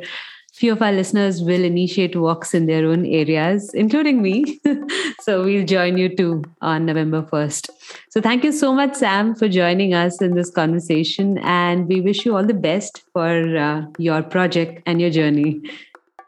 few 0.53 0.73
of 0.73 0.83
our 0.83 0.93
listeners 0.93 1.43
will 1.43 1.65
initiate 1.65 2.17
walks 2.17 2.55
in 2.55 2.67
their 2.67 2.87
own 2.87 3.07
areas, 3.07 3.73
including 3.75 4.21
me. 4.21 4.61
so 5.21 5.45
we'll 5.45 5.65
join 5.65 5.97
you 5.97 6.15
too 6.15 6.45
on 6.61 6.87
November 6.87 7.23
1st. 7.23 7.71
So 8.11 8.21
thank 8.21 8.45
you 8.45 8.53
so 8.53 8.73
much, 8.73 8.95
Sam, 8.95 9.35
for 9.35 9.49
joining 9.49 9.95
us 9.95 10.21
in 10.21 10.35
this 10.35 10.51
conversation. 10.51 11.39
And 11.39 11.87
we 11.87 12.01
wish 12.01 12.25
you 12.27 12.37
all 12.37 12.45
the 12.45 12.55
best 12.55 13.03
for 13.13 13.57
uh, 13.57 13.87
your 13.99 14.23
project 14.23 14.83
and 14.87 15.01
your 15.01 15.11
journey. 15.11 15.63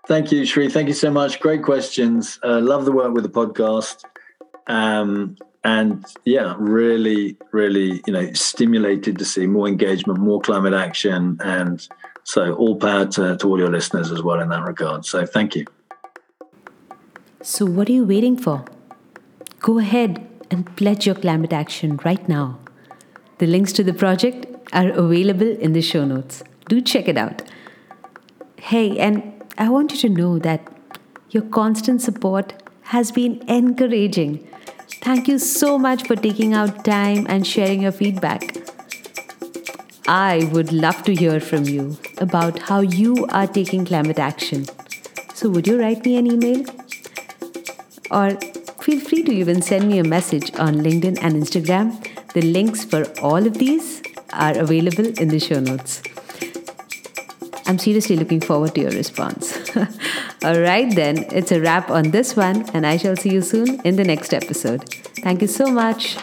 Thank 0.08 0.32
you, 0.32 0.44
Sri. 0.46 0.68
Thank 0.68 0.88
you 0.88 0.94
so 0.94 1.10
much. 1.10 1.38
Great 1.40 1.62
questions. 1.62 2.38
Uh, 2.42 2.60
love 2.60 2.84
the 2.84 2.92
work 2.92 3.14
with 3.14 3.24
the 3.24 3.30
podcast. 3.30 4.04
Um, 4.66 5.36
and 5.64 6.04
yeah, 6.24 6.56
really, 6.58 7.36
really, 7.52 8.02
you 8.06 8.12
know, 8.12 8.32
stimulated 8.32 9.18
to 9.18 9.24
see 9.24 9.46
more 9.46 9.68
engagement, 9.68 10.18
more 10.18 10.40
climate 10.40 10.74
action, 10.74 11.38
and 11.44 11.86
so, 12.24 12.54
all 12.54 12.76
power 12.76 13.06
to, 13.06 13.36
to 13.36 13.48
all 13.48 13.58
your 13.58 13.70
listeners 13.70 14.12
as 14.12 14.22
well 14.22 14.40
in 14.40 14.48
that 14.50 14.64
regard. 14.64 15.04
So, 15.04 15.26
thank 15.26 15.56
you. 15.56 15.66
So, 17.42 17.66
what 17.66 17.88
are 17.88 17.92
you 17.92 18.04
waiting 18.04 18.36
for? 18.36 18.64
Go 19.60 19.78
ahead 19.78 20.26
and 20.50 20.76
pledge 20.76 21.06
your 21.06 21.16
climate 21.16 21.52
action 21.52 21.98
right 22.04 22.28
now. 22.28 22.58
The 23.38 23.46
links 23.46 23.72
to 23.72 23.82
the 23.82 23.92
project 23.92 24.46
are 24.72 24.90
available 24.90 25.48
in 25.48 25.72
the 25.72 25.82
show 25.82 26.04
notes. 26.04 26.44
Do 26.68 26.80
check 26.80 27.08
it 27.08 27.18
out. 27.18 27.42
Hey, 28.56 28.98
and 28.98 29.32
I 29.58 29.68
want 29.68 29.92
you 29.92 29.98
to 29.98 30.08
know 30.08 30.38
that 30.38 30.68
your 31.30 31.42
constant 31.42 32.00
support 32.02 32.54
has 32.82 33.10
been 33.10 33.42
encouraging. 33.48 34.46
Thank 35.00 35.26
you 35.26 35.38
so 35.38 35.78
much 35.78 36.06
for 36.06 36.14
taking 36.14 36.54
out 36.54 36.84
time 36.84 37.26
and 37.28 37.44
sharing 37.44 37.82
your 37.82 37.92
feedback. 37.92 38.42
I 40.06 40.48
would 40.52 40.72
love 40.72 41.02
to 41.04 41.14
hear 41.14 41.40
from 41.40 41.64
you 41.64 41.96
about 42.22 42.58
how 42.70 42.80
you 42.80 43.26
are 43.30 43.46
taking 43.46 43.84
climate 43.84 44.18
action. 44.18 44.64
So, 45.34 45.50
would 45.50 45.66
you 45.66 45.78
write 45.80 46.06
me 46.06 46.16
an 46.16 46.26
email? 46.32 46.64
Or 48.10 48.30
feel 48.84 49.00
free 49.00 49.22
to 49.24 49.32
even 49.32 49.62
send 49.62 49.88
me 49.88 49.98
a 49.98 50.04
message 50.04 50.54
on 50.58 50.76
LinkedIn 50.86 51.18
and 51.20 51.42
Instagram 51.42 51.86
The 52.34 52.42
links 52.42 52.84
for 52.84 53.04
all 53.20 53.46
of 53.46 53.58
these 53.58 54.02
are 54.32 54.56
available 54.56 55.08
in 55.18 55.28
the 55.28 55.38
show 55.38 55.60
notes. 55.60 56.02
I'm 57.66 57.78
seriously 57.78 58.16
looking 58.16 58.40
forward 58.40 58.74
to 58.74 58.80
your 58.82 58.90
response. 58.90 59.58
All 60.44 60.58
right, 60.60 60.94
then, 60.94 61.24
it's 61.30 61.52
a 61.52 61.60
wrap 61.60 61.90
on 61.90 62.10
this 62.10 62.34
one, 62.36 62.68
and 62.74 62.86
I 62.86 62.96
shall 62.96 63.16
see 63.16 63.30
you 63.30 63.42
soon 63.42 63.80
in 63.82 63.96
the 63.96 64.04
next 64.04 64.34
episode. 64.34 64.88
Thank 65.22 65.42
you 65.42 65.48
so 65.48 65.66
much. 65.70 66.16